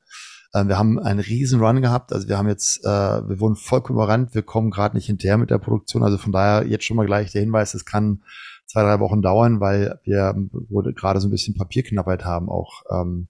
Ähm, 0.55 0.69
wir 0.69 0.79
haben 0.79 0.99
einen 0.99 1.21
riesen 1.21 1.61
Run 1.61 1.83
gehabt, 1.83 2.13
also 2.13 2.29
wir 2.29 2.39
haben 2.39 2.49
jetzt, 2.49 2.85
äh, 2.85 2.89
wir 2.89 3.41
wurden 3.41 3.57
vollkommen 3.57 3.99
überrannt, 3.99 4.35
wir 4.35 4.43
kommen 4.43 4.71
gerade 4.71 4.97
nicht 4.97 5.07
hinterher 5.07 5.37
mit 5.37 5.51
der 5.51 5.59
Produktion, 5.59 6.03
also 6.03 6.17
von 6.17 6.33
daher 6.33 6.67
jetzt 6.67 6.85
schon 6.85 6.97
mal 6.97 7.07
gleich 7.07 7.33
der 7.33 7.43
Hinweis, 7.43 7.75
es 7.75 7.85
kann 7.85 8.23
zwei, 8.67 8.83
drei 8.83 9.01
Wochen 9.01 9.23
dauern, 9.23 9.61
weil 9.61 9.99
wir 10.05 10.35
wurde 10.69 10.95
gerade 10.95 11.21
so 11.21 11.29
ein 11.29 11.31
bisschen 11.31 11.55
Papierknappheit 11.55 12.25
haben, 12.25 12.49
auch 12.49 12.83
ähm, 12.91 13.29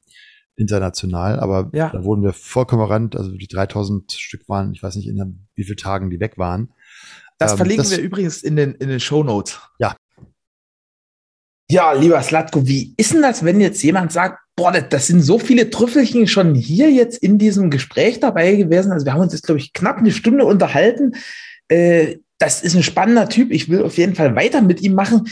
international, 0.57 1.39
aber 1.39 1.71
ja. 1.73 1.91
da 1.91 2.05
wurden 2.05 2.23
wir 2.23 2.33
vollkommen 2.33 2.83
überrannt, 2.83 3.17
also 3.17 3.31
die 3.31 3.49
3000 3.49 4.13
Stück 4.13 4.49
waren, 4.49 4.73
ich 4.73 4.83
weiß 4.83 4.97
nicht, 4.97 5.09
in 5.09 5.47
wie 5.55 5.65
vielen 5.65 5.77
Tagen 5.77 6.11
die 6.11 6.21
weg 6.21 6.39
waren. 6.39 6.73
Das 7.39 7.53
ähm, 7.53 7.59
verlinken 7.59 7.85
das, 7.85 7.97
wir 7.97 8.03
übrigens 8.03 8.43
in 8.43 8.57
den, 8.57 8.75
in 8.75 8.89
den 8.89 9.01
Show 9.01 9.23
Notes. 9.23 9.61
Ja. 9.79 9.97
Ja, 11.71 11.93
lieber 11.93 12.23
Slatko, 12.23 12.67
wie 12.67 12.95
ist 12.97 13.13
denn 13.13 13.21
das, 13.21 13.45
wenn 13.45 13.61
jetzt 13.61 13.83
jemand 13.83 14.11
sagt, 14.11 14.39
boah, 14.57 14.73
das 14.73 15.07
sind 15.07 15.21
so 15.21 15.39
viele 15.39 15.69
Trüffelchen 15.69 16.27
schon 16.27 16.55
hier 16.55 16.91
jetzt 16.91 17.19
in 17.19 17.39
diesem 17.39 17.71
Gespräch 17.71 18.21
dabei 18.21 18.55
gewesen. 18.57 18.91
Also 18.91 19.05
wir 19.05 19.13
haben 19.13 19.21
uns 19.21 19.35
jetzt, 19.35 19.45
glaube 19.45 19.61
ich, 19.61 19.75
knapp 19.75 19.99
eine 19.99 20.11
Stunde 20.11 20.47
unterhalten. 20.47 21.15
Äh, 21.69 22.17
das 22.39 22.63
ist 22.63 22.75
ein 22.75 22.83
spannender 22.83 23.29
Typ. 23.29 23.53
Ich 23.53 23.69
will 23.69 23.83
auf 23.83 23.99
jeden 23.99 24.15
Fall 24.15 24.35
weiter 24.35 24.63
mit 24.63 24.81
ihm 24.81 24.95
machen. 24.95 25.29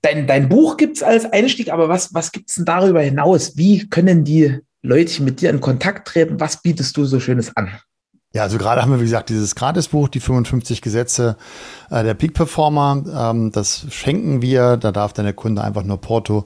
Dein, 0.00 0.26
dein 0.26 0.48
Buch 0.48 0.76
gibt 0.76 0.96
es 0.96 1.02
als 1.02 1.26
Einstieg, 1.26 1.70
aber 1.70 1.88
was, 1.88 2.14
was 2.14 2.32
gibt 2.32 2.48
es 2.48 2.56
denn 2.56 2.64
darüber 2.64 3.02
hinaus? 3.02 3.56
Wie 3.56 3.88
können 3.88 4.24
die 4.24 4.58
Leute 4.82 5.22
mit 5.22 5.40
dir 5.40 5.50
in 5.50 5.60
Kontakt 5.60 6.08
treten? 6.08 6.40
Was 6.40 6.62
bietest 6.62 6.96
du 6.96 7.04
so 7.04 7.20
Schönes 7.20 7.54
an? 7.56 7.70
Ja, 8.34 8.42
also 8.42 8.58
gerade 8.58 8.82
haben 8.82 8.90
wir, 8.90 8.98
wie 8.98 9.04
gesagt, 9.04 9.28
dieses 9.28 9.54
Gratisbuch, 9.54 10.08
die 10.08 10.18
55 10.18 10.82
Gesetze 10.82 11.36
äh, 11.88 12.02
der 12.02 12.14
Peak 12.14 12.34
Performer. 12.34 13.30
Ähm, 13.30 13.52
das 13.52 13.86
schenken 13.90 14.42
wir. 14.42 14.76
Da 14.76 14.90
darf 14.90 15.12
dann 15.12 15.24
der 15.24 15.34
Kunde 15.34 15.62
einfach 15.62 15.84
nur 15.84 16.00
Porto 16.00 16.44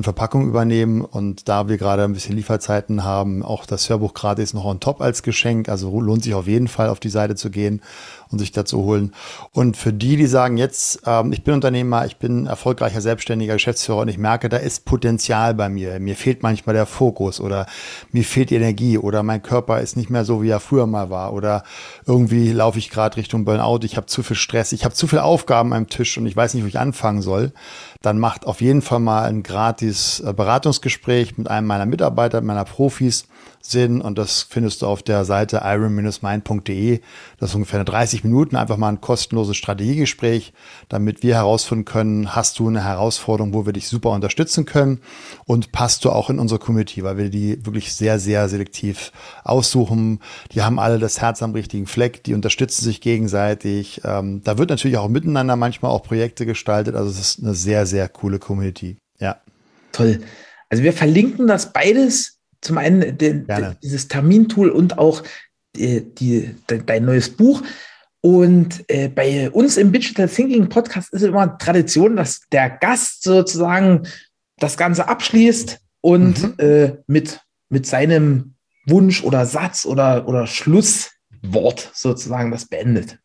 und 0.00 0.04
Verpackung 0.04 0.48
übernehmen. 0.48 1.02
Und 1.02 1.48
da 1.48 1.68
wir 1.68 1.76
gerade 1.76 2.04
ein 2.04 2.14
bisschen 2.14 2.34
Lieferzeiten 2.34 3.04
haben, 3.04 3.42
auch 3.42 3.66
das 3.66 3.90
Hörbuch 3.90 4.14
gratis 4.14 4.54
noch 4.54 4.64
on 4.64 4.80
top 4.80 5.02
als 5.02 5.22
Geschenk. 5.22 5.68
Also 5.68 6.00
lohnt 6.00 6.24
sich 6.24 6.32
auf 6.32 6.46
jeden 6.46 6.68
Fall 6.68 6.88
auf 6.88 7.00
die 7.00 7.10
Seite 7.10 7.34
zu 7.34 7.50
gehen 7.50 7.82
und 8.30 8.38
sich 8.38 8.52
dazu 8.52 8.84
holen. 8.84 9.12
Und 9.52 9.76
für 9.76 9.92
die, 9.92 10.16
die 10.16 10.26
sagen, 10.26 10.56
jetzt, 10.56 11.02
ähm, 11.04 11.32
ich 11.32 11.44
bin 11.44 11.54
Unternehmer, 11.54 12.06
ich 12.06 12.16
bin 12.16 12.46
erfolgreicher 12.46 13.00
selbstständiger 13.00 13.54
Geschäftsführer 13.54 13.98
und 13.98 14.08
ich 14.08 14.18
merke, 14.18 14.48
da 14.48 14.56
ist 14.56 14.84
Potenzial 14.84 15.54
bei 15.54 15.68
mir. 15.68 15.98
Mir 16.00 16.16
fehlt 16.16 16.42
manchmal 16.42 16.74
der 16.74 16.86
Fokus 16.86 17.40
oder 17.40 17.66
mir 18.12 18.24
fehlt 18.24 18.52
Energie 18.52 18.98
oder 18.98 19.22
mein 19.22 19.42
Körper 19.42 19.80
ist 19.80 19.96
nicht 19.96 20.10
mehr 20.10 20.24
so, 20.24 20.42
wie 20.42 20.48
er 20.48 20.60
früher 20.60 20.86
mal 20.86 21.10
war 21.10 21.32
oder 21.32 21.64
irgendwie 22.06 22.52
laufe 22.52 22.78
ich 22.78 22.90
gerade 22.90 23.16
Richtung 23.16 23.44
Burnout, 23.44 23.80
ich 23.82 23.96
habe 23.96 24.06
zu 24.06 24.22
viel 24.22 24.36
Stress, 24.36 24.72
ich 24.72 24.84
habe 24.84 24.94
zu 24.94 25.06
viele 25.06 25.24
Aufgaben 25.24 25.72
am 25.72 25.88
Tisch 25.88 26.16
und 26.16 26.26
ich 26.26 26.36
weiß 26.36 26.54
nicht, 26.54 26.62
wo 26.62 26.68
ich 26.68 26.78
anfangen 26.78 27.22
soll. 27.22 27.52
Dann 28.00 28.18
macht 28.18 28.46
auf 28.46 28.60
jeden 28.60 28.80
Fall 28.80 29.00
mal 29.00 29.24
ein 29.24 29.42
gratis 29.42 29.89
äh, 30.20 30.32
Beratungsgespräch 30.32 31.38
mit 31.38 31.48
einem 31.48 31.66
meiner 31.66 31.86
Mitarbeiter, 31.86 32.40
meiner 32.40 32.64
Profis 32.64 33.26
Sinn 33.62 34.00
und 34.00 34.16
das 34.16 34.42
findest 34.42 34.80
du 34.80 34.86
auf 34.86 35.02
der 35.02 35.24
Seite 35.24 35.60
iron-mind.de. 35.62 37.00
Das 37.38 37.50
ist 37.50 37.54
ungefähr 37.54 37.84
30 37.84 38.24
Minuten, 38.24 38.56
einfach 38.56 38.78
mal 38.78 38.88
ein 38.88 39.02
kostenloses 39.02 39.56
Strategiegespräch, 39.56 40.54
damit 40.88 41.22
wir 41.22 41.34
herausfinden 41.34 41.84
können, 41.84 42.34
hast 42.34 42.58
du 42.58 42.68
eine 42.68 42.84
Herausforderung, 42.84 43.52
wo 43.52 43.66
wir 43.66 43.74
dich 43.74 43.86
super 43.88 44.10
unterstützen 44.10 44.64
können 44.64 45.00
und 45.44 45.72
passt 45.72 46.04
du 46.04 46.10
auch 46.10 46.30
in 46.30 46.38
unsere 46.38 46.58
Community, 46.58 47.04
weil 47.04 47.18
wir 47.18 47.28
die 47.28 47.64
wirklich 47.66 47.94
sehr, 47.94 48.18
sehr 48.18 48.48
selektiv 48.48 49.12
aussuchen. 49.44 50.20
Die 50.52 50.62
haben 50.62 50.78
alle 50.78 50.98
das 50.98 51.20
Herz 51.20 51.42
am 51.42 51.52
richtigen 51.52 51.86
Fleck, 51.86 52.24
die 52.24 52.34
unterstützen 52.34 52.84
sich 52.84 53.02
gegenseitig. 53.02 54.00
Ähm, 54.04 54.42
da 54.42 54.56
wird 54.56 54.70
natürlich 54.70 54.96
auch 54.96 55.08
miteinander 55.08 55.56
manchmal 55.56 55.90
auch 55.90 56.02
Projekte 56.02 56.46
gestaltet, 56.46 56.96
also 56.96 57.10
es 57.10 57.20
ist 57.20 57.42
eine 57.42 57.54
sehr, 57.54 57.84
sehr 57.84 58.08
coole 58.08 58.38
Community. 58.38 58.96
Toll. 59.92 60.20
Also 60.68 60.82
wir 60.82 60.92
verlinken 60.92 61.46
das 61.46 61.72
beides 61.72 62.38
zum 62.60 62.78
einen 62.78 63.16
den, 63.16 63.46
den, 63.46 63.76
dieses 63.82 64.08
Termintool 64.08 64.70
und 64.70 64.98
auch 64.98 65.22
die, 65.76 66.02
die, 66.14 66.54
dein 66.66 67.04
neues 67.04 67.30
Buch. 67.30 67.62
Und 68.22 68.84
äh, 68.88 69.08
bei 69.08 69.50
uns 69.50 69.76
im 69.78 69.92
Digital 69.92 70.28
Thinking 70.28 70.68
Podcast 70.68 71.12
ist 71.12 71.22
es 71.22 71.28
immer 71.28 71.56
Tradition, 71.56 72.16
dass 72.16 72.42
der 72.52 72.68
Gast 72.68 73.22
sozusagen 73.22 74.06
das 74.58 74.76
Ganze 74.76 75.08
abschließt 75.08 75.78
und 76.02 76.42
mhm. 76.42 76.54
äh, 76.58 76.96
mit, 77.06 77.40
mit 77.70 77.86
seinem 77.86 78.54
Wunsch 78.86 79.24
oder 79.24 79.46
Satz 79.46 79.86
oder, 79.86 80.28
oder 80.28 80.46
Schlusswort 80.46 81.90
sozusagen 81.94 82.50
das 82.50 82.66
beendet. 82.66 83.18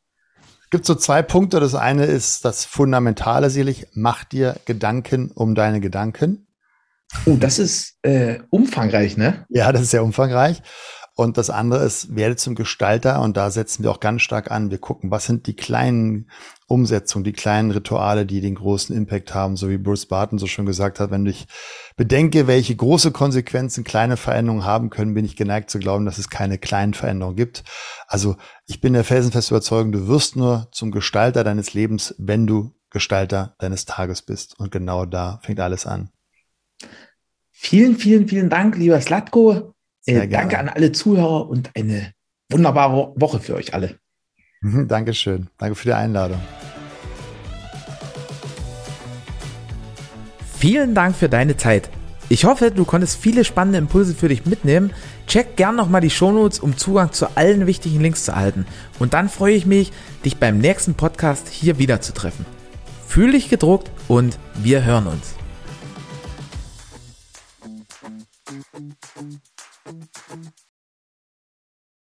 Es 0.64 0.70
gibt 0.70 0.86
so 0.86 0.96
zwei 0.96 1.22
Punkte. 1.22 1.60
Das 1.60 1.76
eine 1.76 2.06
ist 2.06 2.46
das 2.46 2.64
Fundamentale 2.64 3.50
sicherlich, 3.50 3.88
mach 3.94 4.24
dir 4.24 4.56
Gedanken 4.66 5.32
um 5.32 5.56
deine 5.56 5.82
Gedanken. 5.82 6.48
Oh, 7.26 7.38
das 7.40 7.60
ist 7.60 7.98
äh, 8.04 8.40
umfangreich, 8.50 9.18
ne? 9.18 9.46
Ja, 9.50 9.72
das 9.72 9.84
ist 9.84 9.92
sehr 9.92 10.04
umfangreich. 10.04 10.62
Und 11.18 11.38
das 11.38 11.50
andere 11.50 11.86
ist, 11.86 12.14
werde 12.14 12.36
zum 12.36 12.56
Gestalter 12.56 13.22
und 13.22 13.38
da 13.38 13.50
setzen 13.50 13.84
wir 13.84 13.92
auch 13.92 14.02
ganz 14.02 14.22
stark 14.22 14.52
an. 14.52 14.70
Wir 14.70 14.80
gucken, 14.80 15.12
was 15.12 15.26
sind 15.26 15.48
die 15.48 15.56
kleinen 15.56 16.30
Umsetzungen, 16.68 17.24
die 17.24 17.32
kleinen 17.32 17.72
Rituale, 17.72 18.26
die 18.26 18.42
den 18.42 18.56
großen 18.56 18.94
Impact 18.94 19.34
haben, 19.34 19.56
so 19.56 19.70
wie 19.70 19.78
Bruce 19.78 20.08
Barton 20.08 20.40
so 20.40 20.46
schon 20.46 20.66
gesagt 20.66 21.00
hat. 21.00 21.12
Wenn 21.12 21.26
ich 21.26 21.48
bedenke, 21.96 22.48
welche 22.48 22.76
große 22.76 23.12
Konsequenzen 23.12 23.86
kleine 23.86 24.18
Veränderungen 24.18 24.66
haben 24.66 24.90
können, 24.90 25.14
bin 25.14 25.24
ich 25.24 25.38
geneigt 25.38 25.70
zu 25.70 25.80
glauben, 25.80 26.04
dass 26.04 26.18
es 26.18 26.30
keine 26.30 26.58
kleinen 26.58 26.94
Veränderungen 26.94 27.38
gibt. 27.38 27.64
Also 28.08 28.36
ich 28.66 28.82
bin 28.82 28.92
der 28.92 29.06
felsenfest 29.06 29.52
überzeugt, 29.52 29.96
du 29.96 30.08
wirst 30.10 30.36
nur 30.36 30.68
zum 30.74 30.92
Gestalter 30.92 31.46
deines 31.46 31.74
Lebens, 31.74 32.14
wenn 32.18 32.46
du 32.46 32.76
Gestalter 32.90 33.56
deines 33.60 33.86
Tages 33.86 34.22
bist. 34.22 34.60
Und 34.60 34.70
genau 34.70 35.06
da 35.06 35.40
fängt 35.44 35.62
alles 35.62 35.86
an. 35.86 36.10
Vielen, 37.68 37.96
vielen, 37.96 38.28
vielen 38.28 38.48
Dank, 38.48 38.78
lieber 38.78 39.02
Slatko. 39.02 39.74
Äh, 40.06 40.28
danke 40.28 40.60
an 40.60 40.70
alle 40.70 40.92
Zuhörer 40.92 41.50
und 41.50 41.72
eine 41.76 42.14
wunderbare 42.52 43.14
Woche 43.16 43.40
für 43.40 43.56
euch 43.56 43.74
alle. 43.74 43.98
Mhm, 44.62 44.88
Dankeschön. 44.88 45.48
Danke 45.58 45.74
für 45.74 45.86
die 45.86 45.94
Einladung. 45.94 46.40
Vielen 50.60 50.94
Dank 50.94 51.16
für 51.16 51.28
deine 51.28 51.58
Zeit. 51.58 51.90
Ich 52.30 52.46
hoffe, 52.46 52.70
du 52.70 52.86
konntest 52.86 53.18
viele 53.18 53.44
spannende 53.44 53.80
Impulse 53.80 54.14
für 54.14 54.30
dich 54.30 54.46
mitnehmen. 54.46 54.94
Check 55.26 55.56
gern 55.56 55.76
nochmal 55.76 56.02
die 56.02 56.12
Shownotes, 56.12 56.60
um 56.60 56.78
Zugang 56.78 57.14
zu 57.14 57.36
allen 57.36 57.66
wichtigen 57.66 58.00
Links 58.00 58.26
zu 58.26 58.32
erhalten. 58.34 58.68
Und 59.00 59.16
dann 59.16 59.28
freue 59.28 59.56
ich 59.56 59.66
mich, 59.66 59.92
dich 60.24 60.38
beim 60.38 60.60
nächsten 60.60 60.94
Podcast 60.94 61.50
hier 61.50 61.80
wieder 61.80 62.00
zu 62.00 62.14
treffen. 62.14 62.46
Fühl 63.08 63.32
dich 63.32 63.50
gedruckt 63.50 63.90
und 64.08 64.38
wir 64.54 64.84
hören 64.84 65.08
uns. 65.08 65.34
Thank 69.16 69.42
you. 69.86 70.65